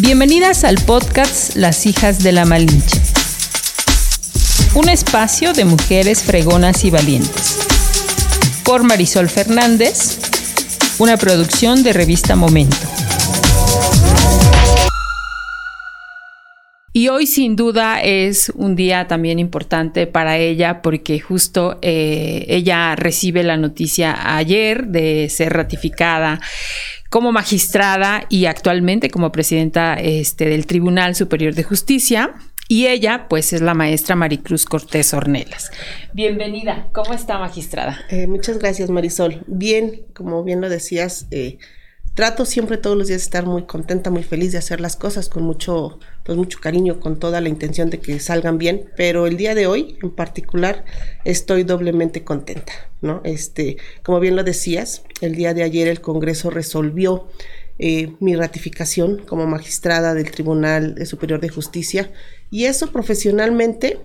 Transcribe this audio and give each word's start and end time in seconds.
Bienvenidas 0.00 0.62
al 0.62 0.76
podcast 0.86 1.56
Las 1.56 1.84
hijas 1.84 2.22
de 2.22 2.30
la 2.30 2.44
Malinche. 2.44 3.00
Un 4.76 4.88
espacio 4.88 5.52
de 5.52 5.64
mujeres 5.64 6.22
fregonas 6.22 6.84
y 6.84 6.90
valientes. 6.90 7.58
Por 8.64 8.84
Marisol 8.84 9.28
Fernández, 9.28 10.20
una 11.00 11.16
producción 11.16 11.82
de 11.82 11.92
revista 11.92 12.36
Momento. 12.36 12.76
Y 16.92 17.08
hoy 17.08 17.26
sin 17.26 17.54
duda 17.54 18.00
es 18.00 18.50
un 18.54 18.74
día 18.74 19.06
también 19.08 19.38
importante 19.38 20.06
para 20.06 20.36
ella 20.38 20.80
porque 20.80 21.20
justo 21.20 21.78
eh, 21.82 22.44
ella 22.48 22.96
recibe 22.96 23.42
la 23.42 23.56
noticia 23.56 24.36
ayer 24.36 24.86
de 24.86 25.28
ser 25.28 25.52
ratificada 25.52 26.40
como 27.08 27.32
magistrada 27.32 28.24
y 28.28 28.46
actualmente 28.46 29.10
como 29.10 29.32
presidenta 29.32 29.94
este, 29.94 30.46
del 30.46 30.66
Tribunal 30.66 31.14
Superior 31.14 31.54
de 31.54 31.62
Justicia. 31.64 32.34
Y 32.70 32.86
ella, 32.86 33.28
pues, 33.30 33.54
es 33.54 33.62
la 33.62 33.72
maestra 33.72 34.14
Maricruz 34.14 34.66
Cortés 34.66 35.14
Ornelas. 35.14 35.70
Bienvenida. 36.12 36.88
¿Cómo 36.92 37.14
está, 37.14 37.38
magistrada? 37.38 37.98
Eh, 38.10 38.26
muchas 38.26 38.58
gracias, 38.58 38.90
Marisol. 38.90 39.42
Bien, 39.46 40.02
como 40.14 40.44
bien 40.44 40.60
lo 40.60 40.68
decías, 40.68 41.26
eh, 41.30 41.58
trato 42.18 42.44
siempre 42.44 42.78
todos 42.78 42.96
los 42.98 43.06
días 43.06 43.20
de 43.20 43.26
estar 43.26 43.46
muy 43.46 43.62
contenta, 43.62 44.10
muy 44.10 44.24
feliz 44.24 44.50
de 44.50 44.58
hacer 44.58 44.80
las 44.80 44.96
cosas 44.96 45.28
con 45.28 45.44
mucho, 45.44 46.00
pues 46.24 46.36
mucho 46.36 46.58
cariño, 46.58 46.98
con 46.98 47.20
toda 47.20 47.40
la 47.40 47.48
intención 47.48 47.90
de 47.90 48.00
que 48.00 48.18
salgan 48.18 48.58
bien, 48.58 48.90
pero 48.96 49.28
el 49.28 49.36
día 49.36 49.54
de 49.54 49.68
hoy 49.68 49.96
en 50.02 50.10
particular 50.10 50.84
estoy 51.24 51.62
doblemente 51.62 52.24
contenta, 52.24 52.72
¿no? 53.02 53.20
Este, 53.22 53.76
como 54.02 54.18
bien 54.18 54.34
lo 54.34 54.42
decías, 54.42 55.04
el 55.20 55.36
día 55.36 55.54
de 55.54 55.62
ayer 55.62 55.86
el 55.86 56.00
Congreso 56.00 56.50
resolvió 56.50 57.28
eh, 57.78 58.10
mi 58.18 58.34
ratificación 58.34 59.18
como 59.24 59.46
magistrada 59.46 60.12
del 60.12 60.32
Tribunal 60.32 60.96
Superior 61.06 61.38
de 61.38 61.50
Justicia 61.50 62.10
y 62.50 62.64
eso 62.64 62.90
profesionalmente 62.90 64.00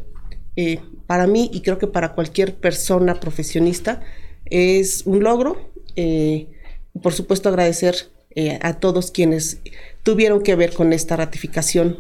eh, 0.56 0.82
para 1.08 1.26
mí 1.26 1.50
y 1.52 1.62
creo 1.62 1.80
que 1.80 1.88
para 1.88 2.14
cualquier 2.14 2.54
persona 2.54 3.20
profesionista 3.20 4.02
es 4.46 5.02
un 5.08 5.24
logro. 5.24 5.72
Eh, 5.96 6.48
por 7.02 7.14
supuesto, 7.14 7.50
agradecer 7.50 7.96
eh, 8.36 8.60
a 8.62 8.74
todos 8.74 9.12
quienes 9.12 9.60
tuvieron 10.04 10.42
que 10.42 10.56
ver 10.56 10.74
con 10.74 10.94
esta 10.94 11.16
ratificación, 11.16 12.00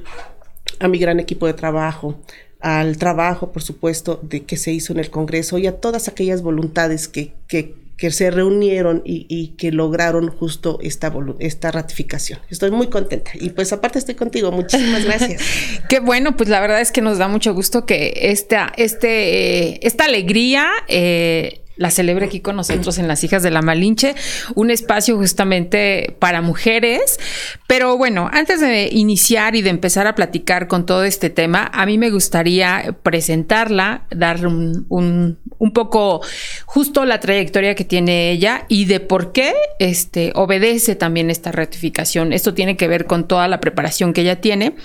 a 0.79 0.87
mi 0.87 0.97
gran 0.97 1.19
equipo 1.19 1.45
de 1.47 1.53
trabajo, 1.53 2.19
al 2.59 2.97
trabajo, 2.97 3.51
por 3.51 3.61
supuesto, 3.61 4.19
de 4.23 4.45
que 4.45 4.57
se 4.57 4.71
hizo 4.71 4.93
en 4.93 4.99
el 4.99 5.09
Congreso 5.09 5.57
y 5.57 5.67
a 5.67 5.79
todas 5.79 6.07
aquellas 6.07 6.41
voluntades 6.41 7.07
que, 7.07 7.33
que, 7.47 7.75
se 8.09 8.31
reunieron 8.31 9.01
y, 9.05 9.55
que 9.57 9.71
lograron 9.71 10.29
justo 10.29 10.77
esta, 10.81 11.13
esta 11.39 11.71
ratificación. 11.71 12.39
Estoy 12.49 12.69
muy 12.71 12.87
contenta 12.87 13.31
y 13.35 13.51
pues 13.51 13.71
aparte 13.71 13.99
estoy 13.99 14.15
contigo. 14.15 14.51
Muchísimas 14.51 15.05
gracias. 15.05 15.41
Qué 15.89 15.99
bueno, 15.99 16.35
pues 16.35 16.49
la 16.49 16.59
verdad 16.59 16.81
es 16.81 16.91
que 16.91 17.01
nos 17.01 17.17
da 17.17 17.29
mucho 17.29 17.53
gusto 17.53 17.85
que 17.85 18.13
esta, 18.15 18.73
este, 18.75 19.85
esta 19.85 20.05
alegría... 20.05 20.69
Eh, 20.87 21.62
la 21.75 21.89
celebre 21.89 22.25
aquí 22.25 22.39
con 22.39 22.55
nosotros 22.55 22.97
en 22.97 23.07
Las 23.07 23.23
Hijas 23.23 23.43
de 23.43 23.51
la 23.51 23.61
Malinche, 23.61 24.15
un 24.55 24.69
espacio 24.69 25.17
justamente 25.17 26.15
para 26.19 26.41
mujeres. 26.41 27.19
Pero 27.67 27.97
bueno, 27.97 28.29
antes 28.31 28.61
de 28.61 28.89
iniciar 28.91 29.55
y 29.55 29.61
de 29.61 29.69
empezar 29.69 30.05
a 30.07 30.15
platicar 30.15 30.67
con 30.67 30.85
todo 30.85 31.03
este 31.03 31.29
tema, 31.29 31.69
a 31.73 31.85
mí 31.85 31.97
me 31.97 32.11
gustaría 32.11 32.95
presentarla, 33.03 34.05
dar 34.11 34.45
un, 34.45 34.85
un, 34.89 35.73
poco 35.73 36.21
justo 36.65 37.05
la 37.05 37.19
trayectoria 37.19 37.73
que 37.73 37.85
tiene 37.85 38.31
ella 38.31 38.65
y 38.67 38.85
de 38.85 38.99
por 38.99 39.31
qué 39.31 39.53
este, 39.79 40.31
obedece 40.35 40.95
también 40.95 41.29
esta 41.29 41.51
ratificación. 41.51 42.33
Esto 42.33 42.53
tiene 42.53 42.77
que 42.77 42.87
ver 42.87 43.05
con 43.05 43.27
toda 43.27 43.47
la 43.47 43.59
preparación 43.59 44.13
que 44.13 44.21
ella 44.21 44.39
tiene. 44.39 44.75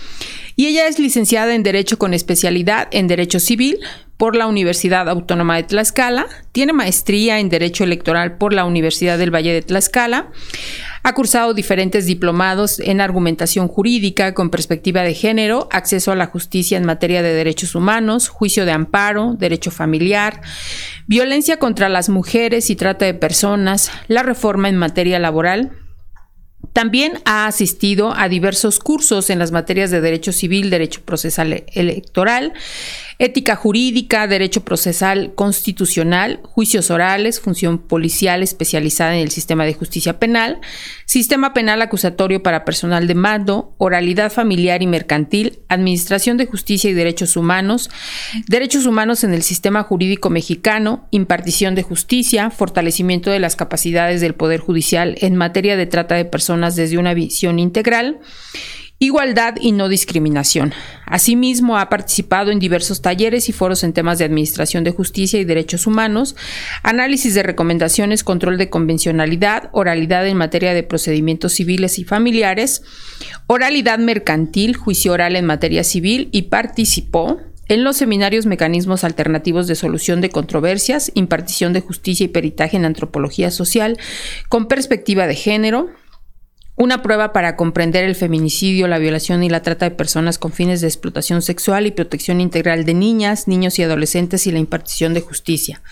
Y 0.59 0.67
ella 0.67 0.89
es 0.89 0.99
licenciada 0.99 1.55
en 1.55 1.63
Derecho 1.63 2.01
con 2.01 2.15
especialidad 2.15 2.89
en 2.91 3.07
Derecho 3.07 3.39
Civil 3.39 3.79
por 4.17 4.35
la 4.35 4.49
Universidad 4.49 5.09
Autónoma 5.09 5.55
de 5.55 5.63
Tlaxcala, 5.63 6.27
tiene 6.51 6.73
maestría 6.73 7.39
en 7.39 7.49
Derecho 7.49 7.85
Electoral 7.85 8.39
por 8.39 8.53
la 8.53 8.65
Universidad 8.65 9.19
del 9.19 9.33
Valle 9.33 9.53
de 9.53 9.63
Tlaxcala, 9.63 10.33
ha 11.05 11.15
cursado 11.15 11.55
diferentes 11.55 12.07
diplomados 12.07 12.81
en 12.81 13.01
argumentación 13.01 13.69
jurídica 13.69 14.35
con 14.35 14.51
perspectiva 14.51 15.03
de 15.03 15.15
género, 15.15 15.69
acceso 15.71 16.11
a 16.11 16.17
la 16.17 16.27
justicia 16.27 16.77
en 16.77 16.85
materia 16.85 17.23
de 17.23 17.35
derechos 17.35 17.77
humanos, 17.77 18.27
juicio 18.27 18.65
de 18.65 18.73
amparo, 18.73 19.37
derecho 19.39 19.71
familiar, 19.71 20.41
violencia 21.07 21.61
contra 21.61 21.89
las 21.89 22.09
mujeres 22.09 22.69
y 22.69 22.75
trata 22.75 23.05
de 23.05 23.15
personas, 23.15 23.93
la 24.09 24.25
reforma 24.25 24.69
en 24.69 24.77
materia 24.77 25.21
laboral, 25.21 25.71
también 26.73 27.21
ha 27.25 27.47
asistido 27.47 28.15
a 28.15 28.29
diversos 28.29 28.79
cursos 28.79 29.31
en 29.31 29.39
las 29.39 29.53
materias 29.53 29.91
de 29.91 30.01
Derecho 30.01 30.33
Civil, 30.33 30.71
Derecho 30.71 31.01
Procesal 31.05 31.65
Electoral, 31.73 32.53
Ética 33.21 33.57
Jurídica, 33.57 34.29
Derecho 34.29 34.65
Procesal 34.65 35.35
Constitucional, 35.35 36.39
Juicios 36.45 36.89
Orales, 36.93 37.41
Función 37.41 37.79
Policial 37.79 38.45
especializada 38.45 39.17
en 39.17 39.23
el 39.23 39.33
Sistema 39.33 39.65
de 39.65 39.75
Justicia 39.75 40.21
Penal, 40.21 40.61
Sistema 41.05 41.53
Penal 41.53 41.83
Acusatorio 41.83 42.45
para 42.45 42.65
Personal 42.65 43.09
de 43.09 43.17
Mando, 43.17 43.75
Oralidad 43.79 44.31
Familiar 44.31 44.83
y 44.83 44.87
Mercantil, 44.87 45.59
Administración 45.69 46.37
de 46.37 46.47
Justicia 46.47 46.91
y 46.91 46.95
Derechos 46.95 47.37
Humanos, 47.37 47.91
Derechos 48.47 48.87
Humanos 48.87 49.25
en 49.25 49.35
el 49.35 49.43
Sistema 49.43 49.83
Jurídico 49.83 50.31
Mexicano, 50.31 51.09
Impartición 51.11 51.75
de 51.75 51.83
Justicia, 51.83 52.51
Fortalecimiento 52.51 53.31
de 53.31 53.41
las 53.41 53.57
capacidades 53.57 54.21
del 54.21 54.37
Poder 54.37 54.61
Judicial 54.61 55.17
en 55.21 55.35
materia 55.35 55.77
de 55.77 55.87
trata 55.87 56.15
de 56.15 56.25
personas 56.25 56.77
desde 56.77 56.99
una 56.99 57.15
visión 57.15 57.59
integral, 57.59 58.21
Igualdad 59.01 59.55
y 59.61 59.71
no 59.71 59.89
discriminación. 59.89 60.75
Asimismo, 61.07 61.79
ha 61.79 61.89
participado 61.89 62.51
en 62.51 62.59
diversos 62.59 63.01
talleres 63.01 63.49
y 63.49 63.53
foros 63.53 63.85
en 63.85 63.93
temas 63.93 64.19
de 64.19 64.25
administración 64.25 64.83
de 64.83 64.91
justicia 64.91 65.39
y 65.39 65.45
derechos 65.45 65.87
humanos, 65.87 66.35
análisis 66.83 67.33
de 67.35 67.45
recomendaciones, 67.45 68.25
control 68.25 68.59
de 68.59 68.71
convencionalidad, 68.71 69.71
oralidad 69.71 70.27
en 70.27 70.37
materia 70.37 70.75
de 70.75 70.83
procedimientos 70.83 71.53
civiles 71.53 72.01
y 72.01 72.05
familiares, 72.05 72.83
oralidad 73.47 74.01
mercantil, 74.01 74.75
juicio 74.75 75.13
oral 75.13 75.37
en 75.37 75.47
materia 75.47 75.85
civil 75.85 76.29
y 76.33 76.43
participó 76.43 77.39
en 77.69 77.85
los 77.85 77.99
seminarios 77.99 78.47
Mecanismos 78.47 79.05
Alternativos 79.05 79.69
de 79.69 79.77
Solución 79.77 80.21
de 80.21 80.31
Controversias, 80.31 81.13
Impartición 81.15 81.73
de 81.73 81.83
Justicia 81.83 82.25
y 82.25 82.29
Peritaje 82.29 82.77
en 82.77 82.85
Antropología 82.85 83.53
Social, 83.53 83.97
con 84.49 84.67
perspectiva 84.67 85.29
de 85.29 85.37
género, 85.37 85.89
una 86.79 87.03
prueba 87.03 87.33
para 87.33 87.57
comprender 87.57 88.05
el 88.05 88.15
feminicidio, 88.15 88.87
la 88.87 88.99
violación 88.99 89.43
y 89.43 89.51
la 89.51 89.63
trata 89.63 89.89
de 89.89 89.97
personas 89.97 90.39
con 90.39 90.53
fines 90.53 90.81
de 90.81 90.87
explotación 90.87 91.43
sexual 91.43 91.87
y 91.87 91.91
protección 91.91 92.41
integral 92.41 92.85
de 92.85 92.95
niñas, 92.95 93.49
niños 93.49 93.79
y 93.81 93.83
adolescentes 93.83 94.47
y 94.47 94.53
la 94.53 94.61
impartición 94.61 95.13
de 95.13 95.21
justicia. 95.21 95.83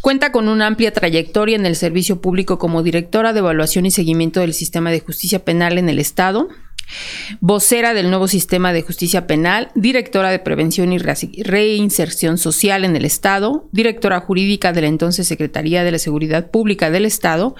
Cuenta 0.00 0.32
con 0.32 0.48
una 0.48 0.66
amplia 0.66 0.92
trayectoria 0.92 1.54
en 1.54 1.64
el 1.64 1.76
servicio 1.76 2.20
público 2.20 2.58
como 2.58 2.82
directora 2.82 3.32
de 3.32 3.38
evaluación 3.38 3.86
y 3.86 3.92
seguimiento 3.92 4.40
del 4.40 4.52
sistema 4.52 4.90
de 4.90 5.00
justicia 5.00 5.44
penal 5.44 5.78
en 5.78 5.88
el 5.88 6.00
Estado, 6.00 6.48
vocera 7.40 7.94
del 7.94 8.10
nuevo 8.10 8.28
sistema 8.28 8.72
de 8.72 8.82
justicia 8.82 9.26
penal, 9.26 9.70
directora 9.74 10.30
de 10.30 10.38
prevención 10.38 10.92
y 10.92 10.98
reinserción 10.98 12.38
social 12.38 12.84
en 12.84 12.96
el 12.96 13.04
Estado, 13.04 13.68
directora 13.72 14.20
jurídica 14.20 14.72
de 14.72 14.82
la 14.82 14.88
entonces 14.88 15.26
Secretaría 15.26 15.84
de 15.84 15.92
la 15.92 15.98
Seguridad 15.98 16.50
Pública 16.50 16.90
del 16.90 17.04
Estado, 17.04 17.54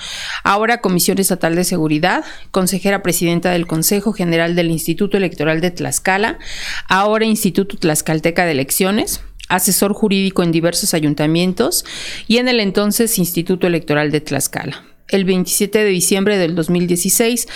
ahora 0.45 0.81
Comisión 0.81 1.19
Estatal 1.19 1.55
de 1.55 1.65
Seguridad, 1.65 2.25
consejera 2.51 3.03
presidenta 3.03 3.51
del 3.51 3.67
Consejo 3.67 4.13
General 4.13 4.55
del 4.55 4.71
Instituto 4.71 5.17
Electoral 5.17 5.61
de 5.61 5.71
Tlaxcala, 5.71 6.39
ahora 6.89 7.25
Instituto 7.25 7.77
Tlaxcalteca 7.77 8.45
de 8.45 8.53
Elecciones, 8.53 9.23
asesor 9.49 9.93
jurídico 9.93 10.43
en 10.43 10.53
diversos 10.53 10.95
ayuntamientos 10.95 11.85
y 12.27 12.39
en 12.39 12.49
el 12.49 12.61
entonces 12.61 13.19
Instituto 13.19 13.67
Electoral 13.67 14.11
de 14.11 14.21
Tlaxcala 14.21 14.96
el 15.09 15.25
27 15.25 15.79
de 15.79 15.91
diciembre 15.91 16.39
del 16.39 16.55
2016, 16.55 17.47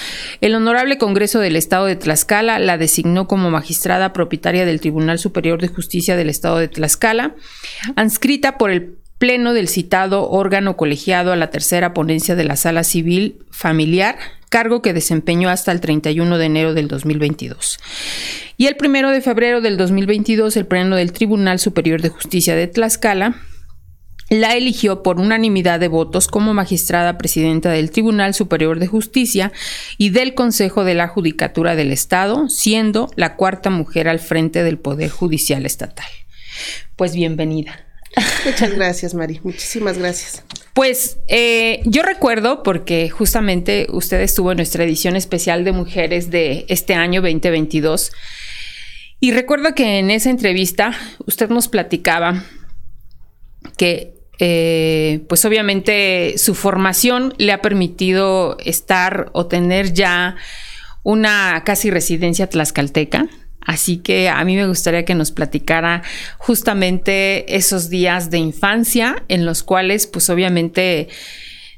el 0.40 0.54
Honorable 0.54 0.98
Congreso 0.98 1.40
del 1.40 1.56
Estado 1.56 1.86
de 1.86 1.96
Tlaxcala 1.96 2.58
la 2.58 2.78
designó 2.78 3.26
como 3.26 3.50
magistrada 3.50 4.12
propietaria 4.12 4.64
del 4.64 4.80
Tribunal 4.80 5.18
Superior 5.18 5.60
de 5.60 5.68
Justicia 5.68 6.16
del 6.16 6.28
Estado 6.28 6.58
de 6.58 6.68
Tlaxcala, 6.68 7.34
adscrita 7.96 8.58
por 8.58 8.70
el 8.70 8.96
Pleno 9.18 9.52
del 9.52 9.68
citado 9.68 10.30
órgano 10.30 10.78
colegiado 10.78 11.30
a 11.30 11.36
la 11.36 11.50
tercera 11.50 11.92
ponencia 11.92 12.36
de 12.36 12.44
la 12.44 12.56
Sala 12.56 12.84
Civil 12.84 13.44
Familiar, 13.50 14.16
cargo 14.48 14.80
que 14.80 14.94
desempeñó 14.94 15.50
hasta 15.50 15.72
el 15.72 15.82
31 15.82 16.38
de 16.38 16.46
enero 16.46 16.72
del 16.72 16.88
2022. 16.88 17.78
Y 18.56 18.66
el 18.66 18.76
1 18.82 19.10
de 19.10 19.20
febrero 19.20 19.60
del 19.60 19.76
2022, 19.76 20.56
el 20.56 20.66
Pleno 20.66 20.96
del 20.96 21.12
Tribunal 21.12 21.58
Superior 21.58 22.00
de 22.00 22.08
Justicia 22.08 22.56
de 22.56 22.66
Tlaxcala 22.66 23.36
la 24.30 24.54
eligió 24.54 25.02
por 25.02 25.18
unanimidad 25.20 25.80
de 25.80 25.88
votos 25.88 26.28
como 26.28 26.54
magistrada 26.54 27.18
presidenta 27.18 27.70
del 27.70 27.90
Tribunal 27.90 28.32
Superior 28.32 28.78
de 28.78 28.86
Justicia 28.86 29.52
y 29.98 30.10
del 30.10 30.34
Consejo 30.34 30.84
de 30.84 30.94
la 30.94 31.08
Judicatura 31.08 31.74
del 31.74 31.92
Estado, 31.92 32.48
siendo 32.48 33.10
la 33.16 33.34
cuarta 33.34 33.70
mujer 33.70 34.08
al 34.08 34.20
frente 34.20 34.62
del 34.62 34.78
Poder 34.78 35.10
Judicial 35.10 35.66
Estatal. 35.66 36.06
Pues 36.94 37.12
bienvenida. 37.12 37.84
Muchas 38.46 38.74
gracias, 38.74 39.14
Mari. 39.14 39.40
Muchísimas 39.42 39.98
gracias. 39.98 40.44
Pues 40.74 41.18
eh, 41.26 41.80
yo 41.84 42.02
recuerdo, 42.02 42.62
porque 42.62 43.10
justamente 43.10 43.88
usted 43.90 44.20
estuvo 44.20 44.52
en 44.52 44.58
nuestra 44.58 44.84
edición 44.84 45.16
especial 45.16 45.64
de 45.64 45.72
mujeres 45.72 46.30
de 46.30 46.66
este 46.68 46.94
año 46.94 47.20
2022, 47.20 48.12
y 49.18 49.32
recuerdo 49.32 49.74
que 49.74 49.98
en 49.98 50.10
esa 50.10 50.30
entrevista 50.30 50.96
usted 51.26 51.50
nos 51.50 51.66
platicaba 51.66 52.44
que 53.76 54.19
eh, 54.42 55.20
pues 55.28 55.44
obviamente 55.44 56.38
su 56.38 56.54
formación 56.54 57.34
le 57.36 57.52
ha 57.52 57.60
permitido 57.60 58.56
estar 58.64 59.28
o 59.32 59.46
tener 59.46 59.92
ya 59.92 60.36
una 61.02 61.62
casi 61.64 61.90
residencia 61.90 62.48
tlaxcalteca. 62.48 63.28
Así 63.60 63.98
que 63.98 64.30
a 64.30 64.42
mí 64.44 64.56
me 64.56 64.66
gustaría 64.66 65.04
que 65.04 65.14
nos 65.14 65.30
platicara 65.30 66.02
justamente 66.38 67.54
esos 67.54 67.90
días 67.90 68.30
de 68.30 68.38
infancia 68.38 69.22
en 69.28 69.44
los 69.44 69.62
cuales 69.62 70.06
pues 70.06 70.30
obviamente 70.30 71.08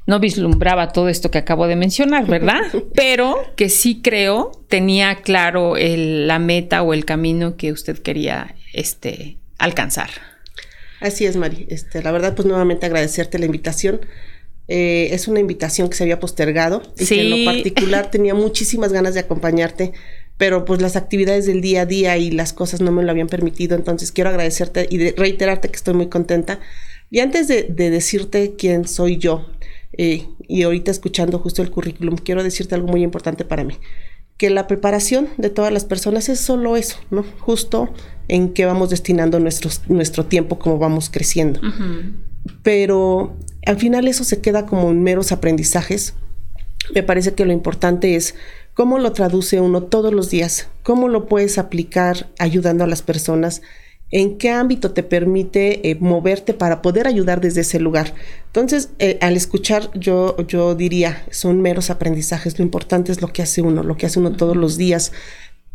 no 0.06 0.20
vislumbraba 0.20 0.92
todo 0.92 1.08
esto 1.08 1.32
que 1.32 1.38
acabo 1.38 1.66
de 1.66 1.74
mencionar, 1.74 2.26
¿verdad? 2.26 2.60
Pero 2.94 3.36
que 3.56 3.68
sí 3.68 4.00
creo 4.02 4.52
tenía 4.68 5.16
claro 5.16 5.74
la 5.76 6.38
meta 6.38 6.82
o 6.82 6.94
el 6.94 7.04
camino 7.04 7.56
que 7.56 7.72
usted 7.72 7.98
quería 7.98 8.54
este, 8.72 9.38
alcanzar. 9.58 10.31
Así 11.02 11.26
es, 11.26 11.36
Mari. 11.36 11.66
Este, 11.68 12.02
la 12.02 12.12
verdad, 12.12 12.34
pues 12.34 12.46
nuevamente 12.46 12.86
agradecerte 12.86 13.38
la 13.38 13.46
invitación. 13.46 14.00
Eh, 14.68 15.08
es 15.12 15.26
una 15.26 15.40
invitación 15.40 15.90
que 15.90 15.96
se 15.96 16.04
había 16.04 16.20
postergado 16.20 16.80
y 16.96 17.04
que 17.04 17.20
en 17.20 17.30
lo 17.30 17.52
particular 17.52 18.10
tenía 18.12 18.34
muchísimas 18.34 18.92
ganas 18.92 19.14
de 19.14 19.20
acompañarte, 19.20 19.92
pero 20.38 20.64
pues 20.64 20.80
las 20.80 20.94
actividades 20.94 21.46
del 21.46 21.60
día 21.60 21.82
a 21.82 21.86
día 21.86 22.16
y 22.16 22.30
las 22.30 22.52
cosas 22.52 22.80
no 22.80 22.92
me 22.92 23.02
lo 23.02 23.10
habían 23.10 23.26
permitido. 23.26 23.76
Entonces 23.76 24.12
quiero 24.12 24.30
agradecerte 24.30 24.86
y 24.88 25.10
reiterarte 25.10 25.68
que 25.68 25.76
estoy 25.76 25.94
muy 25.94 26.06
contenta. 26.06 26.60
Y 27.10 27.18
antes 27.18 27.48
de, 27.48 27.64
decirte 27.64 28.54
quién 28.56 28.86
soy 28.86 29.18
yo, 29.18 29.50
eh, 29.98 30.26
y 30.48 30.62
ahorita 30.62 30.90
escuchando 30.92 31.40
justo 31.40 31.62
el 31.62 31.70
currículum, 31.70 32.16
quiero 32.16 32.44
decirte 32.44 32.76
algo 32.76 32.88
muy 32.88 33.02
importante 33.02 33.44
para 33.44 33.64
mí 33.64 33.76
que 34.42 34.50
la 34.50 34.66
preparación 34.66 35.28
de 35.36 35.50
todas 35.50 35.72
las 35.72 35.84
personas 35.84 36.28
es 36.28 36.40
solo 36.40 36.76
eso, 36.76 36.96
¿no? 37.12 37.24
Justo 37.38 37.94
en 38.26 38.52
qué 38.52 38.66
vamos 38.66 38.90
destinando 38.90 39.38
nuestro 39.38 40.26
tiempo 40.26 40.58
como 40.58 40.80
vamos 40.80 41.10
creciendo. 41.10 41.60
Pero 42.64 43.36
al 43.64 43.76
final 43.78 44.08
eso 44.08 44.24
se 44.24 44.40
queda 44.40 44.66
como 44.66 44.90
en 44.90 45.00
meros 45.00 45.30
aprendizajes. 45.30 46.14
Me 46.92 47.04
parece 47.04 47.34
que 47.34 47.44
lo 47.44 47.52
importante 47.52 48.16
es 48.16 48.34
cómo 48.74 48.98
lo 48.98 49.12
traduce 49.12 49.60
uno 49.60 49.84
todos 49.84 50.12
los 50.12 50.28
días, 50.28 50.66
cómo 50.82 51.06
lo 51.06 51.26
puedes 51.26 51.56
aplicar 51.56 52.28
ayudando 52.40 52.82
a 52.82 52.88
las 52.88 53.02
personas 53.02 53.62
en 54.12 54.36
qué 54.36 54.50
ámbito 54.50 54.92
te 54.92 55.02
permite 55.02 55.90
eh, 55.90 55.96
moverte 55.98 56.54
para 56.54 56.82
poder 56.82 57.08
ayudar 57.08 57.40
desde 57.40 57.62
ese 57.62 57.80
lugar. 57.80 58.14
Entonces, 58.46 58.90
eh, 58.98 59.18
al 59.22 59.36
escuchar, 59.36 59.90
yo, 59.94 60.36
yo 60.46 60.74
diría, 60.74 61.24
son 61.30 61.60
meros 61.62 61.90
aprendizajes, 61.90 62.58
lo 62.58 62.64
importante 62.64 63.10
es 63.10 63.22
lo 63.22 63.32
que 63.32 63.42
hace 63.42 63.62
uno, 63.62 63.82
lo 63.82 63.96
que 63.96 64.06
hace 64.06 64.20
uno 64.20 64.32
todos 64.32 64.56
los 64.56 64.76
días, 64.76 65.12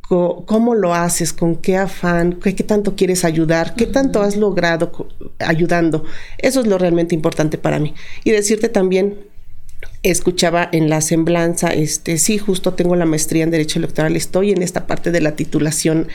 cómo 0.08 0.74
lo 0.74 0.94
haces, 0.94 1.34
con 1.34 1.58
qué 1.58 1.76
afán, 1.76 2.40
qué, 2.42 2.54
tanto 2.54 2.96
quieres 2.96 3.26
ayudar, 3.26 3.76
qué 3.76 3.86
tanto 3.88 4.22
has 4.22 4.38
logrado 4.38 5.10
ayudando. 5.40 6.06
Eso 6.38 6.62
es 6.62 6.68
lo 6.68 6.78
realmente 6.78 7.14
importante 7.14 7.58
para 7.58 7.80
mí. 7.80 7.94
Y 8.24 8.32
decirte 8.32 8.70
también 8.70 9.18
escuchaba 10.04 10.70
en 10.72 10.90
la 10.90 11.02
semblanza, 11.02 11.74
este, 11.74 12.18
sí, 12.18 12.38
justo 12.38 12.74
tengo 12.74 12.96
la 12.96 13.06
maestría 13.06 13.44
en 13.44 13.52
Derecho 13.52 13.80
Electoral, 13.80 14.16
estoy 14.16 14.52
en 14.52 14.62
esta 14.62 14.88
parte 14.88 15.12
de 15.12 15.22
la 15.22 15.36
titulación, 15.36 16.08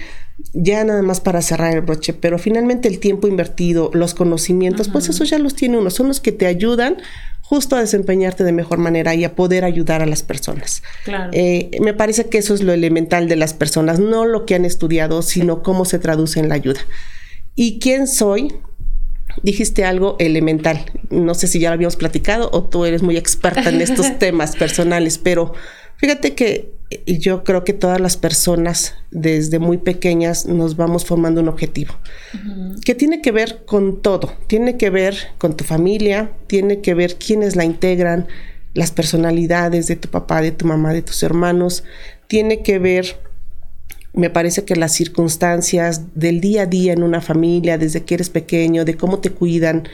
ya 0.53 0.85
nada 0.85 1.03
más 1.03 1.21
para 1.21 1.43
cerrar 1.43 1.75
el 1.75 1.81
broche, 1.83 2.13
pero 2.13 2.39
finalmente 2.39 2.89
el 2.89 2.99
tiempo 2.99 3.29
invertido, 3.29 3.91
los 3.95 4.15
conocimientos, 4.15 4.89
pues 4.89 5.09
eso 5.09 5.25
ya 5.25 5.39
los 5.39 5.55
tiene 5.55 5.79
uno, 5.79 5.91
son 5.91 6.09
los 6.09 6.21
que 6.21 6.33
te 6.33 6.47
ayudan 6.47 6.99
justo 7.43 7.77
a 7.77 7.81
desempeñarte 7.81 8.45
de 8.45 8.53
mejor 8.53 8.79
manera 8.79 9.15
y 9.15 9.25
a 9.25 9.35
poder 9.35 9.65
ayudar 9.65 10.01
a 10.03 10.07
las 10.07 10.23
personas. 10.23 10.83
Eh, 11.33 11.71
me 11.81 11.93
parece 11.93 12.27
que 12.27 12.39
eso 12.39 12.55
es 12.55 12.63
lo 12.63 12.73
elemental 12.73 13.29
de 13.29 13.37
las 13.37 13.53
personas, 13.53 13.99
no 13.99 14.25
lo 14.25 14.47
que 14.47 14.55
han 14.55 14.65
estudiado, 14.65 15.23
sino 15.23 15.63
cómo 15.63 15.85
se 15.85 15.99
traduce 15.99 16.41
en 16.41 16.49
la 16.49 16.55
ayuda. 16.55 16.81
¿Y 17.55 17.79
quién 17.79 18.07
soy? 18.07 18.55
dijiste 19.43 19.85
algo 19.85 20.17
elemental. 20.19 20.85
No 21.11 21.35
sé 21.35 21.47
si 21.47 21.59
ya 21.59 21.71
lo 21.71 21.75
habíamos 21.75 21.97
platicado 21.97 22.51
o 22.53 22.65
tú 22.65 22.85
eres 22.85 23.03
muy 23.03 23.17
experta 23.17 23.71
en 23.71 23.81
estos 23.81 24.07
temas 24.19 24.57
personales, 24.57 25.19
pero 25.19 25.55
fíjate 25.97 26.35
que 26.35 26.75
eh, 27.07 27.19
yo 27.19 27.45
creo 27.45 27.65
que 27.65 27.73
todas 27.73 28.01
las 28.01 28.17
personas 28.17 28.95
desde 29.11 29.59
muy 29.59 29.79
pequeñas 29.79 30.47
nos 30.47 30.77
vamos 30.77 31.05
formando 31.05 31.41
un 31.41 31.49
objetivo 31.49 31.95
que 32.85 32.95
tiene 32.95 33.21
que 33.21 33.33
ver 33.33 33.65
con 33.67 34.03
todo, 34.03 34.33
tiene 34.47 34.77
que 34.77 34.91
ver 34.91 35.17
con 35.39 35.57
tu 35.57 35.65
familia, 35.65 36.33
tiene 36.47 36.81
que 36.81 36.95
ver 36.95 37.17
quiénes 37.17 37.57
la 37.57 37.65
integran, 37.65 38.27
las 38.75 38.91
personalidades 38.91 39.87
de 39.87 39.97
tu 39.97 40.09
papá, 40.09 40.41
de 40.41 40.53
tu 40.53 40.67
mamá, 40.67 40.93
de 40.93 41.03
tus 41.03 41.23
hermanos, 41.23 41.85
tiene 42.27 42.63
que 42.63 42.79
ver 42.79 43.17
me 44.15 44.29
parece 44.29 44.65
que 44.65 44.77
las 44.77 44.93
circunstancias 44.93 46.03
del 46.15 46.41
día 46.41 46.63
a 46.63 46.67
día 46.67 46.93
en 46.93 47.03
una 47.03 47.21
familia, 47.21 47.79
desde 47.79 48.03
que 48.03 48.15
eres 48.15 48.29
pequeño, 48.29 48.85
de 48.85 48.97
cómo 48.97 49.21
te 49.21 49.31
cuidan, 49.31 49.89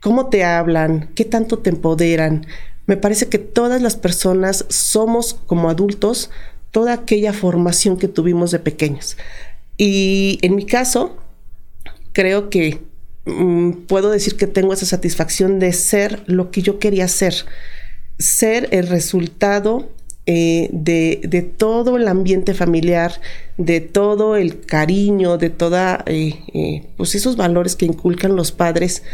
cómo 0.00 0.28
te 0.28 0.44
hablan, 0.44 1.10
qué 1.14 1.24
tanto 1.24 1.58
te 1.58 1.70
empoderan, 1.70 2.46
me 2.86 2.96
parece 2.96 3.28
que 3.28 3.38
todas 3.38 3.82
las 3.82 3.96
personas 3.96 4.64
somos 4.68 5.34
como 5.46 5.68
adultos 5.68 6.30
toda 6.70 6.92
aquella 6.92 7.32
formación 7.32 7.96
que 7.96 8.06
tuvimos 8.06 8.50
de 8.50 8.58
pequeños. 8.58 9.16
Y 9.78 10.38
en 10.42 10.54
mi 10.56 10.66
caso, 10.66 11.16
creo 12.12 12.50
que 12.50 12.82
mm, 13.24 13.86
puedo 13.86 14.10
decir 14.10 14.36
que 14.36 14.46
tengo 14.46 14.72
esa 14.72 14.86
satisfacción 14.86 15.58
de 15.58 15.72
ser 15.72 16.22
lo 16.26 16.50
que 16.50 16.62
yo 16.62 16.78
quería 16.78 17.08
ser, 17.08 17.34
ser 18.18 18.68
el 18.72 18.88
resultado 18.88 19.90
eh, 20.28 20.68
de, 20.72 21.54
todo 21.56 21.96
el 21.96 22.08
ambiente 22.08 22.52
familiar, 22.52 23.20
de 23.58 23.80
todo 23.80 24.34
el 24.34 24.60
cariño, 24.60 25.38
de 25.38 25.50
toda, 25.50 26.02
eh, 26.06 26.40
eh, 26.52 26.88
pues 26.96 27.14
esos 27.14 27.36
valores 27.36 27.76
que 27.76 27.86
inculcan 27.86 28.34
los 28.34 28.50
padres 28.50 29.04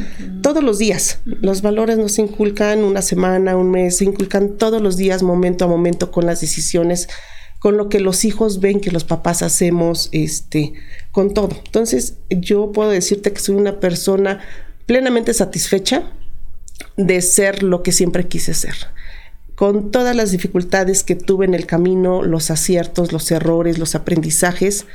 todos 0.42 0.64
los 0.64 0.78
días. 0.78 1.20
Los 1.26 1.60
valores 1.60 1.98
no 1.98 2.08
se 2.08 2.22
inculcan 2.22 2.82
una 2.82 3.02
semana, 3.02 3.58
un 3.58 3.70
mes, 3.70 3.98
se 3.98 4.06
inculcan 4.06 4.56
todos 4.56 4.80
los 4.80 4.96
días, 4.96 5.22
momento 5.22 5.66
a 5.66 5.68
momento, 5.68 6.10
con 6.10 6.24
las 6.24 6.40
decisiones, 6.40 7.08
con 7.58 7.76
lo 7.76 7.90
que 7.90 8.00
los 8.00 8.24
hijos 8.24 8.60
ven 8.60 8.80
que 8.80 8.90
los 8.90 9.04
papás 9.04 9.42
hacemos, 9.42 10.08
este, 10.12 10.72
con 11.10 11.34
todo. 11.34 11.50
Entonces, 11.66 12.16
yo 12.30 12.72
puedo 12.72 12.88
decirte 12.88 13.34
que 13.34 13.40
soy 13.40 13.56
una 13.56 13.80
persona 13.80 14.40
plenamente 14.86 15.34
satisfecha 15.34 16.10
de 16.96 17.20
ser 17.20 17.62
lo 17.62 17.82
que 17.82 17.92
siempre 17.92 18.26
quise 18.28 18.54
ser 18.54 18.74
con 19.54 19.90
todas 19.90 20.16
las 20.16 20.30
dificultades 20.30 21.04
que 21.04 21.14
tuve 21.14 21.44
en 21.44 21.54
el 21.54 21.66
camino, 21.66 22.22
los 22.22 22.50
aciertos, 22.50 23.12
los 23.12 23.30
errores, 23.30 23.78
los 23.78 23.94
aprendizajes, 23.94 24.86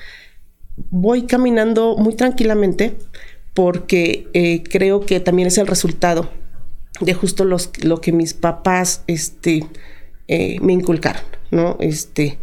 voy 0.75 1.23
caminando 1.23 1.95
muy 1.97 2.15
tranquilamente 2.15 2.95
porque 3.53 4.27
eh, 4.33 4.63
creo 4.63 5.01
que 5.01 5.19
también 5.19 5.47
es 5.47 5.57
el 5.57 5.67
resultado 5.67 6.29
de 7.01 7.13
justo 7.13 7.43
lo 7.45 8.01
que 8.01 8.11
mis 8.11 8.33
papás 8.33 9.03
este, 9.07 9.65
eh, 10.27 10.59
me 10.61 10.73
inculcaron, 10.73 11.23
¿no? 11.51 11.77
Este, 11.79 12.39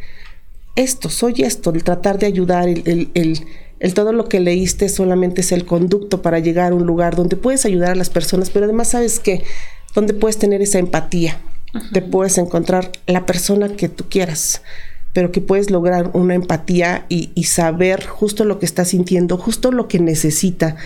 esto, 0.77 1.09
soy 1.09 1.43
esto, 1.43 1.71
el 1.71 1.85
tratar 1.85 2.19
de 2.19 2.27
ayudar, 2.27 2.69
el, 2.69 3.11
el, 3.15 3.95
todo 3.95 4.13
lo 4.13 4.29
que 4.29 4.41
leíste 4.41 4.89
solamente 4.89 5.43
es 5.43 5.53
el 5.53 5.67
conducto 5.67 6.23
para 6.23 6.39
llegar 6.39 6.73
a 6.73 6.75
un 6.75 6.87
lugar 6.87 7.15
donde 7.15 7.37
puedes 7.37 7.65
ayudar 7.65 7.93
a 7.93 7.95
las 7.95 8.11
personas, 8.11 8.51
pero 8.51 8.65
además 8.65 8.89
sabes 8.89 9.21
que, 9.21 9.45
donde 9.95 10.15
puedes 10.15 10.39
tener 10.39 10.63
esa 10.63 10.79
empatía, 10.79 11.41
te 11.93 12.03
puedes 12.03 12.39
encontrar 12.39 12.93
la 13.07 13.27
persona 13.27 13.69
que 13.69 13.89
tú 13.89 14.05
quieras, 14.09 14.63
pero 15.13 15.33
que 15.33 15.41
puedes 15.41 15.71
lograr 15.71 16.11
una 16.15 16.35
empatía 16.35 17.07
y, 17.09 17.45
saber 17.45 18.05
justo 18.05 18.45
lo 18.45 18.59
que 18.59 18.67
está 18.67 18.85
sintiendo, 18.85 19.37
justo 19.39 19.73
lo 19.73 19.89
que 19.89 19.99
necesita. 19.99 20.77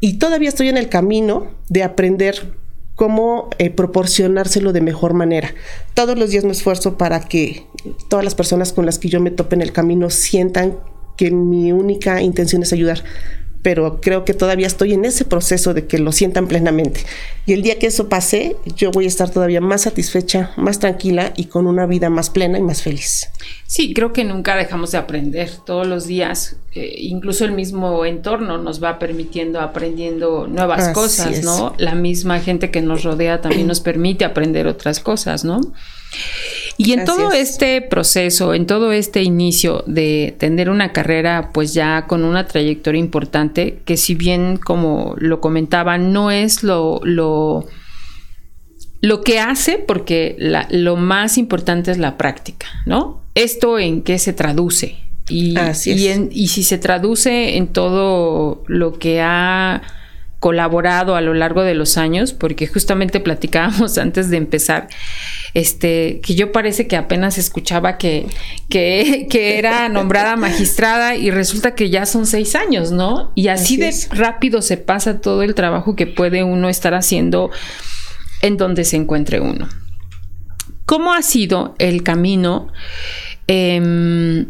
Y 0.00 0.18
todavía 0.18 0.48
estoy 0.48 0.68
en 0.68 0.76
el 0.76 0.88
camino 0.88 1.48
de 1.68 1.82
aprender 1.82 2.54
cómo 2.94 3.48
eh, 3.58 3.70
proporcionárselo 3.70 4.72
de 4.72 4.80
mejor 4.80 5.14
manera. 5.14 5.54
Todos 5.94 6.18
los 6.18 6.30
días 6.30 6.44
me 6.44 6.52
esfuerzo 6.52 6.98
para 6.98 7.20
que 7.20 7.66
todas 8.08 8.24
las 8.24 8.34
personas 8.34 8.72
con 8.72 8.86
las 8.86 8.98
que 8.98 9.08
yo 9.08 9.20
me 9.20 9.30
tope 9.30 9.54
en 9.54 9.62
el 9.62 9.72
camino 9.72 10.10
sientan 10.10 10.76
que 11.16 11.30
mi 11.30 11.72
única 11.72 12.22
intención 12.22 12.62
es 12.62 12.72
ayudar, 12.72 13.04
pero 13.62 14.00
creo 14.00 14.24
que 14.24 14.34
todavía 14.34 14.66
estoy 14.66 14.94
en 14.94 15.04
ese 15.04 15.24
proceso 15.24 15.74
de 15.74 15.86
que 15.86 15.98
lo 15.98 16.12
sientan 16.12 16.46
plenamente. 16.46 17.04
Y 17.46 17.52
el 17.52 17.62
día 17.62 17.78
que 17.78 17.86
eso 17.86 18.08
pase, 18.08 18.56
yo 18.76 18.90
voy 18.90 19.04
a 19.04 19.08
estar 19.08 19.30
todavía 19.30 19.60
más 19.60 19.82
satisfecha, 19.82 20.52
más 20.56 20.78
tranquila 20.78 21.32
y 21.36 21.46
con 21.46 21.66
una 21.66 21.86
vida 21.86 22.10
más 22.10 22.30
plena 22.30 22.58
y 22.58 22.62
más 22.62 22.82
feliz. 22.82 23.28
Sí, 23.66 23.92
creo 23.92 24.12
que 24.12 24.24
nunca 24.24 24.56
dejamos 24.56 24.92
de 24.92 24.98
aprender 24.98 25.50
todos 25.64 25.86
los 25.86 26.06
días. 26.06 26.56
Eh, 26.74 26.94
incluso 26.98 27.44
el 27.44 27.52
mismo 27.52 28.04
entorno 28.04 28.58
nos 28.58 28.82
va 28.82 28.98
permitiendo 28.98 29.60
aprendiendo 29.60 30.46
nuevas 30.46 30.90
cosas, 30.90 31.42
¿no? 31.42 31.74
La 31.78 31.94
misma 31.94 32.40
gente 32.40 32.70
que 32.70 32.80
nos 32.80 33.02
rodea 33.02 33.40
también 33.40 33.66
nos 33.66 33.80
permite 33.80 34.24
aprender 34.24 34.66
otras 34.66 35.00
cosas, 35.00 35.44
¿no? 35.44 35.60
Y 36.76 36.92
en 36.92 37.04
todo 37.04 37.32
este 37.32 37.82
proceso, 37.82 38.54
en 38.54 38.66
todo 38.66 38.92
este 38.92 39.22
inicio 39.22 39.84
de 39.86 40.34
tener 40.38 40.70
una 40.70 40.92
carrera 40.92 41.50
pues 41.52 41.74
ya 41.74 42.06
con 42.06 42.24
una 42.24 42.46
trayectoria 42.46 42.98
importante, 42.98 43.80
que 43.84 43.98
si 43.98 44.14
bien 44.14 44.56
como 44.56 45.14
lo 45.18 45.40
comentaba, 45.40 45.98
no 45.98 46.30
es 46.30 46.62
lo, 46.62 47.00
lo 47.04 47.66
lo 49.02 49.22
que 49.22 49.40
hace, 49.40 49.78
porque 49.78 50.36
lo 50.70 50.96
más 50.96 51.38
importante 51.38 51.90
es 51.90 51.98
la 51.98 52.18
práctica, 52.18 52.66
¿no? 52.86 53.22
Esto 53.34 53.78
en 53.78 54.02
qué 54.02 54.18
se 54.18 54.32
traduce. 54.32 54.98
Y, 55.28 55.54
y 56.32 56.48
si 56.48 56.62
se 56.64 56.78
traduce 56.78 57.56
en 57.56 57.68
todo 57.68 58.64
lo 58.66 58.98
que 58.98 59.20
ha 59.20 59.80
colaborado 60.40 61.16
a 61.16 61.20
lo 61.20 61.34
largo 61.34 61.62
de 61.62 61.74
los 61.74 61.98
años, 61.98 62.32
porque 62.32 62.66
justamente 62.66 63.20
platicábamos 63.20 63.98
antes 63.98 64.30
de 64.30 64.38
empezar, 64.38 64.88
este, 65.52 66.20
que 66.22 66.34
yo 66.34 66.50
parece 66.50 66.88
que 66.88 66.96
apenas 66.96 67.36
escuchaba 67.38 67.98
que, 67.98 68.26
que, 68.70 69.58
era 69.58 69.88
nombrada 69.90 70.36
magistrada 70.36 71.14
y 71.14 71.30
resulta 71.30 71.74
que 71.74 71.90
ya 71.90 72.06
son 72.06 72.26
seis 72.26 72.56
años, 72.56 72.90
¿no? 72.90 73.32
Y 73.34 73.48
así, 73.48 73.76
de 73.76 73.94
rápido 74.10 74.62
se 74.62 74.78
pasa 74.78 75.20
todo 75.20 75.42
el 75.42 75.54
trabajo 75.54 75.94
que 75.94 76.06
puede 76.06 76.42
uno 76.42 76.70
estar 76.70 76.94
haciendo 76.94 77.50
en 78.40 78.56
donde 78.56 78.84
se 78.84 78.96
encuentre 78.96 79.40
uno. 79.40 79.68
¿Cómo 80.86 81.12
ha 81.12 81.22
sido 81.22 81.74
el 81.78 82.02
camino 82.02 82.68
em, 83.46 84.46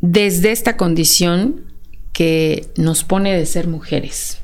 desde 0.00 0.52
esta 0.52 0.76
condición 0.76 1.64
que 2.12 2.68
nos 2.76 3.04
pone 3.04 3.36
de 3.36 3.46
ser 3.46 3.66
mujeres? 3.68 4.43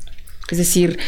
Es 0.51 0.59
decir, 0.59 0.99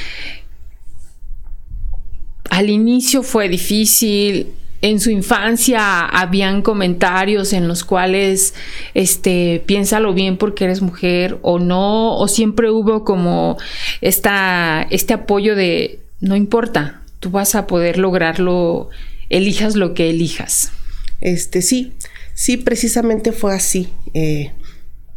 al 2.50 2.70
inicio 2.70 3.22
fue 3.22 3.48
difícil, 3.48 4.52
en 4.82 4.98
su 4.98 5.10
infancia 5.10 6.04
habían 6.04 6.60
comentarios 6.60 7.52
en 7.52 7.68
los 7.68 7.84
cuales 7.84 8.52
este 8.94 9.62
piénsalo 9.64 10.12
bien 10.12 10.36
porque 10.36 10.64
eres 10.64 10.82
mujer 10.82 11.38
o 11.42 11.60
no 11.60 12.16
o 12.18 12.28
siempre 12.28 12.68
hubo 12.68 13.04
como 13.04 13.56
esta 14.00 14.86
este 14.90 15.14
apoyo 15.14 15.54
de 15.54 16.00
no 16.20 16.34
importa 16.34 17.00
tú 17.20 17.30
vas 17.30 17.54
a 17.54 17.68
poder 17.68 17.96
lograrlo 17.96 18.90
elijas 19.28 19.76
lo 19.76 19.94
que 19.94 20.10
elijas 20.10 20.72
este 21.20 21.62
sí 21.62 21.92
sí 22.34 22.56
precisamente 22.56 23.30
fue 23.30 23.54
así 23.54 23.88
eh, 24.14 24.50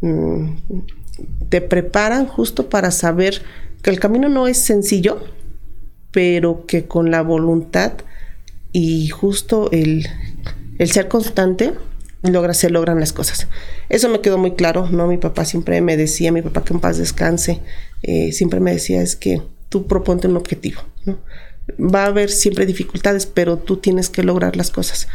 mm, 0.00 0.54
te 1.48 1.60
preparan 1.60 2.26
justo 2.26 2.68
para 2.68 2.92
saber 2.92 3.42
que 3.82 3.90
el 3.90 4.00
camino 4.00 4.28
no 4.28 4.46
es 4.48 4.58
sencillo, 4.58 5.24
pero 6.12 6.64
que 6.66 6.86
con 6.86 7.10
la 7.10 7.22
voluntad 7.22 7.92
y 8.72 9.08
justo 9.08 9.70
el, 9.72 10.06
ser 10.86 11.08
constante 11.08 11.74
logra, 12.22 12.54
se 12.54 12.70
logran 12.70 13.00
las 13.00 13.12
cosas. 13.12 13.48
Eso 13.88 14.08
me 14.08 14.20
quedó 14.20 14.38
muy 14.38 14.52
claro, 14.52 14.88
¿no? 14.90 15.06
Mi 15.06 15.16
papá 15.16 15.44
siempre 15.44 15.80
me 15.80 15.96
decía, 15.96 16.32
mi 16.32 16.42
papá 16.42 16.64
que 16.64 16.74
en 16.74 16.80
paz 16.80 16.98
descanse, 16.98 17.60
eh, 18.02 18.32
siempre 18.32 18.60
me 18.60 18.72
decía 18.72 19.00
es 19.00 19.16
que 19.16 19.40
tú 19.68 19.86
proponte 19.86 20.28
un 20.28 20.36
objetivo, 20.36 20.82
¿no? 21.04 21.18
Va 21.78 22.04
a 22.04 22.06
haber 22.06 22.30
siempre 22.30 22.66
dificultades, 22.66 23.26
pero 23.26 23.58
tú 23.58 23.78
tienes 23.78 24.08
que 24.08 24.22
lograr 24.22 24.56
las 24.56 24.70
cosas. 24.70 25.08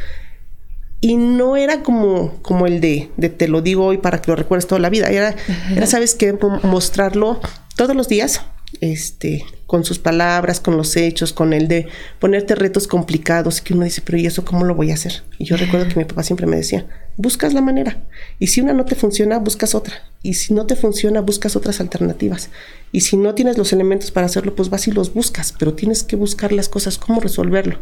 Y 0.99 1.17
no 1.17 1.57
era 1.57 1.81
como, 1.81 2.41
como 2.41 2.67
el 2.67 2.79
de, 2.79 3.09
de 3.17 3.29
te 3.29 3.47
lo 3.47 3.61
digo 3.61 3.85
hoy 3.85 3.97
para 3.97 4.21
que 4.21 4.29
lo 4.29 4.35
recuerdes 4.35 4.67
toda 4.67 4.79
la 4.79 4.89
vida, 4.89 5.07
era, 5.07 5.35
era 5.75 5.87
sabes 5.87 6.13
que 6.13 6.37
mostrarlo 6.63 7.39
todos 7.75 7.95
los 7.95 8.07
días, 8.07 8.41
este, 8.79 9.45
con 9.67 9.83
sus 9.83 9.99
palabras, 9.99 10.59
con 10.59 10.77
los 10.77 10.95
hechos, 10.95 11.33
con 11.33 11.53
el 11.53 11.67
de 11.67 11.87
ponerte 12.19 12.55
retos 12.55 12.87
complicados, 12.87 13.61
que 13.61 13.73
uno 13.73 13.83
dice, 13.83 14.01
pero 14.05 14.17
¿y 14.17 14.25
eso 14.25 14.45
cómo 14.45 14.65
lo 14.65 14.75
voy 14.75 14.91
a 14.91 14.93
hacer? 14.93 15.23
Y 15.37 15.45
yo 15.45 15.57
recuerdo 15.57 15.87
que 15.87 15.99
mi 15.99 16.05
papá 16.05 16.23
siempre 16.23 16.47
me 16.47 16.55
decía, 16.55 16.85
buscas 17.17 17.53
la 17.53 17.61
manera, 17.61 18.03
y 18.39 18.47
si 18.47 18.61
una 18.61 18.73
no 18.73 18.85
te 18.85 18.95
funciona, 18.95 19.39
buscas 19.39 19.75
otra, 19.75 19.95
y 20.23 20.35
si 20.35 20.53
no 20.53 20.65
te 20.65 20.75
funciona, 20.75 21.21
buscas 21.21 21.55
otras 21.55 21.79
alternativas, 21.79 22.49
y 22.91 23.01
si 23.01 23.17
no 23.17 23.35
tienes 23.35 23.57
los 23.57 23.73
elementos 23.73 24.11
para 24.11 24.27
hacerlo, 24.27 24.55
pues 24.55 24.69
vas 24.69 24.87
y 24.87 24.91
los 24.91 25.13
buscas, 25.13 25.53
pero 25.57 25.73
tienes 25.73 26.03
que 26.03 26.15
buscar 26.15 26.51
las 26.51 26.69
cosas, 26.69 26.97
cómo 26.97 27.19
resolverlo. 27.19 27.79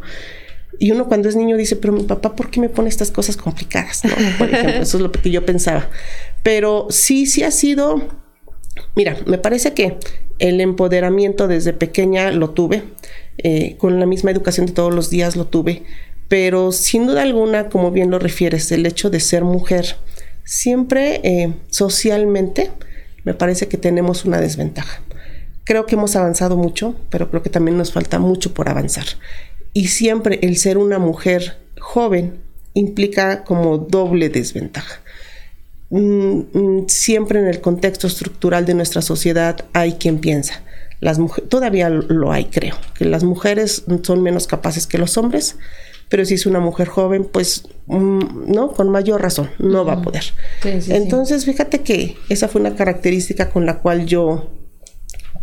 Y 0.77 0.91
uno 0.91 1.07
cuando 1.07 1.27
es 1.27 1.35
niño 1.35 1.57
dice, 1.57 1.75
pero 1.75 1.91
mi 1.91 2.03
papá, 2.03 2.35
¿por 2.35 2.49
qué 2.51 2.61
me 2.61 2.69
pone 2.69 2.87
estas 2.89 3.11
cosas 3.11 3.35
complicadas? 3.35 4.01
Por 4.37 4.49
ejemplo, 4.49 4.81
eso 4.81 4.97
es 4.97 5.03
lo 5.03 5.11
que 5.11 5.29
yo 5.29 5.45
pensaba. 5.45 5.89
Pero 6.43 6.87
sí, 6.89 7.25
sí 7.25 7.43
ha 7.43 7.51
sido 7.51 8.07
Mira, 8.95 9.17
me 9.25 9.37
parece 9.37 9.73
que 9.73 9.97
el 10.39 10.61
empoderamiento 10.61 11.47
desde 11.47 11.73
pequeña 11.73 12.31
lo 12.31 12.51
tuve, 12.51 12.83
eh, 13.37 13.75
con 13.77 13.99
la 13.99 14.05
misma 14.05 14.31
educación 14.31 14.65
de 14.65 14.73
todos 14.73 14.93
los 14.93 15.09
días 15.09 15.35
lo 15.35 15.45
tuve, 15.45 15.83
pero 16.27 16.71
sin 16.71 17.07
duda 17.07 17.23
alguna, 17.23 17.69
como 17.69 17.91
bien 17.91 18.11
lo 18.11 18.19
refieres, 18.19 18.71
el 18.71 18.85
hecho 18.85 19.09
de 19.09 19.19
ser 19.19 19.43
mujer, 19.43 19.97
siempre 20.43 21.21
eh, 21.23 21.53
socialmente 21.69 22.71
me 23.23 23.33
parece 23.33 23.67
que 23.67 23.77
tenemos 23.77 24.25
una 24.25 24.39
desventaja. 24.39 25.01
Creo 25.63 25.85
que 25.85 25.95
hemos 25.95 26.15
avanzado 26.15 26.57
mucho, 26.57 26.95
pero 27.09 27.29
creo 27.29 27.43
que 27.43 27.49
también 27.49 27.77
nos 27.77 27.91
falta 27.91 28.17
mucho 28.17 28.53
por 28.53 28.69
avanzar. 28.69 29.05
Y 29.73 29.89
siempre 29.89 30.39
el 30.41 30.57
ser 30.57 30.77
una 30.77 30.97
mujer 30.97 31.59
joven 31.79 32.39
implica 32.73 33.43
como 33.43 33.77
doble 33.77 34.29
desventaja 34.29 35.01
siempre 36.87 37.39
en 37.39 37.47
el 37.47 37.61
contexto 37.61 38.07
estructural 38.07 38.65
de 38.65 38.75
nuestra 38.75 39.01
sociedad 39.01 39.65
hay 39.73 39.93
quien 39.93 40.19
piensa. 40.19 40.61
Las 40.99 41.17
mujeres, 41.17 41.49
todavía 41.49 41.89
lo 41.89 42.31
hay, 42.31 42.45
creo, 42.45 42.75
que 42.93 43.05
las 43.05 43.23
mujeres 43.23 43.85
son 44.03 44.21
menos 44.21 44.47
capaces 44.47 44.85
que 44.85 44.97
los 44.97 45.17
hombres, 45.17 45.55
pero 46.09 46.25
si 46.25 46.33
es 46.35 46.45
una 46.45 46.59
mujer 46.59 46.87
joven, 46.87 47.25
pues, 47.31 47.63
mm, 47.87 48.51
¿no? 48.51 48.71
Con 48.73 48.89
mayor 48.89 49.21
razón, 49.21 49.49
no 49.59 49.85
va 49.85 49.93
a 49.93 50.01
poder. 50.01 50.23
Entonces, 50.63 51.45
fíjate 51.45 51.81
que 51.81 52.17
esa 52.27 52.47
fue 52.47 52.61
una 52.61 52.75
característica 52.75 53.49
con 53.49 53.65
la 53.65 53.79
cual 53.79 54.05
yo 54.05 54.49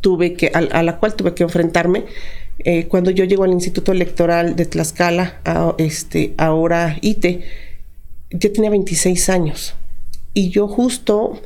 tuve 0.01 0.35
que, 0.35 0.51
a, 0.53 0.83
la 0.83 0.99
cual 0.99 1.15
tuve 1.15 1.35
que 1.35 1.43
enfrentarme. 1.43 2.05
Eh, 2.59 2.87
cuando 2.87 3.11
yo 3.11 3.25
llego 3.25 3.45
al 3.45 3.53
Instituto 3.53 3.93
Electoral 3.93 4.57
de 4.57 4.67
Tlaxcala, 4.67 5.41
a, 5.45 5.75
este, 5.79 6.35
ahora 6.37 6.97
ITE, 7.01 7.45
yo 8.31 8.53
tenía 8.53 8.71
26 8.71 9.29
años 9.31 9.75
y 10.37 10.51
yo 10.51 10.69
justo 10.69 11.41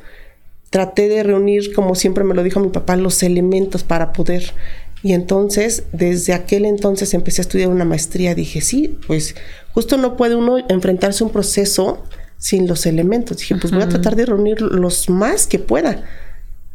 traté 0.69 1.07
de 1.07 1.23
reunir, 1.23 1.73
como 1.73 1.95
siempre 1.95 2.25
me 2.25 2.35
lo 2.35 2.43
dijo 2.43 2.59
mi 2.59 2.67
papá, 2.67 2.97
los 2.97 3.23
elementos 3.23 3.83
para 3.83 4.11
poder. 4.11 4.53
Y 5.01 5.13
entonces, 5.13 5.83
desde 5.93 6.33
aquel 6.33 6.65
entonces 6.65 7.13
empecé 7.13 7.39
a 7.39 7.43
estudiar 7.43 7.69
una 7.69 7.85
maestría. 7.85 8.35
Dije, 8.35 8.59
sí, 8.59 8.99
pues 9.07 9.35
justo 9.73 9.95
no 9.95 10.17
puede 10.17 10.35
uno 10.35 10.57
enfrentarse 10.67 11.23
a 11.23 11.27
un 11.27 11.31
proceso 11.31 12.03
sin 12.37 12.67
los 12.67 12.85
elementos. 12.85 13.37
Dije, 13.37 13.55
pues 13.55 13.71
voy 13.71 13.81
a 13.81 13.87
tratar 13.87 14.17
de 14.17 14.25
reunir 14.25 14.61
los 14.61 15.09
más 15.09 15.47
que 15.47 15.57
pueda. 15.57 16.03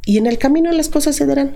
Y 0.07 0.17
en 0.17 0.27
el 0.27 0.39
camino 0.39 0.73
las 0.73 0.89
cosas 0.89 1.17
se 1.17 1.27
darán. 1.27 1.53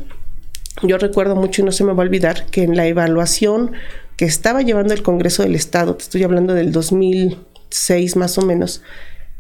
Yo 0.82 0.98
recuerdo 0.98 1.36
mucho 1.36 1.62
y 1.62 1.64
no 1.64 1.72
se 1.72 1.84
me 1.84 1.94
va 1.94 2.02
a 2.02 2.06
olvidar 2.06 2.44
que 2.50 2.64
en 2.64 2.76
la 2.76 2.86
evaluación 2.86 3.72
que 4.18 4.26
estaba 4.26 4.60
llevando 4.60 4.92
el 4.92 5.02
Congreso 5.02 5.42
del 5.42 5.54
Estado, 5.54 5.94
te 5.94 6.02
estoy 6.02 6.22
hablando 6.22 6.52
del 6.52 6.70
2006 6.70 8.16
más 8.16 8.36
o 8.36 8.42
menos, 8.42 8.82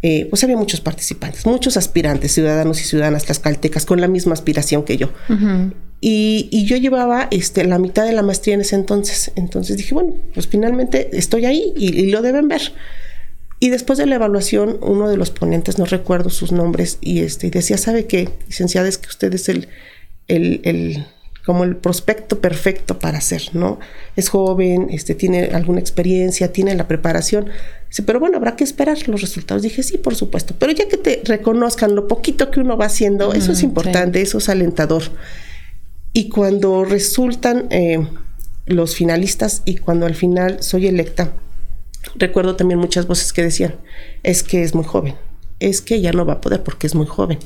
eh, 0.02 0.26
pues 0.30 0.42
había 0.44 0.56
muchos 0.56 0.80
participantes, 0.80 1.44
muchos 1.44 1.76
aspirantes, 1.76 2.32
ciudadanos 2.32 2.80
y 2.80 2.84
ciudadanas 2.84 3.24
tlaxcaltecas 3.24 3.84
con 3.84 4.00
la 4.00 4.08
misma 4.08 4.32
aspiración 4.32 4.84
que 4.84 4.96
yo. 4.96 5.10
y, 6.00 6.64
yo 6.64 6.76
llevaba 6.76 7.28
este, 7.30 7.64
la 7.64 7.78
mitad 7.78 8.06
de 8.06 8.12
la 8.12 8.22
maestría 8.22 8.54
en 8.54 8.62
ese 8.62 8.76
entonces. 8.76 9.32
Entonces 9.36 9.76
dije, 9.76 9.94
bueno, 9.94 10.14
pues 10.32 10.46
finalmente 10.46 11.10
estoy 11.12 11.44
ahí 11.44 11.72
y, 11.76 12.10
lo 12.10 12.22
deben 12.22 12.48
ver. 12.48 12.72
Y 13.58 13.68
después 13.68 13.98
de 13.98 14.06
la 14.06 14.14
evaluación, 14.14 14.78
uno 14.80 15.06
de 15.08 15.18
los 15.18 15.30
ponentes, 15.30 15.78
no 15.78 15.84
recuerdo 15.84 16.30
sus 16.30 16.50
nombres, 16.50 16.96
y, 17.02 17.20
este, 17.20 17.50
decía, 17.50 17.76
¿sabe 17.76 18.06
qué, 18.06 18.30
licenciada? 18.46 18.88
Es 18.88 18.96
que 18.96 19.08
usted 19.08 19.34
es 19.34 19.50
el, 19.50 19.68
el 20.28 21.04
como 21.44 21.64
el 21.64 21.76
prospecto 21.76 22.40
perfecto 22.40 22.98
para 22.98 23.18
hacer, 23.18 23.42
¿no? 23.52 23.78
Es 24.16 24.28
joven, 24.28 24.88
este, 24.90 25.14
tiene 25.14 25.46
alguna 25.52 25.80
experiencia, 25.80 26.52
tiene 26.52 26.74
la 26.74 26.86
preparación. 26.86 27.46
Dice, 27.88 28.02
pero 28.02 28.20
bueno, 28.20 28.36
habrá 28.36 28.56
que 28.56 28.64
esperar 28.64 28.96
los 29.08 29.20
resultados. 29.20 29.62
Dije, 29.62 29.82
sí, 29.82 29.98
por 29.98 30.14
supuesto. 30.14 30.54
Pero 30.58 30.72
ya 30.72 30.86
que 30.88 30.96
te 30.96 31.22
reconozcan 31.24 31.94
lo 31.94 32.08
poquito 32.08 32.50
que 32.50 32.60
uno 32.60 32.76
va 32.76 32.86
haciendo, 32.86 33.32
eso 33.32 33.52
es 33.52 33.62
importante, 33.62 34.20
eso 34.20 34.38
es 34.38 34.48
alentador. 34.48 35.02
Y 36.12 36.28
cuando 36.28 36.84
resultan 36.84 37.66
eh, 37.70 38.06
los 38.66 38.94
finalistas 38.94 39.62
y 39.64 39.76
cuando 39.76 40.06
al 40.06 40.14
final 40.14 40.62
soy 40.62 40.86
electa, 40.88 41.32
recuerdo 42.16 42.56
también 42.56 42.78
muchas 42.78 43.06
voces 43.06 43.32
que 43.32 43.42
decían, 43.42 43.76
es 44.22 44.42
que 44.42 44.62
es 44.62 44.74
muy 44.74 44.84
joven, 44.84 45.14
es 45.60 45.80
que 45.80 46.00
ya 46.00 46.12
no 46.12 46.26
va 46.26 46.34
a 46.34 46.40
poder 46.40 46.62
porque 46.62 46.86
es 46.86 46.94
muy 46.94 47.06
joven. 47.06 47.38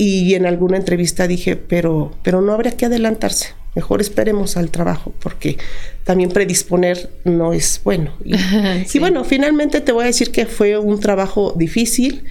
Y 0.00 0.36
en 0.36 0.46
alguna 0.46 0.76
entrevista 0.76 1.26
dije, 1.26 1.56
pero, 1.56 2.14
pero 2.22 2.40
no 2.40 2.52
habría 2.52 2.76
que 2.76 2.86
adelantarse, 2.86 3.48
mejor 3.74 4.00
esperemos 4.00 4.56
al 4.56 4.70
trabajo, 4.70 5.12
porque 5.18 5.58
también 6.04 6.30
predisponer 6.30 7.10
no 7.24 7.52
es 7.52 7.80
bueno. 7.82 8.12
Y, 8.24 8.98
bueno, 9.00 9.24
finalmente 9.24 9.80
te 9.80 9.90
voy 9.90 10.04
a 10.04 10.06
decir 10.06 10.30
que 10.30 10.46
fue 10.46 10.78
un 10.78 11.00
trabajo 11.00 11.52
difícil, 11.56 12.22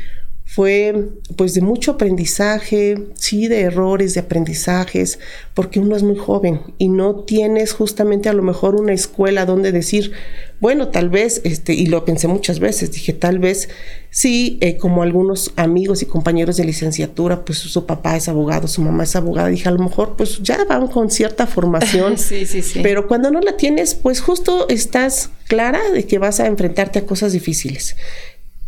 fue 0.50 1.10
pues 1.36 1.54
de 1.54 1.62
mucho 1.62 1.92
aprendizaje, 1.92 3.10
sí, 3.16 3.50
de 3.50 3.62
errores, 3.62 4.14
de 4.14 4.22
aprendizajes, 4.22 5.20
porque 5.54 5.82
uno 5.82 5.96
es 5.98 6.04
muy 6.04 6.16
joven 6.16 6.62
y 6.78 6.88
no 6.88 7.26
tienes 7.26 7.74
justamente 7.74 8.30
a 8.30 8.34
lo 8.34 8.44
mejor 8.44 8.76
una 8.76 8.94
escuela 8.94 9.46
donde 9.46 9.74
decir, 9.74 10.14
bueno, 10.62 10.88
tal 10.88 11.10
vez, 11.10 11.42
este, 11.44 11.74
y 11.74 11.88
lo 11.88 12.06
pensé 12.06 12.30
muchas 12.30 12.60
veces, 12.60 12.94
dije, 12.94 13.12
tal 13.12 13.40
vez 13.40 13.68
sí, 14.10 14.58
eh, 14.62 14.78
como 14.78 15.04
algunos 15.04 15.52
amigos 15.58 16.02
y 16.02 16.06
compañeros 16.06 16.56
de 16.56 16.64
licenciatura, 16.64 17.44
pues 17.44 17.58
su 17.60 17.86
papá 17.86 18.16
es 18.16 18.30
abogado, 18.30 18.70
su 18.70 18.82
mamá 18.82 19.04
es 19.04 19.18
abogada, 19.18 19.50
dije, 19.50 19.68
a 19.68 19.74
lo 19.74 19.84
mejor 19.84 20.16
pues 20.16 20.42
ya 20.42 20.64
van 20.64 20.88
con 20.88 21.12
cierta 21.12 21.46
formación, 21.46 22.18
sí, 22.18 22.46
sí, 22.46 22.62
sí. 22.62 22.80
pero 22.82 23.08
cuando 23.10 23.32
no 23.32 23.42
la 23.42 23.58
tienes, 23.58 23.96
pues 23.96 24.22
justo 24.22 24.70
estás 24.70 25.30
clara 25.48 25.82
de 25.92 26.06
que 26.06 26.20
vas 26.20 26.40
a 26.40 26.48
enfrentarte 26.48 27.00
a 27.00 27.06
cosas 27.06 27.34
difíciles. 27.34 27.98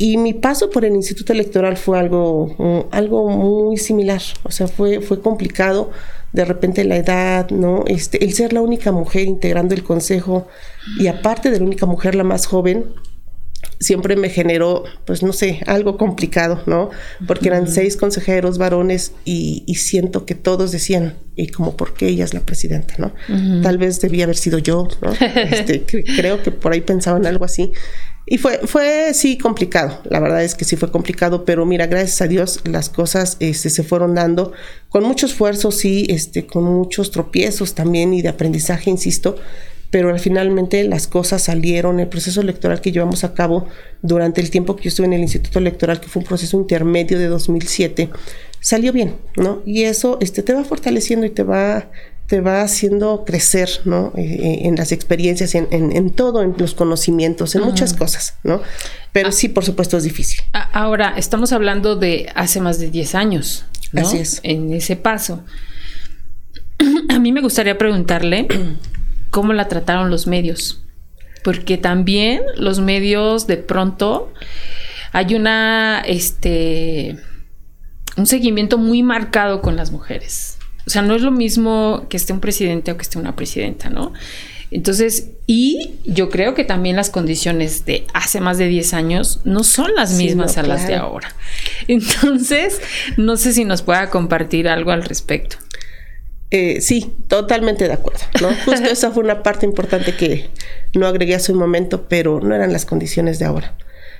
Y 0.01 0.15
mi 0.15 0.33
paso 0.33 0.69
por 0.69 0.85
el 0.85 0.95
Instituto 0.95 1.33
Electoral 1.33 1.75
fue 1.75 1.99
algo, 1.99 2.55
mm, 2.57 2.95
algo 2.95 3.29
muy 3.29 3.75
similar, 3.75 4.21
o 4.43 4.49
sea, 4.49 4.67
fue, 4.67 5.01
fue 5.01 5.21
complicado 5.21 5.91
de 6.31 6.45
repente 6.45 6.85
la 6.85 6.95
edad, 6.95 7.49
¿no? 7.49 7.83
Este, 7.85 8.23
el 8.23 8.33
ser 8.33 8.53
la 8.53 8.61
única 8.61 8.93
mujer 8.93 9.27
integrando 9.27 9.75
el 9.75 9.83
consejo 9.83 10.47
y 10.97 11.07
aparte 11.07 11.51
de 11.51 11.59
la 11.59 11.65
única 11.65 11.85
mujer 11.85 12.15
la 12.15 12.23
más 12.23 12.45
joven, 12.45 12.85
siempre 13.79 14.15
me 14.15 14.29
generó, 14.29 14.83
pues 15.05 15.23
no 15.23 15.33
sé, 15.33 15.61
algo 15.65 15.97
complicado, 15.97 16.61
¿no? 16.65 16.89
Porque 17.27 17.47
eran 17.47 17.67
seis 17.67 17.97
consejeros 17.97 18.57
varones 18.57 19.13
y, 19.25 19.63
siento 19.75 20.25
que 20.25 20.35
todos 20.35 20.71
decían, 20.71 21.15
y 21.35 21.47
como, 21.47 21.75
¿por 21.75 21.93
qué 21.93 22.07
ella 22.07 22.25
es 22.25 22.33
la 22.33 22.41
presidenta, 22.41 22.95
¿no? 22.97 23.13
Tal 23.61 23.77
vez 23.77 23.99
debía 24.01 24.25
haber 24.25 24.37
sido 24.37 24.59
yo, 24.59 24.87
¿no? 25.01 25.11
Este, 25.35 25.85
creo 25.85 26.43
que 26.43 26.51
por 26.51 26.73
ahí 26.73 26.81
pensaban 26.81 27.25
algo 27.25 27.45
así. 27.45 27.71
Y 28.31 28.37
fue, 28.37 28.59
fue 28.67 29.15
sí 29.15 29.39
complicado, 29.39 30.03
la 30.07 30.19
verdad 30.19 30.43
es 30.43 30.53
que 30.53 30.63
sí 30.63 30.75
fue 30.75 30.91
complicado, 30.91 31.45
pero 31.45 31.65
mira, 31.65 31.87
gracias 31.87 32.21
a 32.21 32.27
Dios 32.27 32.59
las 32.63 32.87
cosas 32.87 33.37
este, 33.39 33.71
se 33.71 33.81
fueron 33.81 34.13
dando 34.13 34.51
con 34.89 35.03
mucho 35.03 35.25
esfuerzo, 35.25 35.71
sí, 35.71 36.05
este, 36.09 36.45
con 36.45 36.63
muchos 36.63 37.09
tropiezos 37.09 37.73
también 37.73 38.13
y 38.13 38.21
de 38.21 38.29
aprendizaje, 38.29 38.91
insisto, 38.91 39.35
pero 39.89 40.15
finalmente 40.19 40.83
las 40.83 41.07
cosas 41.07 41.41
salieron. 41.41 41.99
El 41.99 42.07
proceso 42.07 42.41
electoral 42.41 42.81
que 42.81 42.91
llevamos 42.91 43.23
a 43.23 43.33
cabo 43.33 43.67
durante 44.03 44.41
el 44.41 44.51
tiempo 44.51 44.75
que 44.75 44.83
yo 44.83 44.89
estuve 44.89 45.07
en 45.07 45.13
el 45.13 45.21
Instituto 45.21 45.57
Electoral, 45.57 45.99
que 45.99 46.07
fue 46.07 46.21
un 46.21 46.27
proceso 46.27 46.55
intermedio 46.55 47.17
de 47.17 47.25
2007, 47.29 48.11
salió 48.59 48.93
bien, 48.93 49.15
¿no? 49.37 49.63
Y 49.65 49.85
eso 49.85 50.19
este, 50.21 50.43
te 50.43 50.53
va 50.53 50.63
fortaleciendo 50.63 51.25
y 51.25 51.31
te 51.31 51.41
va 51.41 51.89
te 52.29 52.41
va 52.41 52.61
haciendo 52.61 53.25
crecer, 53.25 53.69
¿no? 53.85 54.13
Eh, 54.15 54.21
eh, 54.21 54.59
en 54.67 54.75
las 54.75 54.91
experiencias, 54.91 55.55
en, 55.55 55.67
en, 55.71 56.09
todo, 56.11 56.43
en 56.43 56.53
los 56.59 56.75
conocimientos, 56.75 57.55
en 57.55 57.63
muchas 57.63 57.95
cosas, 57.95 58.37
¿no? 58.43 58.61
Pero 59.11 59.29
ah. 59.29 59.31
sí, 59.31 59.49
por 59.49 59.65
supuesto, 59.65 59.97
es 59.97 60.03
difícil. 60.03 60.39
Ahora, 60.71 61.15
estamos 61.17 61.51
hablando 61.53 61.95
de 61.95 62.31
hace 62.35 62.61
más 62.61 62.77
de 62.79 62.91
10 62.91 63.15
años, 63.15 63.65
¿no? 63.93 64.01
Así 64.01 64.19
es. 64.19 64.41
En 64.43 64.71
ese 64.71 64.95
paso. 64.95 65.43
A 67.09 67.17
mí 67.17 67.31
me 67.31 67.41
gustaría 67.41 67.79
preguntarle 67.79 68.47
cómo 69.31 69.53
la 69.53 69.67
trataron 69.67 70.11
los 70.11 70.27
medios, 70.27 70.83
porque 71.43 71.79
también 71.79 72.43
los 72.57 72.79
medios 72.79 73.47
de 73.47 73.57
pronto 73.57 74.31
hay 75.13 75.33
una, 75.33 76.03
este, 76.05 77.17
un 78.17 78.27
seguimiento 78.27 78.77
muy 78.77 79.01
marcado 79.01 79.61
con 79.61 79.75
las 79.75 79.91
mujeres. 79.91 80.48
O 80.89 80.91
sea, 80.91 81.03
no 81.03 81.13
es 81.13 81.21
lo 81.21 81.29
mismo 81.29 82.07
que 82.09 82.17
esté 82.17 82.33
un 82.33 82.39
presidente 82.39 82.91
o 82.91 82.97
que 82.97 83.03
esté 83.03 83.19
una 83.19 83.35
presidenta, 83.35 83.91
¿no? 83.91 84.11
Entonces, 84.71 85.27
y 85.45 85.99
yo 86.03 86.31
creo 86.31 86.55
que 86.55 86.63
también 86.63 86.95
las 86.95 87.11
condiciones 87.11 87.85
de 87.85 88.07
hace 88.15 88.41
más 88.41 88.57
de 88.57 88.65
10 88.65 88.95
años 88.95 89.41
no 89.43 89.63
son 89.63 89.93
las 89.93 90.13
mismas 90.13 90.57
a 90.57 90.63
las 90.63 90.87
de 90.87 90.95
ahora. 90.95 91.35
Entonces, 91.87 92.81
no 93.17 93.37
sé 93.37 93.53
si 93.53 93.65
nos 93.65 93.83
pueda 93.83 94.09
compartir 94.09 94.67
algo 94.67 94.89
al 94.89 95.03
respecto. 95.03 95.57
Eh, 96.49 96.81
sí, 96.81 97.13
totalmente 97.27 97.87
de 97.87 97.93
acuerdo. 97.93 98.21
¿no? 98.41 98.49
Justo 98.65 98.89
esa 98.89 99.11
fue 99.11 99.21
una 99.21 99.43
parte 99.43 99.67
importante 99.67 100.15
que 100.15 100.49
no 100.95 101.05
agregué 101.05 101.35
hace 101.35 101.51
un 101.51 101.59
momento, 101.59 102.07
pero 102.09 102.39
no 102.39 102.55
eran 102.55 102.73
las 102.73 102.87
condiciones 102.87 103.37
de 103.37 103.45
ahora. 103.45 103.75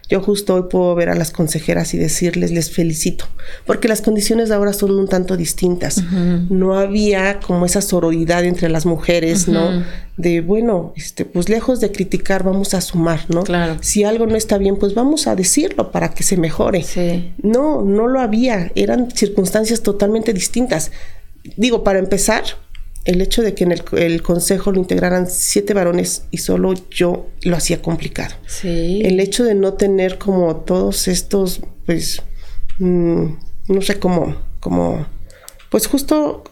Yo 0.10 0.22
justo 0.22 0.56
hoy 0.56 0.64
puedo 0.72 0.96
ver 0.96 1.10
a 1.10 1.16
las 1.16 1.30
consejeras 1.30 1.94
y 1.94 2.00
decirles, 2.00 2.52
les 2.52 2.72
felicito, 2.72 3.26
porque 3.68 3.88
las 3.88 4.02
condiciones 4.02 4.50
de 4.50 4.56
ahora 4.56 4.74
son 4.74 4.92
un 4.92 5.08
tanto 5.08 5.38
distintas. 5.38 6.04
No 6.50 6.80
había 6.80 7.40
como 7.40 7.68
esa 7.68 7.82
sororidad 7.82 8.44
entre 8.44 8.70
las 8.70 8.88
mujeres, 8.88 9.48
¿no? 9.48 9.84
De, 10.18 10.42
bueno, 10.42 10.94
este, 10.98 11.26
pues 11.26 11.48
lejos 11.48 11.80
de 11.80 11.92
criticar, 11.92 12.44
vamos 12.44 12.74
a 12.74 12.82
sumar, 12.82 13.22
¿no? 13.30 13.44
Claro. 13.44 13.78
Si 13.82 14.04
algo 14.04 14.26
no 14.26 14.36
está 14.36 14.58
bien, 14.58 14.78
pues 14.78 14.96
vamos 14.96 15.28
a 15.28 15.36
decirlo 15.36 15.92
para 15.92 16.10
que 16.10 16.24
se 16.24 16.36
mejore. 16.36 16.84
Sí. 16.84 17.32
No, 17.42 17.84
no 17.84 18.08
lo 18.08 18.20
había. 18.20 18.72
Eran 18.76 19.12
circunstancias 19.12 19.82
totalmente 19.82 20.34
distintas. 20.34 20.92
Digo, 21.56 21.84
para 21.84 22.00
empezar, 22.00 22.44
el 23.06 23.22
hecho 23.22 23.42
de 23.42 23.54
que 23.54 23.64
en 23.64 23.72
el, 23.72 24.22
consejo 24.22 24.72
lo 24.72 24.80
integraran 24.80 25.28
siete 25.30 25.74
varones 25.74 26.24
y 26.32 26.40
solo 26.40 26.74
yo 26.92 27.28
lo 27.44 27.56
hacía 27.56 27.82
complicado. 27.82 28.36
Sí. 28.46 29.02
El 29.04 29.20
hecho 29.20 29.44
de 29.44 29.56
no 29.56 29.74
tener 29.74 30.18
como 30.18 30.56
todos 30.58 31.08
estos, 31.08 31.62
pues, 31.86 32.22
mm, 32.80 33.26
no 33.68 33.82
sé 33.82 34.00
cómo, 34.00 34.36
como, 34.60 35.08
pues 35.70 35.88
justo 35.88 36.44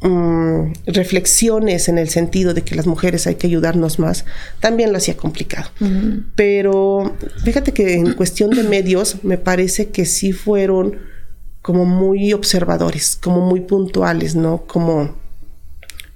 mm, 0.00 0.72
reflexiones 0.86 1.88
en 1.88 1.98
el 1.98 2.08
sentido 2.08 2.54
de 2.54 2.62
que 2.62 2.76
las 2.76 2.86
mujeres 2.86 3.26
hay 3.26 3.34
que 3.34 3.48
ayudarnos 3.48 3.98
más, 3.98 4.24
también 4.60 4.92
lo 4.92 4.98
hacía 4.98 5.16
complicado. 5.16 5.70
Pero 6.36 7.16
fíjate 7.44 7.72
que 7.72 7.94
en 7.94 8.12
cuestión 8.12 8.50
de 8.50 8.62
medios 8.62 9.24
me 9.24 9.38
parece 9.38 9.88
que 9.88 10.04
sí 10.04 10.32
fueron 10.32 10.98
como 11.62 11.84
muy 11.84 12.32
observadores, 12.32 13.18
como 13.20 13.40
muy 13.40 13.60
puntuales, 13.60 14.36
¿no? 14.36 14.66
Como 14.66 15.25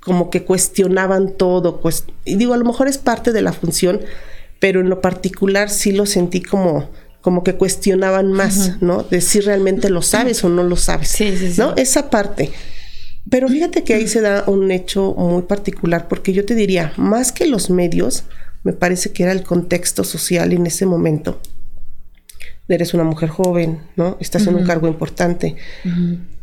como 0.00 0.30
que 0.30 0.44
cuestionaban 0.44 1.32
todo. 1.36 1.80
Y 2.24 2.36
digo, 2.36 2.54
a 2.54 2.56
lo 2.56 2.64
mejor 2.64 2.88
es 2.88 2.98
parte 2.98 3.32
de 3.32 3.42
la 3.42 3.52
función, 3.52 4.00
pero 4.58 4.80
en 4.80 4.88
lo 4.88 5.00
particular 5.00 5.70
sí 5.70 5.92
lo 5.92 6.06
sentí 6.06 6.40
como, 6.42 6.90
como 7.20 7.44
que 7.44 7.54
cuestionaban 7.54 8.32
más, 8.32 8.80
¿no? 8.80 9.02
De 9.02 9.20
si 9.20 9.40
realmente 9.40 9.90
lo 9.90 10.02
sabes 10.02 10.42
o 10.44 10.48
no 10.48 10.62
lo 10.62 10.76
sabes. 10.76 11.08
Sí, 11.08 11.36
sí, 11.36 11.54
¿No? 11.58 11.74
Esa 11.76 12.10
parte. 12.10 12.50
Pero 13.28 13.48
fíjate 13.48 13.84
que 13.84 13.94
ahí 13.94 14.08
se 14.08 14.22
da 14.22 14.44
un 14.46 14.70
hecho 14.70 15.14
muy 15.16 15.42
particular, 15.42 16.08
porque 16.08 16.32
yo 16.32 16.44
te 16.44 16.54
diría, 16.54 16.92
más 16.96 17.32
que 17.32 17.46
los 17.46 17.70
medios, 17.70 18.24
me 18.64 18.72
parece 18.72 19.12
que 19.12 19.22
era 19.22 19.32
el 19.32 19.42
contexto 19.42 20.04
social 20.04 20.52
en 20.52 20.66
ese 20.66 20.86
momento 20.86 21.40
eres 22.74 22.94
una 22.94 23.04
mujer 23.04 23.28
joven, 23.28 23.80
¿no? 23.96 24.16
Estás 24.20 24.46
en 24.46 24.54
un 24.54 24.64
cargo 24.64 24.88
importante. 24.88 25.56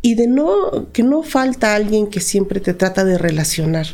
Y 0.01 0.15
de 0.15 0.27
no, 0.27 0.91
que 0.91 1.03
no 1.03 1.23
falta 1.23 1.75
alguien 1.75 2.07
que 2.07 2.19
siempre 2.19 2.59
te 2.59 2.73
trata 2.73 3.03
de 3.03 3.17
relacionar, 3.17 3.87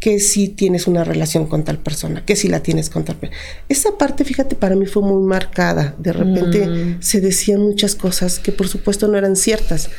que 0.00 0.20
si 0.20 0.48
tienes 0.48 0.86
una 0.86 1.04
relación 1.04 1.46
con 1.46 1.64
tal 1.64 1.78
persona, 1.78 2.24
que 2.24 2.36
si 2.36 2.48
la 2.48 2.60
tienes 2.60 2.90
con 2.90 3.04
tal 3.04 3.16
persona. 3.16 3.40
Esa 3.68 3.98
parte, 3.98 4.24
fíjate, 4.24 4.54
para 4.54 4.76
mí 4.76 4.86
fue 4.86 5.02
muy 5.02 5.22
marcada. 5.26 5.94
De 5.98 6.12
repente 6.12 6.66
mm. 6.66 6.96
se 7.00 7.20
decían 7.20 7.60
muchas 7.60 7.94
cosas 7.94 8.38
que 8.38 8.52
por 8.52 8.68
supuesto 8.68 9.08
no 9.08 9.18
eran 9.18 9.36
ciertas, 9.36 9.90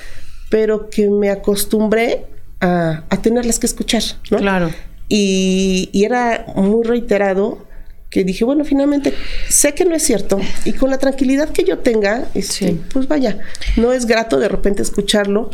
pero 0.50 0.90
que 0.90 1.10
me 1.10 1.30
acostumbré 1.30 2.26
a, 2.62 3.04
tenerlas 3.22 3.60
que 3.60 3.68
escuchar, 3.68 4.04
¿no? 4.32 4.38
Claro. 4.38 4.70
Y, 5.08 5.90
y 5.92 6.04
era 6.04 6.46
muy 6.56 6.86
reiterado 6.86 7.69
que 8.10 8.24
dije, 8.24 8.44
bueno, 8.44 8.66
finalmente 8.66 9.14
sé 9.48 9.74
que 9.74 9.86
no 9.86 9.96
es 9.96 10.04
cierto 10.04 10.40
y 10.66 10.74
con 10.74 10.90
la 10.90 10.98
tranquilidad 10.98 11.50
que 11.50 11.64
yo 11.64 11.80
tenga, 11.80 12.28
este, 12.34 12.76
pues 12.92 13.08
vaya, 13.08 13.40
no 13.78 13.94
es 13.94 14.06
grato 14.06 14.40
de 14.40 14.48
repente 14.48 14.82
escucharlo, 14.82 15.52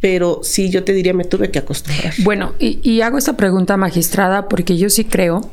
pero 0.00 0.40
sí 0.42 0.70
yo 0.70 0.82
te 0.82 0.92
diría 0.92 1.14
me 1.14 1.24
tuve 1.24 1.50
que 1.50 1.60
acostumbrar. 1.60 2.14
Bueno, 2.18 2.54
y, 2.58 2.80
y 2.82 3.02
hago 3.02 3.18
esta 3.18 3.36
pregunta 3.36 3.76
magistrada 3.76 4.48
porque 4.48 4.76
yo 4.76 4.90
sí 4.90 5.04
creo 5.04 5.52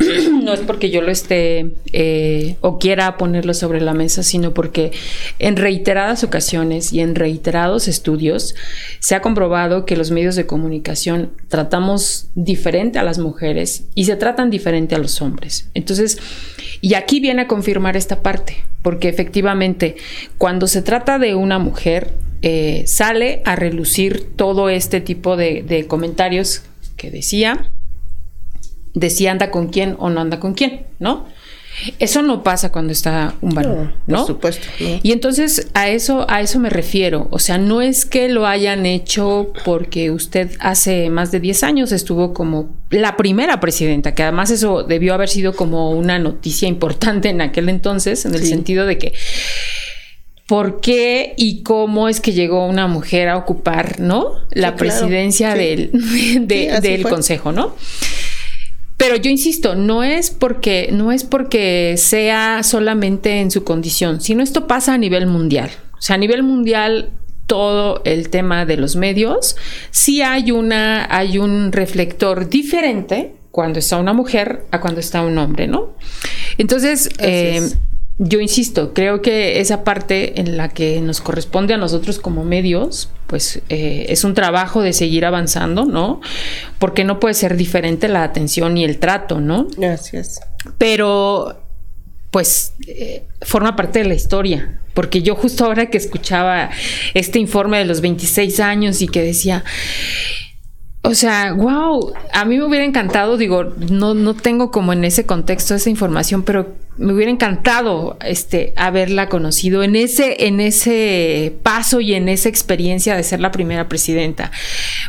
no 0.42 0.54
es 0.54 0.60
porque 0.60 0.90
yo 0.90 1.02
lo 1.02 1.10
esté 1.10 1.72
eh, 1.92 2.56
o 2.60 2.78
quiera 2.78 3.16
ponerlo 3.16 3.54
sobre 3.54 3.80
la 3.80 3.94
mesa, 3.94 4.22
sino 4.22 4.54
porque 4.54 4.92
en 5.38 5.56
reiteradas 5.56 6.24
ocasiones 6.24 6.92
y 6.92 7.00
en 7.00 7.14
reiterados 7.14 7.88
estudios 7.88 8.54
se 9.00 9.14
ha 9.14 9.20
comprobado 9.20 9.84
que 9.84 9.96
los 9.96 10.10
medios 10.10 10.36
de 10.36 10.46
comunicación 10.46 11.32
tratamos 11.48 12.28
diferente 12.34 12.98
a 12.98 13.02
las 13.02 13.18
mujeres 13.18 13.84
y 13.94 14.04
se 14.06 14.16
tratan 14.16 14.50
diferente 14.50 14.94
a 14.94 14.98
los 14.98 15.20
hombres. 15.20 15.68
Entonces, 15.74 16.18
y 16.80 16.94
aquí 16.94 17.20
viene 17.20 17.42
a 17.42 17.48
confirmar 17.48 17.96
esta 17.96 18.22
parte, 18.22 18.64
porque 18.82 19.08
efectivamente 19.08 19.96
cuando 20.38 20.66
se 20.66 20.82
trata 20.82 21.18
de 21.18 21.34
una 21.34 21.58
mujer, 21.58 22.14
eh, 22.42 22.84
sale 22.86 23.42
a 23.44 23.54
relucir 23.54 24.34
todo 24.34 24.70
este 24.70 25.02
tipo 25.02 25.36
de 25.36 25.84
comentarios 25.88 26.62
que 26.96 27.10
decía 27.10 27.70
de 28.94 29.10
si 29.10 29.26
anda 29.26 29.50
con 29.50 29.68
quién 29.68 29.96
o 29.98 30.10
no 30.10 30.20
anda 30.20 30.40
con 30.40 30.54
quién, 30.54 30.86
¿no? 30.98 31.26
Eso 31.98 32.20
no 32.20 32.42
pasa 32.42 32.72
cuando 32.72 32.92
está 32.92 33.34
un 33.40 33.54
varón, 33.54 33.94
¿no? 34.06 34.18
Por 34.18 34.26
supuesto. 34.26 34.66
Y 35.02 35.12
entonces 35.12 35.68
a 35.72 35.88
eso 35.88 36.26
a 36.28 36.40
eso 36.40 36.58
me 36.58 36.68
refiero, 36.68 37.28
o 37.30 37.38
sea, 37.38 37.58
no 37.58 37.80
es 37.80 38.04
que 38.04 38.28
lo 38.28 38.46
hayan 38.46 38.86
hecho 38.86 39.52
porque 39.64 40.10
usted 40.10 40.50
hace 40.60 41.08
más 41.10 41.30
de 41.30 41.40
10 41.40 41.62
años 41.62 41.92
estuvo 41.92 42.34
como 42.34 42.70
la 42.90 43.16
primera 43.16 43.60
presidenta, 43.60 44.14
que 44.14 44.24
además 44.24 44.50
eso 44.50 44.82
debió 44.82 45.14
haber 45.14 45.28
sido 45.28 45.54
como 45.54 45.92
una 45.92 46.18
noticia 46.18 46.68
importante 46.68 47.28
en 47.28 47.40
aquel 47.40 47.68
entonces, 47.68 48.24
en 48.26 48.34
el 48.34 48.44
sentido 48.44 48.84
de 48.84 48.98
que 48.98 49.14
por 50.46 50.80
qué 50.80 51.34
y 51.36 51.62
cómo 51.62 52.08
es 52.08 52.20
que 52.20 52.32
llegó 52.32 52.66
una 52.66 52.88
mujer 52.88 53.28
a 53.28 53.36
ocupar, 53.36 54.00
¿no? 54.00 54.32
La 54.50 54.74
presidencia 54.74 55.54
del, 55.54 55.92
del 56.46 57.02
consejo, 57.04 57.52
¿no? 57.52 57.76
Pero 59.00 59.16
yo 59.16 59.30
insisto, 59.30 59.74
no 59.74 60.04
es 60.04 60.30
porque, 60.30 60.90
no 60.92 61.10
es 61.10 61.24
porque 61.24 61.94
sea 61.96 62.62
solamente 62.62 63.40
en 63.40 63.50
su 63.50 63.64
condición, 63.64 64.20
sino 64.20 64.42
esto 64.42 64.66
pasa 64.66 64.92
a 64.92 64.98
nivel 64.98 65.26
mundial. 65.26 65.70
O 65.94 66.02
sea, 66.02 66.16
a 66.16 66.18
nivel 66.18 66.42
mundial 66.42 67.08
todo 67.46 68.02
el 68.04 68.28
tema 68.28 68.66
de 68.66 68.76
los 68.76 68.96
medios, 68.96 69.56
sí 69.90 70.20
hay 70.20 70.50
una, 70.50 71.08
hay 71.10 71.38
un 71.38 71.72
reflector 71.72 72.50
diferente 72.50 73.32
cuando 73.50 73.78
está 73.78 73.96
una 73.96 74.12
mujer 74.12 74.66
a 74.70 74.82
cuando 74.82 75.00
está 75.00 75.22
un 75.22 75.38
hombre, 75.38 75.66
¿no? 75.66 75.94
Entonces, 76.58 77.08
eh, 77.20 77.70
yo 78.22 78.38
insisto, 78.38 78.92
creo 78.92 79.22
que 79.22 79.60
esa 79.60 79.82
parte 79.82 80.40
en 80.40 80.58
la 80.58 80.68
que 80.68 81.00
nos 81.00 81.22
corresponde 81.22 81.72
a 81.72 81.78
nosotros 81.78 82.18
como 82.18 82.44
medios, 82.44 83.08
pues 83.26 83.62
eh, 83.70 84.06
es 84.10 84.24
un 84.24 84.34
trabajo 84.34 84.82
de 84.82 84.92
seguir 84.92 85.24
avanzando, 85.24 85.86
¿no? 85.86 86.20
Porque 86.78 87.02
no 87.02 87.18
puede 87.18 87.32
ser 87.32 87.56
diferente 87.56 88.08
la 88.08 88.22
atención 88.22 88.76
y 88.76 88.84
el 88.84 88.98
trato, 88.98 89.40
¿no? 89.40 89.68
Gracias. 89.74 90.38
Pero, 90.76 91.62
pues, 92.30 92.74
eh, 92.86 93.22
forma 93.40 93.74
parte 93.74 94.00
de 94.00 94.04
la 94.04 94.14
historia, 94.14 94.82
porque 94.92 95.22
yo 95.22 95.34
justo 95.34 95.64
ahora 95.64 95.88
que 95.88 95.96
escuchaba 95.96 96.68
este 97.14 97.38
informe 97.38 97.78
de 97.78 97.86
los 97.86 98.02
26 98.02 98.60
años 98.60 99.00
y 99.00 99.08
que 99.08 99.22
decía, 99.22 99.64
o 101.02 101.14
sea, 101.14 101.54
wow, 101.54 102.12
a 102.32 102.44
mí 102.44 102.58
me 102.58 102.64
hubiera 102.64 102.84
encantado, 102.84 103.38
digo, 103.38 103.64
no, 103.64 104.12
no 104.12 104.34
tengo 104.34 104.70
como 104.70 104.92
en 104.92 105.04
ese 105.04 105.24
contexto 105.24 105.74
esa 105.74 105.88
información, 105.88 106.42
pero 106.42 106.74
me 106.98 107.14
hubiera 107.14 107.30
encantado 107.30 108.18
este 108.22 108.74
haberla 108.76 109.30
conocido 109.30 109.82
en 109.82 109.96
ese, 109.96 110.46
en 110.46 110.60
ese 110.60 111.56
paso 111.62 112.02
y 112.02 112.12
en 112.12 112.28
esa 112.28 112.50
experiencia 112.50 113.16
de 113.16 113.22
ser 113.22 113.40
la 113.40 113.50
primera 113.50 113.88
presidenta. 113.88 114.52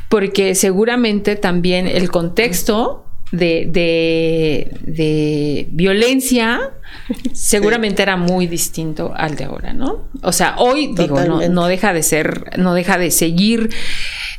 Porque 0.07 0.55
seguramente 0.55 1.35
también 1.35 1.87
el 1.87 2.09
contexto 2.09 3.10
de, 3.31 3.67
de, 3.69 4.77
de 4.81 5.67
violencia 5.71 6.71
seguramente 7.33 8.01
era 8.01 8.17
muy 8.17 8.47
distinto 8.47 9.13
al 9.15 9.35
de 9.35 9.45
ahora, 9.45 9.73
¿no? 9.73 10.09
O 10.21 10.31
sea, 10.31 10.55
hoy 10.57 10.93
digo, 10.95 11.19
no, 11.21 11.47
no, 11.47 11.67
deja 11.67 11.93
de 11.93 12.03
ser, 12.03 12.57
no 12.57 12.73
deja 12.73 12.97
de 12.97 13.11
seguir 13.11 13.69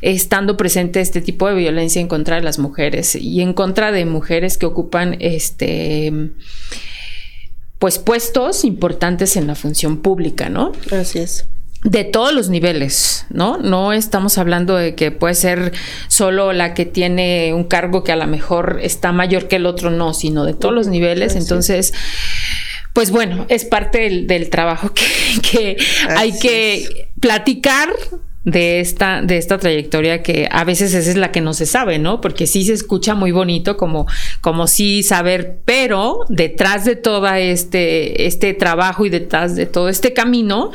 estando 0.01 0.57
presente 0.57 1.01
este 1.01 1.21
tipo 1.21 1.49
de 1.49 1.55
violencia 1.55 2.01
en 2.01 2.09
contra 2.09 2.37
de 2.37 2.43
las 2.43 2.59
mujeres 2.59 3.15
y 3.15 3.41
en 3.41 3.53
contra 3.55 3.93
de 3.93 4.05
mujeres 4.05 4.59
que 4.59 4.67
ocupan 4.67 5.17
este 5.21 6.31
pues 7.79 7.99
puestos 7.99 8.65
importantes 8.65 9.37
en 9.37 9.49
la 9.49 9.57
función 9.57 10.03
pública, 10.03 10.49
¿no? 10.49 10.73
Así 10.93 11.19
es 11.19 11.49
de 11.85 12.05
todos 12.05 12.33
los 12.33 12.49
niveles, 12.49 13.27
¿no? 13.31 13.59
No 13.59 13.93
estamos 13.93 14.39
hablando 14.39 14.77
de 14.77 14.95
que 14.95 15.11
puede 15.11 15.35
ser 15.35 15.73
solo 16.09 16.53
la 16.53 16.75
que 16.75 16.87
tiene 16.87 17.53
un 17.55 17.65
cargo 17.65 18.05
que 18.05 18.13
a 18.13 18.17
lo 18.17 18.27
mejor 18.27 18.79
está 18.83 19.11
mayor 19.13 19.49
que 19.49 19.57
el 19.57 19.67
otro, 19.67 19.91
no, 19.91 20.15
sino 20.15 20.45
de 20.45 20.55
todos 20.55 20.75
los 20.75 20.87
niveles. 20.87 21.35
Entonces, 21.35 21.93
pues 22.93 23.11
bueno, 23.11 23.47
es 23.49 23.65
parte 23.65 24.03
del, 24.03 24.27
del 24.27 24.49
trabajo 24.49 24.93
que, 24.95 25.05
que 25.51 25.77
hay 26.09 26.39
que 26.39 27.09
platicar 27.21 27.89
de 28.45 28.81
esta, 28.81 29.23
de 29.23 29.39
esta 29.39 29.59
trayectoria 29.59 30.23
que 30.23 30.49
a 30.51 30.65
veces 30.65 30.95
esa 30.95 31.11
es 31.11 31.17
la 31.17 31.31
que 31.31 31.41
no 31.41 31.55
se 31.55 31.67
sabe, 31.67 31.99
¿no? 31.99 32.21
Porque 32.21 32.47
sí 32.47 32.65
se 32.65 32.73
escucha 32.73 33.15
muy 33.15 33.31
bonito 33.31 33.77
como, 33.77 34.07
como 34.41 34.67
sí 34.67 35.03
saber, 35.03 35.61
pero 35.65 36.21
detrás 36.29 36.85
de 36.85 36.97
todo 36.97 37.27
este, 37.35 38.27
este 38.27 38.53
trabajo 38.55 39.07
y 39.07 39.11
detrás 39.11 39.55
de 39.55 39.67
todo 39.67 39.89
este 39.89 40.13
camino, 40.13 40.73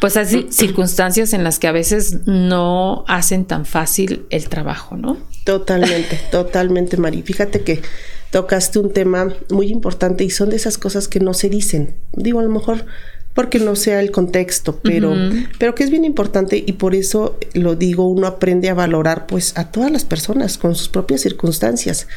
pues 0.00 0.16
hay 0.16 0.48
circunstancias 0.50 1.32
en 1.32 1.44
las 1.44 1.58
que 1.58 1.68
a 1.68 1.72
veces 1.72 2.26
no 2.26 3.04
hacen 3.08 3.44
tan 3.44 3.66
fácil 3.66 4.26
el 4.30 4.48
trabajo, 4.48 4.96
¿no? 4.96 5.16
Totalmente, 5.44 6.20
totalmente, 6.30 6.96
Mari. 6.96 7.22
Fíjate 7.22 7.62
que 7.62 7.82
tocaste 8.30 8.78
un 8.78 8.92
tema 8.92 9.34
muy 9.50 9.68
importante 9.68 10.24
y 10.24 10.30
son 10.30 10.50
de 10.50 10.56
esas 10.56 10.78
cosas 10.78 11.08
que 11.08 11.20
no 11.20 11.34
se 11.34 11.48
dicen. 11.48 11.94
Digo, 12.12 12.40
a 12.40 12.42
lo 12.42 12.50
mejor 12.50 12.86
porque 13.34 13.58
no 13.58 13.76
sea 13.76 14.00
el 14.00 14.10
contexto, 14.10 14.78
pero, 14.82 15.14
pero 15.58 15.74
que 15.74 15.84
es 15.84 15.90
bien 15.90 16.04
importante 16.04 16.62
y 16.66 16.72
por 16.72 16.94
eso 16.94 17.38
lo 17.54 17.76
digo, 17.76 18.06
uno 18.06 18.26
aprende 18.26 18.68
a 18.68 18.74
valorar 18.74 19.26
pues 19.26 19.56
a 19.56 19.70
todas 19.70 19.90
las 19.90 20.04
personas 20.04 20.58
con 20.58 20.74
sus 20.74 20.88
propias 20.88 21.22
circunstancias. 21.22 22.08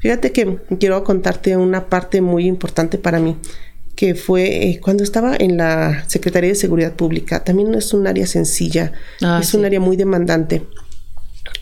Fíjate 0.00 0.32
que 0.32 0.58
quiero 0.80 1.04
contarte 1.04 1.56
una 1.56 1.86
parte 1.86 2.22
muy 2.22 2.46
importante 2.46 2.98
para 2.98 3.20
mí, 3.20 3.36
que 3.96 4.14
fue 4.14 4.68
eh, 4.68 4.80
cuando 4.80 5.04
estaba 5.04 5.36
en 5.36 5.56
la 5.56 6.04
Secretaría 6.08 6.50
de 6.50 6.54
Seguridad 6.56 6.94
Pública. 6.94 7.44
También 7.44 7.70
no 7.70 7.78
es 7.78 7.92
un 7.92 8.06
área 8.06 8.26
sencilla, 8.26 8.92
ah, 9.22 9.40
es 9.42 9.54
un 9.54 9.64
área 9.64 9.80
muy 9.80 9.96
demandante. 9.96 10.62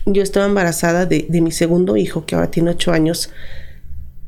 Yo 0.06 0.22
estaba 0.22 0.46
embarazada 0.46 1.06
de, 1.06 1.26
de 1.28 1.40
mi 1.40 1.52
segundo 1.52 1.96
hijo, 1.96 2.24
que 2.26 2.34
ahora 2.34 2.50
tiene 2.50 2.70
ocho 2.70 2.92
años, 2.92 3.30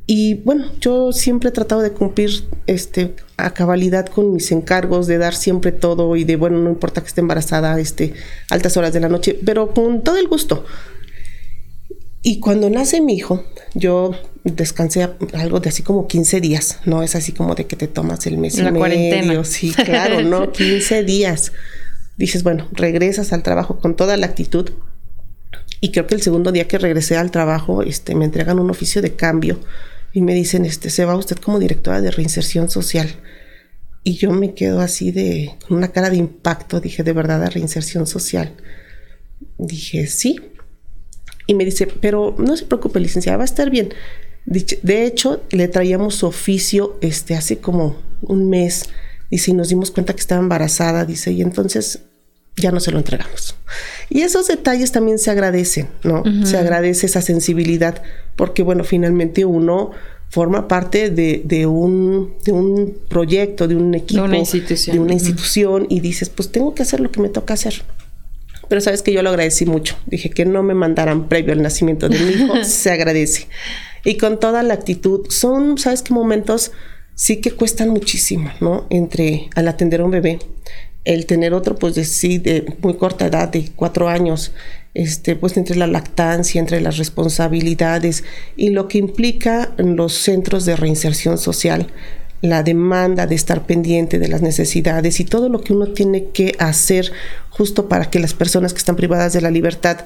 y 0.05 0.35
bueno, 0.35 0.65
yo 0.81 1.13
siempre 1.13 1.49
he 1.49 1.51
tratado 1.53 1.81
de 1.81 1.91
cumplir 1.91 2.29
este 2.67 3.15
a 3.37 3.53
cabalidad 3.53 4.05
con 4.07 4.33
mis 4.33 4.51
encargos, 4.51 5.07
de 5.07 5.17
dar 5.17 5.33
siempre 5.33 5.71
todo 5.71 6.15
y 6.17 6.25
de 6.25 6.35
bueno, 6.35 6.57
no 6.59 6.69
importa 6.69 7.01
que 7.01 7.07
esté 7.07 7.21
embarazada, 7.21 7.79
este, 7.79 8.13
altas 8.49 8.75
horas 8.75 8.91
de 8.91 8.99
la 8.99 9.07
noche, 9.07 9.39
pero 9.45 9.73
con 9.73 10.03
todo 10.03 10.17
el 10.17 10.27
gusto. 10.27 10.65
Y 12.21 12.39
cuando 12.39 12.69
nace 12.69 13.01
mi 13.01 13.15
hijo, 13.15 13.45
yo 13.73 14.11
descansé 14.43 15.09
algo 15.33 15.59
de 15.59 15.69
así 15.69 15.83
como 15.83 16.07
15 16.07 16.41
días, 16.41 16.79
no 16.85 17.01
es 17.01 17.15
así 17.15 17.31
como 17.31 17.55
de 17.55 17.65
que 17.65 17.75
te 17.75 17.87
tomas 17.87 18.25
el 18.27 18.37
mes 18.37 18.57
y 18.57 18.63
medio, 18.63 18.77
cuarentena. 18.77 19.43
sí, 19.43 19.71
claro, 19.71 20.21
no, 20.21 20.51
15 20.51 21.03
días. 21.03 21.53
Dices, 22.17 22.43
bueno, 22.43 22.67
regresas 22.73 23.33
al 23.33 23.41
trabajo 23.41 23.79
con 23.79 23.95
toda 23.95 24.17
la 24.17 24.27
actitud. 24.27 24.69
Y 25.81 25.91
creo 25.91 26.07
que 26.07 26.15
el 26.15 26.21
segundo 26.21 26.51
día 26.51 26.67
que 26.67 26.77
regresé 26.77 27.17
al 27.17 27.31
trabajo, 27.31 27.81
este, 27.81 28.15
me 28.15 28.25
entregan 28.25 28.59
un 28.59 28.69
oficio 28.69 29.01
de 29.01 29.15
cambio 29.15 29.59
y 30.13 30.21
me 30.21 30.33
dicen, 30.33 30.65
este, 30.65 30.89
se 30.89 31.05
va 31.05 31.15
usted 31.15 31.37
como 31.37 31.59
directora 31.59 32.01
de 32.01 32.11
reinserción 32.11 32.69
social. 32.69 33.09
Y 34.03 34.15
yo 34.15 34.31
me 34.31 34.53
quedo 34.53 34.81
así 34.81 35.11
de, 35.11 35.55
con 35.67 35.77
una 35.77 35.89
cara 35.89 36.09
de 36.09 36.17
impacto, 36.17 36.79
dije, 36.79 37.03
¿de 37.03 37.13
verdad 37.13 37.43
a 37.43 37.49
reinserción 37.49 38.05
social? 38.05 38.53
Dije, 39.57 40.07
sí. 40.07 40.39
Y 41.47 41.55
me 41.55 41.65
dice, 41.65 41.87
pero 41.87 42.35
no 42.37 42.55
se 42.55 42.65
preocupe, 42.65 42.99
licenciada, 42.99 43.37
va 43.37 43.43
a 43.43 43.45
estar 43.45 43.69
bien. 43.69 43.93
De 44.45 45.05
hecho, 45.05 45.41
le 45.51 45.67
traíamos 45.67 46.15
su 46.15 46.27
oficio 46.27 46.97
este, 47.01 47.35
hace 47.35 47.59
como 47.59 47.97
un 48.21 48.49
mes. 48.49 48.89
Dice, 49.31 49.51
y 49.51 49.53
nos 49.53 49.69
dimos 49.69 49.91
cuenta 49.91 50.13
que 50.13 50.19
estaba 50.19 50.41
embarazada. 50.41 51.05
Dice, 51.05 51.31
y 51.31 51.41
entonces 51.41 52.01
ya 52.55 52.71
no 52.71 52.79
se 52.79 52.91
lo 52.91 52.97
entregamos. 52.97 53.55
Y 54.09 54.21
esos 54.21 54.47
detalles 54.47 54.91
también 54.91 55.17
se 55.17 55.31
agradecen, 55.31 55.87
¿no? 56.03 56.23
Se 56.45 56.57
agradece 56.57 57.07
esa 57.07 57.21
sensibilidad, 57.21 58.03
porque 58.35 58.63
bueno, 58.63 58.83
finalmente 58.83 59.45
uno 59.45 59.91
forma 60.29 60.67
parte 60.67 61.09
de, 61.09 61.65
un, 61.67 62.33
de 62.43 62.51
un 62.51 62.97
proyecto, 63.07 63.67
de 63.67 63.75
un 63.75 63.93
equipo, 63.93 64.21
de 64.23 64.27
una 64.27 64.37
institución, 64.37 64.95
de 64.95 65.01
una 65.01 65.13
institución 65.13 65.85
y 65.89 65.99
dices, 65.99 66.29
pues 66.29 66.51
tengo 66.51 66.73
que 66.73 66.81
hacer 66.83 66.99
lo 66.99 67.11
que 67.11 67.21
me 67.21 67.29
toca 67.29 67.53
hacer. 67.53 67.83
Pero 68.67 68.81
sabes 68.81 69.03
que 69.03 69.13
yo 69.13 69.21
lo 69.21 69.29
agradecí 69.29 69.65
mucho. 69.65 69.95
Dije 70.07 70.29
que 70.29 70.45
no 70.45 70.63
me 70.63 70.73
mandaran 70.73 71.27
previo 71.27 71.53
al 71.53 71.61
nacimiento 71.61 72.09
de 72.09 72.19
mi 72.19 72.31
hijo, 72.31 72.53
se 72.63 72.89
agradece. 72.89 73.47
Y 74.03 74.17
con 74.17 74.39
toda 74.39 74.63
la 74.63 74.73
actitud, 74.73 75.27
son, 75.29 75.77
¿sabes 75.77 76.01
qué 76.01 76.13
momentos? 76.13 76.71
Sí 77.15 77.41
que 77.41 77.51
cuestan 77.51 77.89
muchísimo, 77.89 78.51
¿no? 78.59 78.87
Entre 78.89 79.49
al 79.55 79.67
atender 79.67 80.01
a 80.01 80.05
un 80.05 80.11
bebé, 80.11 80.39
el 81.05 81.25
tener 81.25 81.53
otro, 81.53 81.75
pues 81.75 81.95
de 81.95 82.05
sí, 82.05 82.37
de 82.37 82.75
muy 82.81 82.95
corta 82.95 83.27
edad, 83.27 83.49
de 83.49 83.69
cuatro 83.75 84.07
años, 84.07 84.51
este, 84.93 85.35
pues 85.35 85.57
entre 85.57 85.75
la 85.75 85.87
lactancia, 85.87 86.59
entre 86.59 86.81
las 86.81 86.97
responsabilidades 86.97 88.23
y 88.55 88.69
lo 88.69 88.87
que 88.87 88.99
implica 88.99 89.73
en 89.77 89.95
los 89.95 90.13
centros 90.13 90.65
de 90.65 90.75
reinserción 90.75 91.37
social, 91.37 91.87
la 92.41 92.61
demanda 92.61 93.25
de 93.25 93.35
estar 93.35 93.65
pendiente 93.65 94.19
de 94.19 94.27
las 94.27 94.41
necesidades 94.41 95.19
y 95.19 95.25
todo 95.25 95.47
lo 95.47 95.61
que 95.61 95.73
uno 95.73 95.87
tiene 95.87 96.25
que 96.31 96.55
hacer 96.59 97.11
justo 97.49 97.87
para 97.87 98.09
que 98.09 98.19
las 98.19 98.33
personas 98.33 98.73
que 98.73 98.79
están 98.79 98.97
privadas 98.97 99.31
de 99.33 99.41
la 99.41 99.49
libertad 99.49 99.99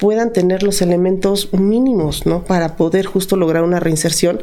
puedan 0.00 0.32
tener 0.32 0.62
los 0.62 0.82
elementos 0.82 1.52
mínimos, 1.52 2.26
¿no? 2.26 2.44
Para 2.44 2.76
poder 2.76 3.06
justo 3.06 3.36
lograr 3.36 3.62
una 3.62 3.78
reinserción. 3.78 4.42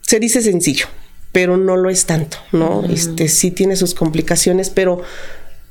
Se 0.00 0.20
dice 0.20 0.40
sencillo, 0.40 0.86
pero 1.32 1.56
no 1.56 1.76
lo 1.76 1.90
es 1.90 2.06
tanto, 2.06 2.38
¿no? 2.52 2.84
Este 2.84 3.28
sí 3.28 3.50
tiene 3.50 3.76
sus 3.76 3.94
complicaciones, 3.94 4.70
pero 4.70 5.02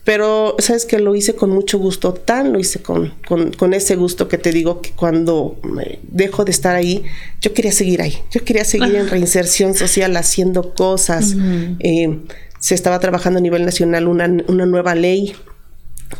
pero 0.04 0.58
sabes 0.60 0.86
que 0.86 1.00
lo 1.00 1.16
hice 1.16 1.34
con 1.34 1.50
mucho 1.50 1.80
gusto, 1.80 2.14
tan 2.14 2.52
lo 2.52 2.60
hice 2.60 2.82
con, 2.82 3.14
con, 3.26 3.74
ese 3.74 3.96
gusto 3.96 4.28
que 4.28 4.38
te 4.38 4.52
digo 4.52 4.82
que 4.82 4.92
cuando 4.92 5.58
dejo 6.02 6.44
de 6.44 6.52
estar 6.52 6.76
ahí, 6.76 7.04
yo 7.40 7.54
quería 7.54 7.72
seguir 7.72 8.02
ahí, 8.02 8.18
yo 8.30 8.44
quería 8.44 8.66
seguir 8.66 8.96
en 8.96 9.08
reinserción 9.10 9.74
social 9.76 10.18
haciendo 10.18 10.74
cosas. 10.74 11.36
Eh, 11.80 12.20
se 12.60 12.76
estaba 12.76 13.00
trabajando 13.00 13.40
a 13.40 13.42
nivel 13.42 13.64
nacional 13.64 14.10
una, 14.10 14.30
una 14.48 14.66
nueva 14.66 14.94
ley 14.94 15.34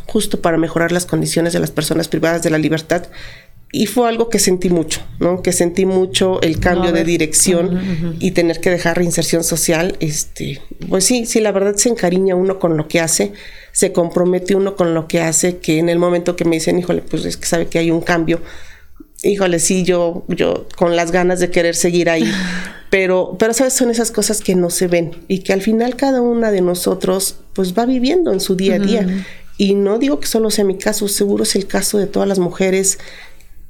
justo 0.06 0.40
para 0.40 0.58
mejorar 0.58 0.92
las 0.92 1.06
condiciones 1.06 1.52
de 1.52 1.60
las 1.60 1.70
personas 1.70 2.08
privadas 2.08 2.42
de 2.42 2.50
la 2.50 2.58
libertad 2.58 3.04
y 3.74 3.86
fue 3.86 4.08
algo 4.08 4.28
que 4.28 4.38
sentí 4.38 4.70
mucho, 4.70 5.00
¿no? 5.18 5.42
Que 5.42 5.50
sentí 5.50 5.84
mucho 5.84 6.40
el 6.42 6.60
cambio 6.60 6.92
de 6.92 7.02
dirección 7.02 8.16
y 8.20 8.30
tener 8.30 8.60
que 8.60 8.70
dejar 8.70 8.98
reinserción 8.98 9.42
social. 9.42 9.96
Este, 9.98 10.62
pues 10.88 11.04
sí, 11.04 11.26
sí, 11.26 11.40
la 11.40 11.50
verdad 11.50 11.74
se 11.74 11.88
encariña 11.88 12.36
uno 12.36 12.60
con 12.60 12.76
lo 12.76 12.86
que 12.86 13.00
hace, 13.00 13.32
se 13.72 13.90
compromete 13.92 14.54
uno 14.54 14.76
con 14.76 14.94
lo 14.94 15.08
que 15.08 15.20
hace, 15.20 15.58
que 15.58 15.80
en 15.80 15.88
el 15.88 15.98
momento 15.98 16.36
que 16.36 16.44
me 16.44 16.54
dicen, 16.54 16.78
híjole, 16.78 17.02
pues 17.02 17.24
es 17.24 17.36
que 17.36 17.46
sabe 17.46 17.66
que 17.66 17.80
hay 17.80 17.90
un 17.90 18.00
cambio, 18.00 18.40
híjole, 19.24 19.58
sí, 19.58 19.82
yo, 19.82 20.24
yo 20.28 20.68
con 20.76 20.94
las 20.94 21.10
ganas 21.10 21.40
de 21.40 21.50
querer 21.50 21.74
seguir 21.74 22.08
ahí. 22.10 22.30
Pero, 22.90 23.34
pero, 23.40 23.52
¿sabes? 23.52 23.72
Son 23.72 23.90
esas 23.90 24.12
cosas 24.12 24.40
que 24.40 24.54
no 24.54 24.70
se 24.70 24.86
ven 24.86 25.16
y 25.26 25.40
que 25.40 25.52
al 25.52 25.62
final 25.62 25.96
cada 25.96 26.22
una 26.22 26.52
de 26.52 26.60
nosotros 26.60 27.38
pues 27.52 27.76
va 27.76 27.86
viviendo 27.86 28.32
en 28.32 28.38
su 28.38 28.54
día 28.54 28.76
a 28.76 28.78
día. 28.78 29.26
Y 29.56 29.74
no 29.74 29.98
digo 29.98 30.20
que 30.20 30.26
solo 30.26 30.50
sea 30.50 30.64
mi 30.64 30.78
caso, 30.78 31.08
seguro 31.08 31.44
es 31.44 31.54
el 31.54 31.66
caso 31.66 31.98
de 31.98 32.06
todas 32.06 32.28
las 32.28 32.38
mujeres 32.38 32.98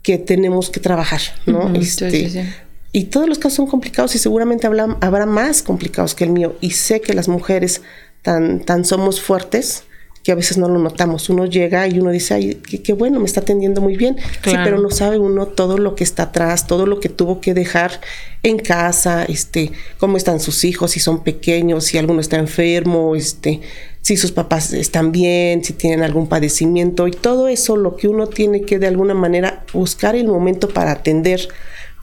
que 0.03 0.19
tenemos 0.19 0.71
que 0.71 0.81
trabajar, 0.81 1.21
¿no? 1.47 1.75
Este, 1.75 2.53
y 2.93 3.05
todos 3.05 3.29
los 3.29 3.39
casos 3.39 3.57
son 3.57 3.67
complicados 3.67 4.15
y 4.15 4.19
seguramente 4.19 4.67
habrá, 4.67 4.97
habrá 5.01 5.27
más 5.27 5.63
complicados 5.63 6.15
que 6.15 6.25
el 6.25 6.31
mío. 6.31 6.55
Y 6.61 6.71
sé 6.71 7.01
que 7.01 7.13
las 7.13 7.27
mujeres 7.27 7.83
tan, 8.23 8.61
tan 8.61 8.85
somos 8.85 9.21
fuertes 9.21 9.85
que 10.25 10.33
a 10.33 10.35
veces 10.35 10.57
no 10.57 10.69
lo 10.69 10.79
notamos. 10.79 11.29
Uno 11.29 11.45
llega 11.45 11.87
y 11.87 11.99
uno 11.99 12.11
dice, 12.11 12.35
ay, 12.35 12.55
qué, 12.55 12.93
bueno, 12.95 13.21
me 13.21 13.27
está 13.27 13.41
atendiendo 13.41 13.83
muy 13.83 13.97
bien. 13.97 14.17
Sí, 14.43 14.53
pero 14.65 14.79
no 14.79 14.91
sabe 14.91 15.19
uno 15.19 15.47
todo 15.47 15.77
lo 15.77 15.95
que 15.95 16.03
está 16.03 16.25
atrás, 16.25 16.67
todo 16.67 16.87
lo 16.87 16.99
que 16.99 17.11
tuvo 17.11 17.41
que 17.43 17.53
dejar 17.53 18.01
en 18.43 18.59
casa, 18.59 19.25
este, 19.25 19.73
cómo 19.99 20.17
están 20.17 20.41
sus 20.41 20.65
hijos, 20.65 20.93
si 20.93 21.01
son 21.01 21.23
pequeños, 21.23 21.85
si 21.85 21.99
alguno 21.99 22.21
está 22.21 22.39
enfermo, 22.39 23.15
este, 23.17 23.61
si 24.05 24.19
sus 24.19 24.33
papás 24.33 24.75
están 24.75 25.13
bien, 25.13 25.65
si 25.65 25.73
tienen 25.73 26.03
algún 26.03 26.29
padecimiento 26.29 27.09
y 27.09 27.11
todo 27.11 27.49
eso 27.49 27.75
lo 27.75 27.97
que 27.97 28.07
uno 28.07 28.27
tiene 28.27 28.61
que 28.61 28.79
de 28.79 28.87
alguna 28.87 29.15
manera 29.15 29.65
buscar 29.73 30.15
el 30.15 30.29
momento 30.29 30.69
para 30.69 30.93
atender, 30.93 31.49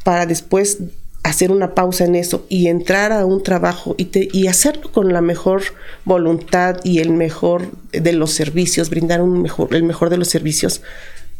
para 0.04 0.26
después 0.26 0.80
hacer 1.22 1.52
una 1.52 1.76
pausa 1.76 2.06
en 2.06 2.16
eso 2.16 2.44
y 2.50 2.70
entrar 2.70 3.12
a 3.12 3.24
un 3.28 3.44
trabajo 3.44 3.94
y, 4.00 4.10
y 4.36 4.48
hacerlo 4.48 4.92
con 4.92 5.14
la 5.14 5.22
mejor 5.22 5.62
voluntad 6.04 6.78
y 6.84 6.98
el 6.98 7.12
mejor 7.12 7.70
de 7.92 8.14
los 8.14 8.32
servicios, 8.32 8.90
brindar 8.90 9.22
un 9.22 9.40
mejor, 9.40 9.76
el 9.76 9.84
mejor 9.84 10.10
de 10.10 10.18
los 10.18 10.28
servicios, 10.28 10.82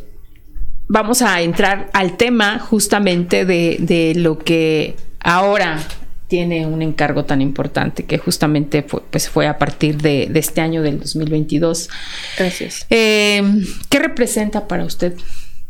vamos 0.91 1.21
a 1.21 1.41
entrar 1.41 1.89
al 1.93 2.17
tema 2.17 2.59
justamente 2.59 3.45
de, 3.45 4.13
lo 4.17 4.37
que 4.37 4.97
ahora 5.21 5.81
tiene 6.27 6.67
un 6.67 6.81
encargo 6.81 7.23
tan 7.23 7.41
importante 7.41 8.03
que 8.03 8.17
justamente 8.17 8.83
fue, 8.83 9.01
pues 9.09 9.29
fue 9.29 9.47
a 9.47 9.57
partir 9.57 10.01
de, 10.01 10.29
este 10.35 10.59
año 10.59 10.81
del 10.81 10.99
2022. 10.99 11.89
Gracias. 12.37 12.85
Eh, 12.89 13.41
¿Qué 13.89 13.99
representa 13.99 14.67
para 14.67 14.83
usted 14.83 15.13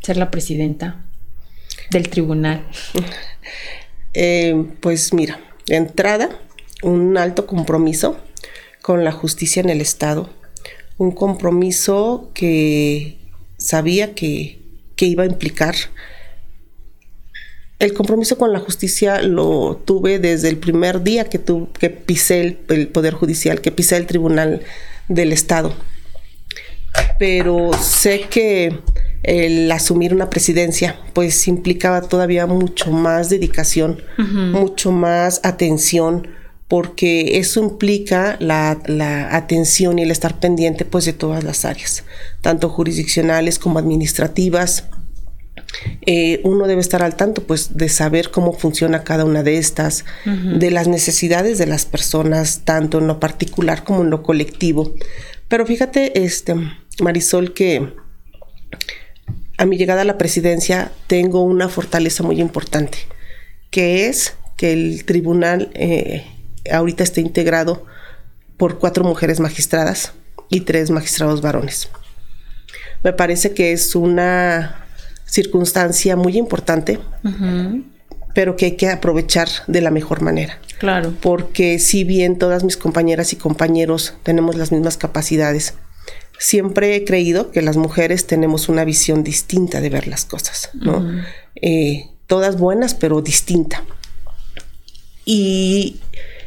ser 0.02 0.18
la 0.18 0.32
presidenta 0.32 1.06
del 1.92 2.10
tribunal? 2.10 2.66
Eh, 4.14 4.66
pues 4.82 5.14
mira, 5.14 5.40
de 5.68 5.78
entrada, 5.78 6.30
un 6.84 7.18
alto 7.18 7.48
compromiso 7.48 8.18
con 8.82 9.06
la 9.06 9.14
justicia 9.14 9.62
en 9.62 9.70
el 9.70 9.80
Estado, 9.80 10.30
un 10.98 11.12
compromiso 11.12 12.30
que 12.34 13.20
sabía 13.58 14.14
que 14.14 14.61
que 15.02 15.08
iba 15.08 15.24
a 15.24 15.26
implicar. 15.26 15.74
El 17.80 17.96
compromiso 17.96 18.38
con 18.38 18.54
la 18.54 18.60
justicia 18.60 19.24
lo 19.24 19.82
tuve 19.84 20.20
desde 20.20 20.48
el 20.48 20.58
primer 20.58 21.02
día 21.02 21.24
que, 21.24 21.42
que 21.80 21.90
pisé 21.90 22.60
el, 22.68 22.88
Poder 22.90 23.16
Judicial, 23.16 23.62
que 23.62 23.72
pisé 23.72 23.98
el 23.98 24.06
Tribunal 24.06 24.62
del 25.08 25.34
Estado. 25.34 25.74
Pero 27.18 27.72
sé 27.74 28.28
que 28.30 28.78
el 29.24 29.72
asumir 29.72 30.14
una 30.14 30.30
presidencia 30.30 31.00
pues 31.14 31.48
implicaba 31.48 32.02
todavía 32.02 32.46
mucho 32.46 32.92
más 32.92 33.32
dedicación, 33.32 34.04
mucho 34.20 34.92
más 34.92 35.42
atención, 35.44 36.28
porque 36.72 37.38
eso 37.38 37.62
implica 37.62 38.38
la, 38.40 38.80
la, 38.86 39.36
atención 39.36 40.00
y 40.00 40.04
el 40.04 40.10
estar 40.10 40.40
pendiente 40.40 40.86
pues 40.86 41.04
de 41.04 41.12
todas 41.12 41.44
las 41.44 41.66
áreas, 41.66 42.06
tanto 42.40 42.70
jurisdiccionales 42.70 43.60
como 43.60 43.78
administrativas. 43.78 44.86
Eh, 46.06 46.40
uno 46.46 46.68
debe 46.68 46.80
estar 46.80 47.04
al 47.04 47.18
tanto 47.18 47.44
pues 47.44 47.76
de 47.76 47.90
saber 47.90 48.32
cómo 48.32 48.54
funciona 48.54 49.04
cada 49.04 49.26
una 49.26 49.44
de 49.44 49.58
estas, 49.58 50.06
de 50.26 50.72
las 50.72 50.88
necesidades 50.88 51.58
de 51.58 51.66
las 51.66 51.84
personas, 51.84 52.62
tanto 52.64 53.00
en 53.00 53.08
lo 53.08 53.20
particular 53.20 53.84
como 53.84 54.04
en 54.04 54.10
lo 54.10 54.24
colectivo. 54.24 54.94
Pero 55.50 55.66
fíjate, 55.66 56.24
este, 56.24 56.56
Marisol, 57.02 57.54
que 57.54 57.92
a 59.58 59.66
mi 59.66 59.76
llegada 59.76 60.04
a 60.04 60.06
la 60.06 60.18
presidencia 60.18 60.94
tengo 61.08 61.44
una 61.44 61.68
fortaleza 61.68 62.24
muy 62.24 62.40
importante, 62.40 62.98
que 63.72 64.08
es 64.08 64.36
que 64.56 64.72
el 64.72 65.04
tribunal 65.04 65.70
eh, 65.74 66.24
ahorita 66.70 67.04
está 67.04 67.22
integrado 67.22 67.86
por 68.58 68.80
cuatro 68.80 69.04
mujeres 69.04 69.40
magistradas 69.40 70.14
y 70.50 70.62
tres 70.62 70.92
magistrados 70.92 71.42
varones. 71.42 71.90
Me 73.04 73.14
parece 73.14 73.54
que 73.54 73.72
es 73.72 73.96
una 73.96 74.86
circunstancia 75.26 76.16
muy 76.16 76.38
importante, 76.38 77.00
pero 78.36 78.56
que 78.56 78.66
hay 78.66 78.76
que 78.76 78.90
aprovechar 78.90 79.48
de 79.68 79.82
la 79.82 79.90
mejor 79.90 80.22
manera. 80.22 80.60
Claro. 80.78 81.14
Porque 81.22 81.80
si 81.80 82.04
bien 82.04 82.38
todas 82.38 82.64
mis 82.64 82.78
compañeras 82.78 83.34
y 83.34 83.38
compañeros 83.38 84.14
tenemos 84.24 84.56
las 84.56 84.72
mismas 84.72 84.98
capacidades, 84.98 85.76
siempre 86.38 86.96
he 86.96 87.06
creído 87.06 87.52
que 87.52 87.62
las 87.62 87.78
mujeres 87.78 88.28
tenemos 88.28 88.68
una 88.68 88.84
visión 88.84 89.24
distinta 89.24 89.80
de 89.80 89.90
ver 89.90 90.08
las 90.08 90.26
cosas, 90.26 90.70
¿no? 90.74 91.08
Eh, 91.56 92.10
todas 92.28 92.58
buenas, 92.58 92.94
pero 92.94 93.22
distinta. 93.22 93.84
Y 95.24 96.00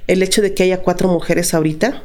el 0.07 0.23
hecho 0.23 0.43
de 0.43 0.55
que 0.55 0.64
haya 0.64 0.83
cuatro 0.83 1.09
mujeres 1.09 1.55
ahorita 1.55 2.03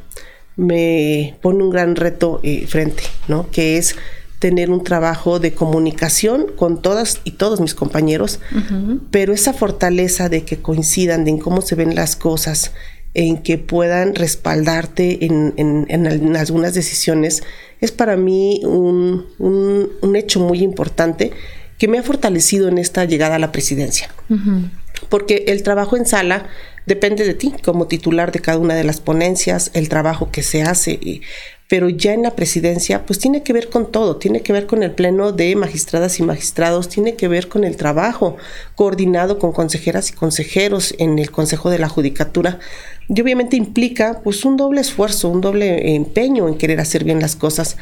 me 0.55 1.37
pone 1.41 1.63
un 1.63 1.69
gran 1.69 1.95
reto 1.95 2.41
eh, 2.43 2.67
frente, 2.67 3.03
¿no? 3.27 3.49
Que 3.49 3.77
es 3.77 3.95
tener 4.39 4.71
un 4.71 4.83
trabajo 4.83 5.39
de 5.39 5.53
comunicación 5.53 6.47
con 6.55 6.81
todas 6.81 7.19
y 7.25 7.31
todos 7.31 7.59
mis 7.59 7.75
compañeros, 7.75 8.39
pero 9.11 9.33
esa 9.33 9.53
fortaleza 9.53 10.29
de 10.29 10.43
que 10.43 10.57
coincidan 10.57 11.27
en 11.27 11.39
cómo 11.39 11.61
se 11.61 11.75
ven 11.75 11.93
las 11.93 12.15
cosas, 12.15 12.71
en 13.13 13.43
que 13.43 13.57
puedan 13.57 14.15
respaldarte 14.15 15.25
en, 15.25 16.35
algunas 16.37 16.73
decisiones, 16.73 17.43
es 17.81 17.91
para 17.91 18.15
mí 18.15 18.61
un, 18.63 19.25
un, 19.39 20.15
hecho 20.15 20.39
muy 20.39 20.61
importante 20.61 21.31
que 21.77 21.89
me 21.89 21.99
ha 21.99 22.03
fortalecido 22.03 22.69
en 22.69 22.77
esta 22.77 23.03
llegada 23.03 23.35
a 23.35 23.39
la 23.39 23.51
presidencia. 23.51 24.09
Porque 25.07 25.45
el 25.47 25.63
trabajo 25.63 25.95
en 25.95 26.05
sala 26.05 26.47
depende 26.85 27.23
de 27.23 27.35
ti 27.35 27.53
como 27.63 27.87
titular 27.87 28.31
de 28.31 28.39
cada 28.39 28.57
una 28.57 28.75
de 28.75 28.83
las 28.83 28.99
ponencias, 28.99 29.71
el 29.73 29.89
trabajo 29.89 30.31
que 30.31 30.43
se 30.43 30.63
hace, 30.63 31.21
pero 31.69 31.87
ya 31.87 32.13
en 32.13 32.23
la 32.23 32.35
presidencia 32.35 33.05
pues 33.05 33.19
tiene 33.19 33.43
que 33.43 33.53
ver 33.53 33.69
con 33.69 33.91
todo, 33.91 34.17
tiene 34.17 34.41
que 34.41 34.51
ver 34.51 34.65
con 34.65 34.81
el 34.81 34.91
pleno 34.91 35.31
de 35.31 35.55
magistradas 35.55 36.19
y 36.19 36.23
magistrados, 36.23 36.89
tiene 36.89 37.15
que 37.15 37.27
ver 37.27 37.47
con 37.47 37.63
el 37.63 37.77
trabajo 37.77 38.37
coordinado 38.75 39.37
con 39.37 39.51
consejeras 39.51 40.09
y 40.09 40.13
consejeros 40.13 40.95
en 40.97 41.19
el 41.19 41.29
Consejo 41.29 41.69
de 41.69 41.77
la 41.77 41.87
Judicatura 41.87 42.57
y 43.07 43.21
obviamente 43.21 43.55
implica 43.55 44.21
pues 44.23 44.43
un 44.45 44.57
doble 44.57 44.81
esfuerzo, 44.81 45.29
un 45.29 45.41
doble 45.41 45.95
empeño 45.95 46.47
en 46.47 46.57
querer 46.57 46.79
hacer 46.79 47.03
bien 47.03 47.19
las 47.19 47.35
cosas. 47.35 47.77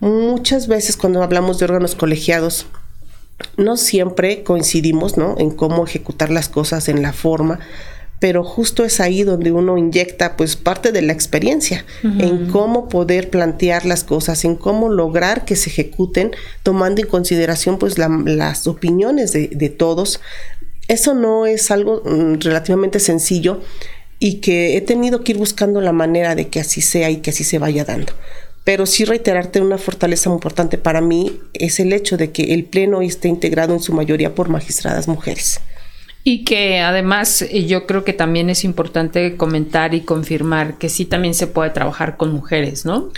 Muchas 0.00 0.68
veces 0.68 0.98
cuando 0.98 1.22
hablamos 1.22 1.58
de 1.58 1.64
órganos 1.64 1.94
colegiados 1.94 2.66
no 3.56 3.76
siempre 3.76 4.42
coincidimos, 4.42 5.16
¿no? 5.16 5.36
En 5.38 5.50
cómo 5.50 5.84
ejecutar 5.84 6.30
las 6.30 6.48
cosas 6.48 6.88
en 6.88 7.02
la 7.02 7.12
forma, 7.12 7.60
pero 8.20 8.44
justo 8.44 8.84
es 8.84 9.00
ahí 9.00 9.22
donde 9.22 9.50
uno 9.50 9.78
inyecta 9.78 10.36
pues 10.36 10.54
parte 10.54 10.92
de 10.92 11.00
la 11.00 11.14
experiencia 11.14 11.86
en 12.02 12.50
cómo 12.50 12.88
poder 12.90 13.30
plantear 13.30 13.86
las 13.86 14.04
cosas, 14.04 14.44
en 14.44 14.56
cómo 14.56 14.90
lograr 14.90 15.46
que 15.46 15.56
se 15.56 15.70
ejecuten 15.70 16.32
tomando 16.62 17.00
en 17.00 17.08
consideración 17.08 17.78
pues 17.78 17.96
las 17.98 18.66
opiniones 18.66 19.32
de, 19.32 19.48
de, 19.48 19.70
todos. 19.70 20.20
Eso 20.86 21.14
no 21.14 21.46
es 21.46 21.70
algo 21.70 22.02
mm, 22.04 22.40
relativamente 22.40 23.00
sencillo 23.00 23.62
y 24.18 24.34
que 24.40 24.76
he 24.76 24.82
tenido 24.82 25.24
que 25.24 25.32
ir 25.32 25.38
buscando 25.38 25.80
la 25.80 25.92
manera 25.92 26.34
de 26.34 26.48
que 26.48 26.60
así 26.60 26.82
sea 26.82 27.08
y 27.08 27.18
que 27.18 27.30
así 27.30 27.42
se 27.42 27.58
vaya 27.58 27.86
dando. 27.86 28.12
Pero 28.70 28.86
sí 28.86 29.04
reiterarte 29.04 29.60
una 29.60 29.78
fortaleza 29.78 30.30
muy 30.30 30.36
importante 30.36 30.78
para 30.78 31.00
mí 31.00 31.40
es 31.54 31.80
el 31.80 31.92
hecho 31.92 32.16
de 32.16 32.30
que 32.30 32.54
el 32.54 32.66
Pleno 32.66 33.02
esté 33.02 33.26
integrado 33.26 33.74
en 33.74 33.80
su 33.80 33.92
mayoría 33.92 34.36
por 34.36 34.48
magistradas 34.48 35.08
mujeres. 35.08 35.60
Y 36.22 36.44
que 36.44 36.78
además 36.78 37.42
eh, 37.42 37.66
yo 37.66 37.84
creo 37.88 38.04
que 38.04 38.12
también 38.12 38.48
es 38.48 38.62
importante 38.62 39.36
comentar 39.36 39.92
y 39.92 40.02
confirmar 40.02 40.78
que 40.78 40.88
sí 40.88 41.04
también 41.04 41.34
se 41.34 41.48
puede 41.48 41.70
trabajar 41.70 42.16
con 42.16 42.32
mujeres, 42.32 42.84
¿no? 42.84 43.10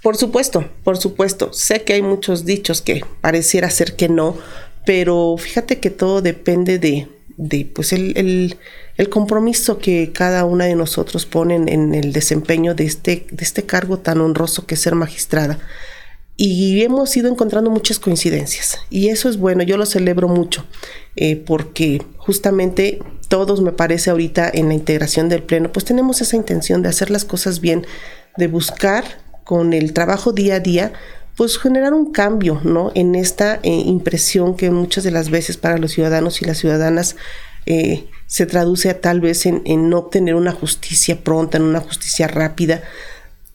Por 0.00 0.16
supuesto, 0.16 0.66
por 0.82 0.96
supuesto. 0.96 1.52
Sé 1.52 1.82
que 1.82 1.92
hay 1.92 2.00
muchos 2.00 2.46
dichos 2.46 2.80
que 2.80 3.04
pareciera 3.20 3.68
ser 3.68 3.96
que 3.96 4.08
no, 4.08 4.38
pero 4.86 5.36
fíjate 5.36 5.78
que 5.78 5.90
todo 5.90 6.22
depende 6.22 6.78
de, 6.78 7.06
de 7.36 7.66
pues 7.66 7.92
el, 7.92 8.16
el, 8.16 8.56
compromiso 9.10 9.78
que 9.78 10.12
cada 10.12 10.44
una 10.44 10.64
de 10.64 10.74
nosotros 10.74 11.26
ponen 11.26 11.68
en 11.68 11.94
el 11.94 12.12
desempeño 12.12 12.74
de 12.74 12.84
este, 12.84 13.26
de 13.30 13.44
este 13.44 13.64
cargo 13.64 13.98
tan 13.98 14.20
honroso 14.20 14.66
que 14.66 14.74
es 14.74 14.80
ser 14.80 14.94
magistrada 14.94 15.58
y 16.36 16.82
hemos 16.82 17.16
ido 17.16 17.30
encontrando 17.30 17.70
muchas 17.70 17.98
coincidencias 17.98 18.78
y 18.90 19.08
eso 19.08 19.28
es 19.28 19.38
bueno, 19.38 19.62
yo 19.62 19.76
lo 19.76 19.86
celebro 19.86 20.28
mucho 20.28 20.64
eh, 21.16 21.36
porque 21.36 22.02
justamente 22.18 23.00
todos 23.28 23.62
me 23.62 23.72
parece 23.72 24.10
ahorita 24.10 24.50
en 24.52 24.68
la 24.68 24.74
integración 24.74 25.28
del 25.28 25.42
pleno 25.42 25.72
pues 25.72 25.86
tenemos 25.86 26.20
esa 26.20 26.36
intención 26.36 26.82
de 26.82 26.90
hacer 26.90 27.10
las 27.10 27.24
cosas 27.24 27.60
bien, 27.60 27.86
de 28.36 28.48
buscar 28.48 29.04
con 29.44 29.72
el 29.72 29.94
trabajo 29.94 30.32
día 30.32 30.56
a 30.56 30.60
día 30.60 30.92
pues 31.36 31.58
generar 31.58 31.94
un 31.94 32.12
cambio 32.12 32.60
¿no? 32.64 32.92
en 32.94 33.14
esta 33.14 33.60
eh, 33.62 33.70
impresión 33.70 34.56
que 34.56 34.70
muchas 34.70 35.04
de 35.04 35.10
las 35.10 35.30
veces 35.30 35.56
para 35.56 35.78
los 35.78 35.92
ciudadanos 35.92 36.42
y 36.42 36.44
las 36.44 36.58
ciudadanas 36.58 37.16
eh, 37.64 38.06
se 38.26 38.46
traduce 38.46 38.90
a 38.90 39.00
tal 39.00 39.20
vez 39.20 39.46
en, 39.46 39.62
en 39.64 39.88
no 39.88 39.98
obtener 39.98 40.34
una 40.34 40.52
justicia 40.52 41.22
pronta, 41.22 41.58
en 41.58 41.64
una 41.64 41.80
justicia 41.80 42.28
rápida 42.28 42.82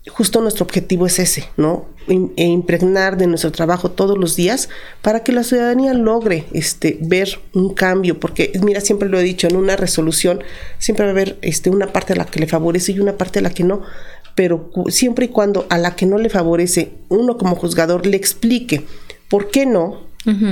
justo 0.09 0.41
nuestro 0.41 0.65
objetivo 0.65 1.05
es 1.05 1.19
ese, 1.19 1.49
¿no? 1.57 1.85
E 2.07 2.43
impregnar 2.45 3.17
de 3.17 3.27
nuestro 3.27 3.51
trabajo 3.51 3.91
todos 3.91 4.17
los 4.17 4.35
días 4.35 4.69
para 5.03 5.23
que 5.23 5.31
la 5.31 5.43
ciudadanía 5.43 5.93
logre 5.93 6.45
este, 6.51 6.97
ver 6.99 7.39
un 7.53 7.73
cambio, 7.73 8.19
porque 8.19 8.51
mira, 8.63 8.81
siempre 8.81 9.07
lo 9.07 9.19
he 9.19 9.23
dicho, 9.23 9.47
en 9.47 9.55
una 9.55 9.75
resolución 9.75 10.43
siempre 10.79 11.05
va 11.05 11.11
a 11.11 11.13
haber 11.13 11.37
este, 11.41 11.69
una 11.69 11.93
parte 11.93 12.13
a 12.13 12.15
la 12.15 12.25
que 12.25 12.39
le 12.39 12.47
favorece 12.47 12.93
y 12.93 12.99
una 12.99 13.17
parte 13.17 13.39
a 13.39 13.41
la 13.43 13.51
que 13.51 13.63
no, 13.63 13.83
pero 14.33 14.71
siempre 14.87 15.25
y 15.25 15.29
cuando 15.29 15.67
a 15.69 15.77
la 15.77 15.95
que 15.95 16.07
no 16.07 16.17
le 16.17 16.29
favorece, 16.29 16.93
uno 17.09 17.37
como 17.37 17.55
juzgador 17.55 18.07
le 18.07 18.17
explique 18.17 18.83
por 19.29 19.51
qué 19.51 19.67
no, 19.67 20.01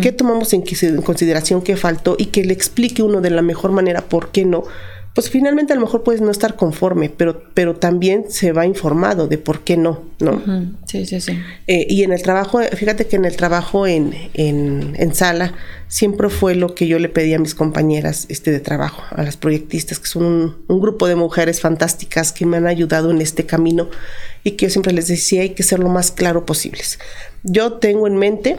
qué 0.02 0.12
tomamos 0.12 0.54
en 0.54 0.64
consideración, 1.02 1.62
qué 1.62 1.78
faltó 1.78 2.16
y 2.18 2.28
que 2.28 2.44
le 2.44 2.54
explique 2.54 3.04
uno 3.04 3.22
de 3.22 3.30
la 3.30 3.42
mejor 3.42 3.72
manera 3.72 4.02
por 4.02 4.32
qué 4.32 4.46
no, 4.46 4.64
pues 5.20 5.30
finalmente 5.30 5.74
a 5.74 5.76
lo 5.76 5.82
mejor 5.82 6.04
puedes 6.04 6.22
no 6.22 6.32
estar 6.32 6.56
conforme, 6.56 7.10
pero, 7.10 7.44
pero 7.54 7.76
también 7.76 8.26
se 8.30 8.52
va 8.52 8.66
informado 8.66 9.28
de 9.28 9.38
por 9.38 9.62
qué 9.62 9.76
no, 9.76 10.04
¿no? 10.20 10.42
Sí, 10.86 11.06
sí, 11.06 11.20
sí. 11.20 11.38
Eh, 11.68 11.88
y 11.90 12.04
en 12.04 12.14
el 12.14 12.22
trabajo, 12.22 12.62
fíjate 12.62 13.08
que 13.08 13.16
en 13.16 13.26
el 13.26 13.36
trabajo 13.36 13.88
en, 13.88 14.14
en, 14.36 14.96
en, 14.98 15.16
sala 15.16 15.56
siempre 15.88 16.30
fue 16.30 16.56
lo 16.56 16.76
que 16.76 16.88
yo 16.88 17.00
le 17.00 17.10
pedí 17.10 17.34
a 17.34 17.40
mis 17.40 17.56
compañeras 17.56 18.28
este, 18.30 18.52
de 18.52 18.60
trabajo, 18.60 19.04
a 19.10 19.24
las 19.24 19.36
proyectistas, 19.36 20.00
que 20.00 20.08
son 20.08 20.24
un, 20.24 20.56
un 20.68 20.80
grupo 20.80 21.08
de 21.08 21.16
mujeres 21.16 21.60
fantásticas 21.60 22.32
que 22.32 22.46
me 22.46 22.58
han 22.58 22.68
ayudado 22.68 23.10
en 23.10 23.20
este 23.20 23.46
camino 23.46 23.90
y 24.44 24.52
que 24.52 24.68
yo 24.68 24.70
siempre 24.70 24.94
les 24.94 25.08
decía 25.08 25.42
hay 25.42 25.50
que 25.50 25.64
ser 25.64 25.80
lo 25.80 25.90
más 25.90 26.12
claro 26.12 26.46
posibles. 26.46 27.00
Yo 27.44 27.74
tengo 27.74 28.08
en 28.08 28.16
mente 28.16 28.58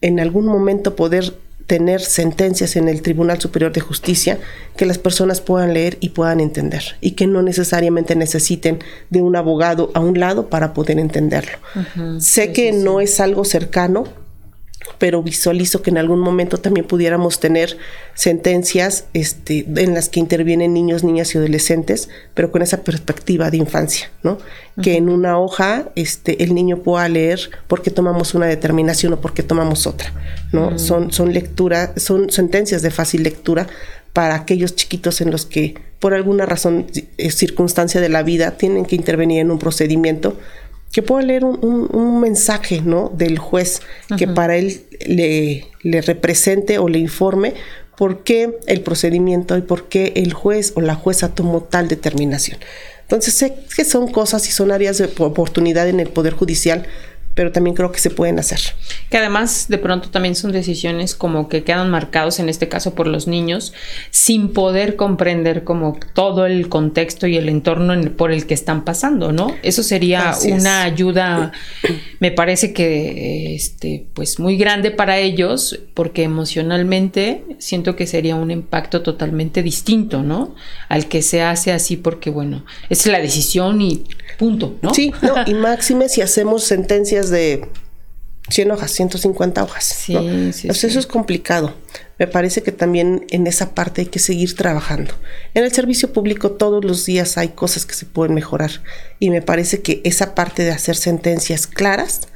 en 0.00 0.20
algún 0.20 0.46
momento 0.46 0.96
poder 0.96 1.34
tener 1.70 2.00
sentencias 2.00 2.74
en 2.74 2.88
el 2.88 3.00
Tribunal 3.00 3.40
Superior 3.40 3.72
de 3.72 3.80
Justicia 3.80 4.40
que 4.76 4.86
las 4.86 4.98
personas 4.98 5.40
puedan 5.40 5.72
leer 5.72 5.98
y 6.00 6.08
puedan 6.08 6.40
entender 6.40 6.96
y 7.00 7.12
que 7.12 7.28
no 7.28 7.42
necesariamente 7.42 8.16
necesiten 8.16 8.80
de 9.10 9.22
un 9.22 9.36
abogado 9.36 9.92
a 9.94 10.00
un 10.00 10.18
lado 10.18 10.48
para 10.48 10.74
poder 10.74 10.98
entenderlo. 10.98 11.58
sé 12.18 12.52
que 12.52 12.72
no 12.72 13.00
es 13.00 13.20
algo 13.20 13.44
cercano, 13.44 14.08
pero 14.98 15.22
visualizo 15.22 15.82
que 15.82 15.90
en 15.90 15.98
algún 15.98 16.20
momento 16.20 16.58
también 16.58 16.86
pudiéramos 16.86 17.40
tener 17.40 17.76
sentencias 18.14 19.04
este, 19.14 19.66
en 19.76 19.94
las 19.94 20.08
que 20.08 20.20
intervienen 20.20 20.74
niños, 20.74 21.04
niñas 21.04 21.34
y 21.34 21.38
adolescentes, 21.38 22.08
pero 22.34 22.50
con 22.50 22.62
esa 22.62 22.82
perspectiva 22.82 23.50
de 23.50 23.58
infancia, 23.58 24.10
¿no? 24.22 24.38
Que 24.82 24.96
en 24.96 25.08
una 25.08 25.38
hoja 25.38 25.90
este, 25.94 26.42
el 26.42 26.54
niño 26.54 26.78
pueda 26.78 27.08
leer 27.08 27.50
por 27.66 27.82
qué 27.82 27.90
tomamos 27.90 28.34
una 28.34 28.46
determinación 28.46 29.12
o 29.12 29.20
por 29.20 29.34
qué 29.34 29.42
tomamos 29.42 29.86
otra, 29.86 30.12
¿no? 30.52 30.78
Son, 30.78 31.12
son 31.12 31.32
lectura, 31.32 31.92
son 31.96 32.30
sentencias 32.30 32.82
de 32.82 32.90
fácil 32.90 33.22
lectura 33.22 33.66
para 34.12 34.34
aquellos 34.34 34.74
chiquitos 34.74 35.20
en 35.20 35.30
los 35.30 35.46
que 35.46 35.74
por 36.00 36.14
alguna 36.14 36.46
razón, 36.46 36.86
eh, 37.18 37.30
circunstancia 37.30 38.00
de 38.00 38.08
la 38.08 38.22
vida, 38.22 38.52
tienen 38.52 38.86
que 38.86 38.96
intervenir 38.96 39.40
en 39.40 39.50
un 39.50 39.58
procedimiento 39.58 40.36
que 40.92 41.02
pueda 41.02 41.22
leer 41.22 41.44
un, 41.44 42.20
mensaje 42.20 42.80
¿no? 42.80 43.10
del 43.14 43.38
juez 43.38 43.80
que 44.18 44.26
para 44.26 44.56
él 44.56 44.82
le, 45.06 45.66
le, 45.82 46.00
represente 46.02 46.78
o 46.78 46.88
le 46.88 46.98
informe 46.98 47.54
por 47.96 48.24
qué 48.24 48.58
el 48.66 48.80
procedimiento 48.82 49.56
y 49.56 49.62
por 49.62 49.88
qué 49.88 50.12
el 50.16 50.32
juez 50.32 50.72
o 50.74 50.80
la 50.80 50.94
jueza 50.94 51.34
tomó 51.34 51.62
tal 51.62 51.88
determinación. 51.88 52.58
Entonces 53.02 53.34
sé 53.34 53.54
que 53.76 53.84
son 53.84 54.10
cosas 54.10 54.46
y 54.48 54.52
son 54.52 54.70
áreas 54.70 54.98
de 54.98 55.10
oportunidad 55.18 55.88
en 55.88 56.00
el 56.00 56.08
Poder 56.08 56.32
Judicial 56.32 56.86
pero 57.34 57.52
también 57.52 57.76
creo 57.76 57.92
que 57.92 58.00
se 58.00 58.10
pueden 58.10 58.38
hacer. 58.38 58.60
Que 59.08 59.18
además 59.18 59.66
de 59.68 59.78
pronto 59.78 60.10
también 60.10 60.34
son 60.34 60.52
decisiones 60.52 61.14
como 61.14 61.48
que 61.48 61.62
quedan 61.62 61.90
marcados 61.90 62.38
en 62.40 62.48
este 62.48 62.68
caso 62.68 62.94
por 62.94 63.06
los 63.06 63.26
niños 63.26 63.72
sin 64.10 64.52
poder 64.52 64.96
comprender 64.96 65.64
como 65.64 65.98
todo 66.14 66.46
el 66.46 66.68
contexto 66.68 67.26
y 67.26 67.36
el 67.36 67.48
entorno 67.48 67.94
por 68.16 68.32
el 68.32 68.46
que 68.46 68.54
están 68.54 68.84
pasando, 68.84 69.32
¿no? 69.32 69.54
Eso 69.62 69.82
sería 69.82 70.34
una 70.44 70.82
ayuda, 70.82 71.52
me 72.18 72.30
parece 72.30 72.72
que 72.72 73.54
este 73.54 74.06
pues 74.14 74.38
muy 74.38 74.56
grande 74.56 74.90
para 74.90 75.18
ellos 75.18 75.80
porque 75.94 76.22
emocionalmente 76.22 77.44
siento 77.58 77.96
que 77.96 78.06
sería 78.06 78.34
un 78.34 78.50
impacto 78.50 79.02
totalmente 79.02 79.62
distinto, 79.62 80.22
¿no? 80.22 80.54
Al 80.88 81.06
que 81.06 81.22
se 81.22 81.42
hace 81.42 81.72
así 81.72 81.96
porque 81.96 82.30
bueno, 82.30 82.64
es 82.88 83.06
la 83.06 83.20
decisión 83.20 83.80
y 83.80 84.04
punto, 84.38 84.76
¿no? 84.82 84.94
Sí, 84.94 85.12
no, 85.22 85.34
y 85.46 85.54
máxime 85.60 86.08
si 86.08 86.22
hacemos 86.22 86.64
sentencias 86.64 87.19
de 87.28 87.68
100 88.48 88.70
hojas, 88.70 88.90
150 88.92 89.62
hojas. 89.62 89.84
Sí, 89.84 90.52
sí, 90.52 90.68
Eso 90.68 90.86
es 90.86 91.06
complicado. 91.06 91.74
Me 92.18 92.26
parece 92.26 92.62
que 92.62 92.72
también 92.72 93.26
en 93.30 93.46
esa 93.46 93.74
parte 93.74 94.02
hay 94.02 94.06
que 94.08 94.18
seguir 94.18 94.54
trabajando. 94.56 95.14
En 95.54 95.64
el 95.64 95.72
servicio 95.72 96.12
público 96.12 96.52
todos 96.52 96.84
los 96.84 97.06
días 97.06 97.38
hay 97.38 97.48
cosas 97.48 97.86
que 97.86 97.94
se 97.94 98.06
pueden 98.06 98.34
mejorar 98.34 98.70
y 99.18 99.30
me 99.30 99.42
parece 99.42 99.82
que 99.82 100.00
esa 100.04 100.34
parte 100.34 100.62
de 100.62 100.70
hacer 100.70 100.96
sentencias 100.96 101.66
claras 101.66 102.28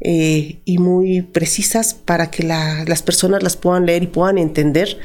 eh, 0.00 0.60
y 0.64 0.78
muy 0.78 1.22
precisas 1.22 1.94
para 1.94 2.30
que 2.30 2.42
las 2.42 3.02
personas 3.02 3.42
las 3.42 3.56
puedan 3.56 3.86
leer 3.86 4.02
y 4.04 4.08
puedan 4.08 4.38
entender 4.38 4.98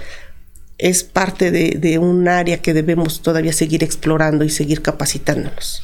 es 0.78 1.04
parte 1.04 1.52
de, 1.52 1.78
de 1.80 2.00
un 2.00 2.28
área 2.28 2.58
que 2.58 2.74
debemos 2.74 3.22
todavía 3.22 3.54
seguir 3.54 3.84
explorando 3.84 4.44
y 4.44 4.50
seguir 4.50 4.82
capacitándonos. 4.82 5.84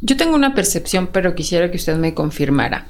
Yo 0.00 0.16
tengo 0.16 0.34
una 0.34 0.54
percepción, 0.54 1.08
pero 1.12 1.34
quisiera 1.34 1.70
que 1.70 1.76
usted 1.76 1.96
me 1.96 2.14
confirmara. 2.14 2.86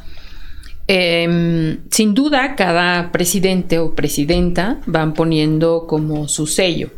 Em, 0.88 1.78
sin 1.90 2.14
duda, 2.14 2.54
cada 2.54 3.10
presidente 3.10 3.78
o 3.78 3.94
presidenta 3.94 4.80
van 4.86 5.14
poniendo 5.14 5.86
como 5.86 6.28
su 6.28 6.46
sello, 6.46 6.90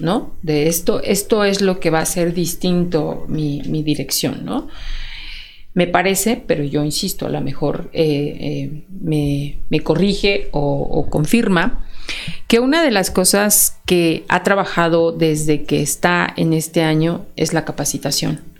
¿no? 0.00 0.34
De 0.42 0.68
esto, 0.68 1.00
esto 1.02 1.44
es 1.44 1.60
lo 1.60 1.78
que 1.78 1.90
va 1.90 2.00
a 2.00 2.06
ser 2.06 2.34
distinto 2.34 3.24
mi, 3.28 3.62
mi 3.66 3.82
dirección, 3.82 4.44
¿no? 4.44 4.68
Me 5.74 5.86
parece, 5.86 6.42
pero 6.44 6.64
yo 6.64 6.82
insisto, 6.82 7.26
a 7.26 7.28
lo 7.28 7.40
mejor 7.40 7.90
eh, 7.92 8.84
me, 8.88 9.80
corrige 9.80 10.48
o 10.52 11.08
confirma, 11.10 11.86
que 12.48 12.60
una 12.60 12.82
de 12.82 12.90
las 12.90 13.10
cosas 13.10 13.78
que 13.84 14.24
ha 14.28 14.42
trabajado 14.42 15.12
desde 15.12 15.64
que 15.64 15.82
está 15.82 16.32
en 16.36 16.52
este 16.52 16.82
año 16.82 17.26
es 17.36 17.52
la 17.52 17.64
capacitación. 17.64 18.55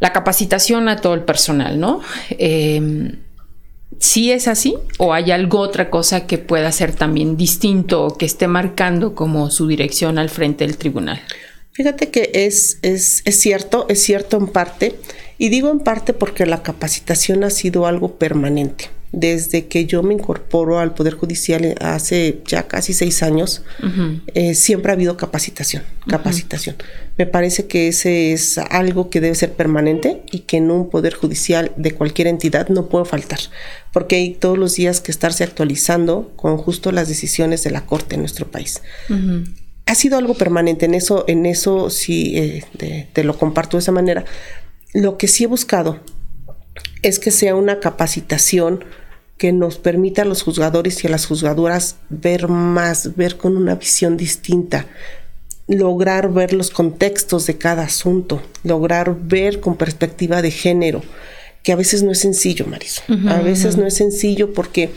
La 0.00 0.12
capacitación 0.12 0.88
a 0.88 0.96
todo 0.96 1.14
el 1.14 1.22
personal, 1.22 1.80
¿no? 1.80 2.00
Eh, 2.30 3.16
¿Sí 3.98 4.30
es 4.30 4.46
así? 4.46 4.76
¿O 4.98 5.12
hay 5.12 5.30
algo 5.32 5.58
otra 5.58 5.90
cosa 5.90 6.26
que 6.26 6.38
pueda 6.38 6.70
ser 6.70 6.94
también 6.94 7.36
distinto 7.36 8.04
o 8.04 8.16
que 8.16 8.26
esté 8.26 8.46
marcando 8.46 9.14
como 9.14 9.50
su 9.50 9.66
dirección 9.66 10.18
al 10.18 10.28
frente 10.28 10.64
del 10.66 10.76
tribunal? 10.76 11.20
Fíjate 11.72 12.10
que 12.10 12.30
es, 12.34 12.78
es, 12.82 13.22
es 13.24 13.40
cierto, 13.40 13.86
es 13.88 14.02
cierto 14.02 14.36
en 14.36 14.48
parte, 14.48 14.98
y 15.38 15.48
digo 15.48 15.70
en 15.70 15.80
parte 15.80 16.12
porque 16.12 16.44
la 16.44 16.62
capacitación 16.62 17.44
ha 17.44 17.50
sido 17.50 17.86
algo 17.86 18.16
permanente 18.16 18.90
desde 19.12 19.66
que 19.66 19.86
yo 19.86 20.02
me 20.02 20.14
incorporo 20.14 20.78
al 20.78 20.94
Poder 20.94 21.14
Judicial 21.14 21.74
hace 21.80 22.40
ya 22.46 22.64
casi 22.64 22.92
seis 22.92 23.22
años, 23.22 23.62
eh, 24.34 24.54
siempre 24.54 24.92
ha 24.92 24.94
habido 24.94 25.16
capacitación, 25.16 25.82
capacitación. 26.06 26.76
Me 27.16 27.26
parece 27.26 27.66
que 27.66 27.88
ese 27.88 28.32
es 28.32 28.58
algo 28.58 29.08
que 29.08 29.20
debe 29.20 29.34
ser 29.34 29.52
permanente 29.52 30.22
y 30.30 30.40
que 30.40 30.58
en 30.58 30.70
un 30.70 30.90
Poder 30.90 31.14
Judicial 31.14 31.72
de 31.76 31.92
cualquier 31.92 32.28
entidad 32.28 32.68
no 32.68 32.88
puede 32.88 33.06
faltar, 33.06 33.40
porque 33.92 34.16
hay 34.16 34.34
todos 34.34 34.58
los 34.58 34.74
días 34.74 35.00
que 35.00 35.10
estarse 35.10 35.42
actualizando 35.42 36.32
con 36.36 36.58
justo 36.58 36.92
las 36.92 37.08
decisiones 37.08 37.64
de 37.64 37.70
la 37.70 37.86
Corte 37.86 38.16
en 38.16 38.20
nuestro 38.20 38.46
país. 38.50 38.82
Ha 39.86 39.94
sido 39.94 40.18
algo 40.18 40.34
permanente, 40.34 40.84
en 40.84 40.92
eso, 40.92 41.24
en 41.28 41.46
eso 41.46 41.88
sí 41.88 42.36
eh, 42.36 43.06
te 43.10 43.24
lo 43.24 43.38
comparto 43.38 43.78
de 43.78 43.80
esa 43.80 43.92
manera. 43.92 44.26
Lo 44.94 45.18
que 45.18 45.28
sí 45.28 45.44
he 45.44 45.46
buscado 45.46 46.00
es 47.02 47.18
que 47.18 47.30
sea 47.30 47.54
una 47.54 47.80
capacitación 47.80 48.84
que 49.36 49.52
nos 49.52 49.78
permita 49.78 50.22
a 50.22 50.24
los 50.24 50.42
juzgadores 50.42 51.02
y 51.02 51.06
a 51.06 51.10
las 51.10 51.26
juzgadoras 51.26 51.96
ver 52.08 52.48
más, 52.48 53.16
ver 53.16 53.36
con 53.36 53.56
una 53.56 53.76
visión 53.76 54.16
distinta, 54.16 54.86
lograr 55.68 56.32
ver 56.32 56.52
los 56.52 56.70
contextos 56.70 57.46
de 57.46 57.56
cada 57.56 57.84
asunto, 57.84 58.42
lograr 58.64 59.16
ver 59.16 59.60
con 59.60 59.76
perspectiva 59.76 60.42
de 60.42 60.50
género, 60.50 61.02
que 61.62 61.72
a 61.72 61.76
veces 61.76 62.02
no 62.02 62.10
es 62.10 62.18
sencillo, 62.18 62.66
Marisol. 62.66 63.28
a 63.28 63.40
veces 63.40 63.76
no 63.76 63.86
es 63.86 63.94
sencillo 63.94 64.52
porque 64.52 64.90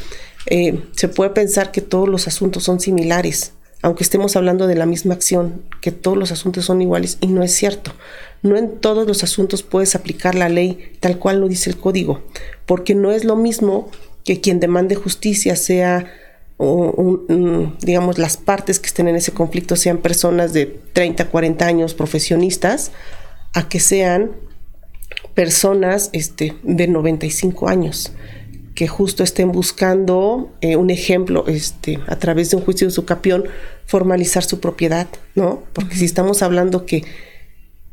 eh, 0.47 0.79
se 0.95 1.07
puede 1.07 1.31
pensar 1.31 1.71
que 1.71 1.81
todos 1.81 2.09
los 2.09 2.27
asuntos 2.27 2.63
son 2.63 2.79
similares, 2.79 3.53
aunque 3.81 4.03
estemos 4.03 4.35
hablando 4.35 4.67
de 4.67 4.75
la 4.75 4.85
misma 4.85 5.13
acción, 5.13 5.63
que 5.81 5.91
todos 5.91 6.17
los 6.17 6.31
asuntos 6.31 6.65
son 6.65 6.81
iguales 6.81 7.17
y 7.19 7.27
no 7.27 7.43
es 7.43 7.51
cierto. 7.51 7.93
No 8.43 8.57
en 8.57 8.79
todos 8.79 9.07
los 9.07 9.23
asuntos 9.23 9.63
puedes 9.63 9.95
aplicar 9.95 10.35
la 10.35 10.49
ley 10.49 10.93
tal 10.99 11.17
cual 11.17 11.41
lo 11.41 11.47
dice 11.47 11.69
el 11.69 11.77
código, 11.77 12.21
porque 12.65 12.95
no 12.95 13.11
es 13.11 13.23
lo 13.23 13.35
mismo 13.35 13.89
que 14.23 14.39
quien 14.39 14.59
demande 14.59 14.95
justicia 14.95 15.55
sea, 15.55 16.11
digamos, 17.79 18.19
las 18.19 18.37
partes 18.37 18.79
que 18.79 18.87
estén 18.87 19.07
en 19.07 19.15
ese 19.15 19.31
conflicto 19.31 19.75
sean 19.75 19.97
personas 19.97 20.53
de 20.53 20.67
30, 20.93 21.29
40 21.29 21.65
años 21.65 21.93
profesionistas, 21.95 22.91
a 23.53 23.67
que 23.67 23.79
sean 23.79 24.31
personas 25.33 26.09
este, 26.13 26.55
de 26.63 26.87
95 26.87 27.67
años 27.67 28.13
que 28.75 28.87
justo 28.87 29.23
estén 29.23 29.51
buscando 29.51 30.51
eh, 30.61 30.75
un 30.75 30.89
ejemplo 30.89 31.45
este, 31.47 31.99
a 32.07 32.17
través 32.17 32.51
de 32.51 32.57
un 32.57 32.63
juicio 32.63 32.87
de 32.87 32.93
su 32.93 33.05
capión, 33.05 33.45
formalizar 33.85 34.43
su 34.43 34.59
propiedad, 34.59 35.07
¿no? 35.35 35.63
Porque 35.73 35.95
si 35.95 36.05
estamos 36.05 36.41
hablando 36.41 36.85
que 36.85 37.03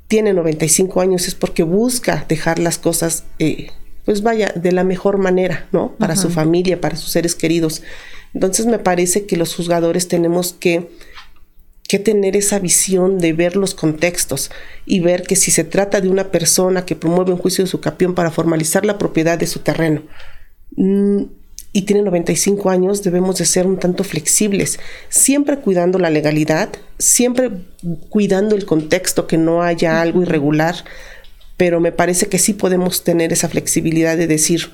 tiene 0.07 0.33
95 0.33 1.01
años 1.01 1.29
es 1.29 1.35
porque 1.35 1.63
busca 1.63 2.25
dejar 2.29 2.59
las 2.59 2.79
cosas, 2.79 3.25
eh, 3.39 3.71
pues 4.05 4.23
vaya, 4.23 4.53
de 4.55 4.73
la 4.73 4.85
mejor 4.85 5.19
manera, 5.19 5.69
¿no? 5.73 5.93
Para 5.99 6.17
su 6.17 6.31
familia, 6.31 6.81
para 6.81 6.97
sus 6.97 7.11
seres 7.11 7.35
queridos. 7.35 7.83
Entonces 8.33 8.67
me 8.67 8.79
parece 8.79 9.27
que 9.27 9.37
los 9.37 9.55
juzgadores 9.55 10.09
tenemos 10.09 10.55
que, 10.55 10.89
que 11.87 11.99
tener 11.99 12.37
esa 12.37 12.59
visión 12.59 13.19
de 13.19 13.35
ver 13.35 13.57
los 13.57 13.75
contextos 13.75 14.51
y 14.87 15.01
ver 15.01 15.25
que 15.25 15.37
si 15.37 15.51
se 15.51 15.65
trata 15.65 16.01
de 16.01 16.09
una 16.09 16.31
persona 16.31 16.87
que 16.87 16.97
promueve 16.97 17.33
un 17.33 17.39
juicio 17.39 17.65
de 17.65 17.71
su 17.71 17.81
capión 17.81 18.15
para 18.15 18.31
formalizar 18.31 18.87
la 18.87 18.97
propiedad 18.97 19.39
de 19.39 19.47
su 19.47 19.59
terreno, 19.59 20.03
y 21.73 21.83
tiene 21.83 22.03
95 22.03 22.71
años, 22.71 23.03
debemos 23.03 23.39
de 23.39 23.45
ser 23.45 23.67
un 23.67 23.79
tanto 23.79 24.05
flexibles, 24.05 24.79
siempre 25.09 25.59
cuidando 25.59 25.99
la 25.99 26.11
legalidad, 26.11 26.71
siempre 26.99 27.51
cuidando 28.09 28.55
el 28.55 28.65
contexto, 28.65 29.27
que 29.27 29.39
no 29.39 29.63
haya 29.63 30.01
algo 30.01 30.23
irregular, 30.23 30.77
pero 31.57 31.81
me 31.81 31.93
parece 31.93 32.27
que 32.29 32.39
sí 32.39 32.53
podemos 32.53 33.03
tener 33.03 33.33
esa 33.33 33.49
flexibilidad 33.49 34.17
de 34.17 34.29
decir, 34.29 34.71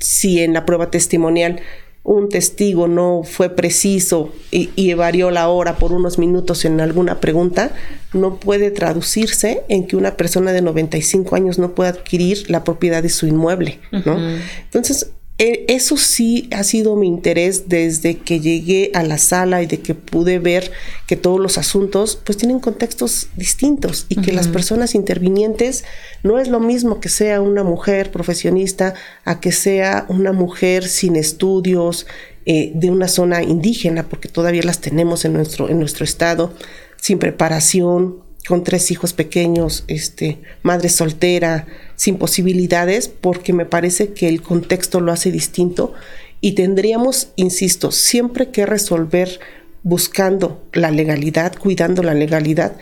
si 0.00 0.40
en 0.40 0.52
la 0.52 0.66
prueba 0.66 0.90
testimonial 0.90 1.60
un 2.08 2.30
testigo 2.30 2.88
no 2.88 3.22
fue 3.22 3.50
preciso 3.50 4.32
y, 4.50 4.70
y, 4.76 4.94
varió 4.94 5.30
la 5.30 5.48
hora 5.48 5.76
por 5.76 5.92
unos 5.92 6.18
minutos 6.18 6.64
en 6.64 6.80
alguna 6.80 7.20
pregunta, 7.20 7.72
no 8.14 8.40
puede 8.40 8.70
traducirse 8.70 9.62
en 9.68 9.86
que 9.86 9.94
una 9.94 10.16
persona 10.16 10.52
de 10.52 10.62
95 10.62 11.36
años 11.36 11.58
no 11.58 11.74
pueda 11.74 11.90
adquirir 11.90 12.50
la 12.50 12.64
propiedad 12.64 13.02
de 13.02 13.10
su 13.10 13.26
inmueble, 13.26 13.80
¿no? 14.06 14.18
Entonces, 14.64 15.12
eso 15.38 15.96
sí 15.96 16.48
ha 16.52 16.64
sido 16.64 16.96
mi 16.96 17.06
interés 17.06 17.68
desde 17.68 18.18
que 18.18 18.40
llegué 18.40 18.90
a 18.94 19.04
la 19.04 19.18
sala 19.18 19.62
y 19.62 19.66
de 19.66 19.78
que 19.78 19.94
pude 19.94 20.40
ver 20.40 20.72
que 21.06 21.14
todos 21.14 21.38
los 21.38 21.58
asuntos 21.58 22.20
pues 22.24 22.36
tienen 22.36 22.58
contextos 22.58 23.28
distintos 23.36 24.06
y 24.08 24.16
que 24.16 24.32
las 24.32 24.48
personas 24.48 24.96
intervinientes 24.96 25.84
no 26.24 26.40
es 26.40 26.48
lo 26.48 26.58
mismo 26.58 26.98
que 26.98 27.08
sea 27.08 27.40
una 27.40 27.62
mujer 27.62 28.10
profesionista 28.10 28.94
a 29.24 29.38
que 29.38 29.52
sea 29.52 30.06
una 30.08 30.32
mujer 30.32 30.88
sin 30.88 31.14
estudios 31.14 32.08
eh, 32.44 32.72
de 32.74 32.90
una 32.90 33.06
zona 33.06 33.44
indígena 33.44 34.08
porque 34.08 34.28
todavía 34.28 34.64
las 34.64 34.80
tenemos 34.80 35.24
en 35.24 35.34
nuestro 35.34 35.68
en 35.68 35.78
nuestro 35.78 36.04
estado 36.04 36.52
sin 37.00 37.20
preparación 37.20 38.26
con 38.48 38.64
tres 38.64 38.90
hijos 38.90 39.12
pequeños, 39.12 39.84
este, 39.88 40.38
madre 40.62 40.88
soltera, 40.88 41.66
sin 41.98 42.16
posibilidades, 42.16 43.08
porque 43.08 43.52
me 43.52 43.66
parece 43.66 44.12
que 44.12 44.28
el 44.28 44.40
contexto 44.40 45.00
lo 45.00 45.10
hace 45.10 45.32
distinto 45.32 45.94
y 46.40 46.52
tendríamos, 46.52 47.32
insisto, 47.34 47.90
siempre 47.90 48.50
que 48.50 48.66
resolver 48.66 49.40
buscando 49.82 50.62
la 50.72 50.92
legalidad, 50.92 51.56
cuidando 51.56 52.04
la 52.04 52.14
legalidad, 52.14 52.76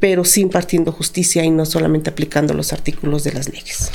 pero 0.00 0.24
sin 0.24 0.48
partiendo 0.48 0.90
justicia 0.90 1.44
y 1.44 1.50
no 1.50 1.66
solamente 1.66 2.08
aplicando 2.08 2.54
los 2.54 2.72
artículos 2.72 3.24
de 3.24 3.32
las 3.32 3.50
leyes. 3.50 3.90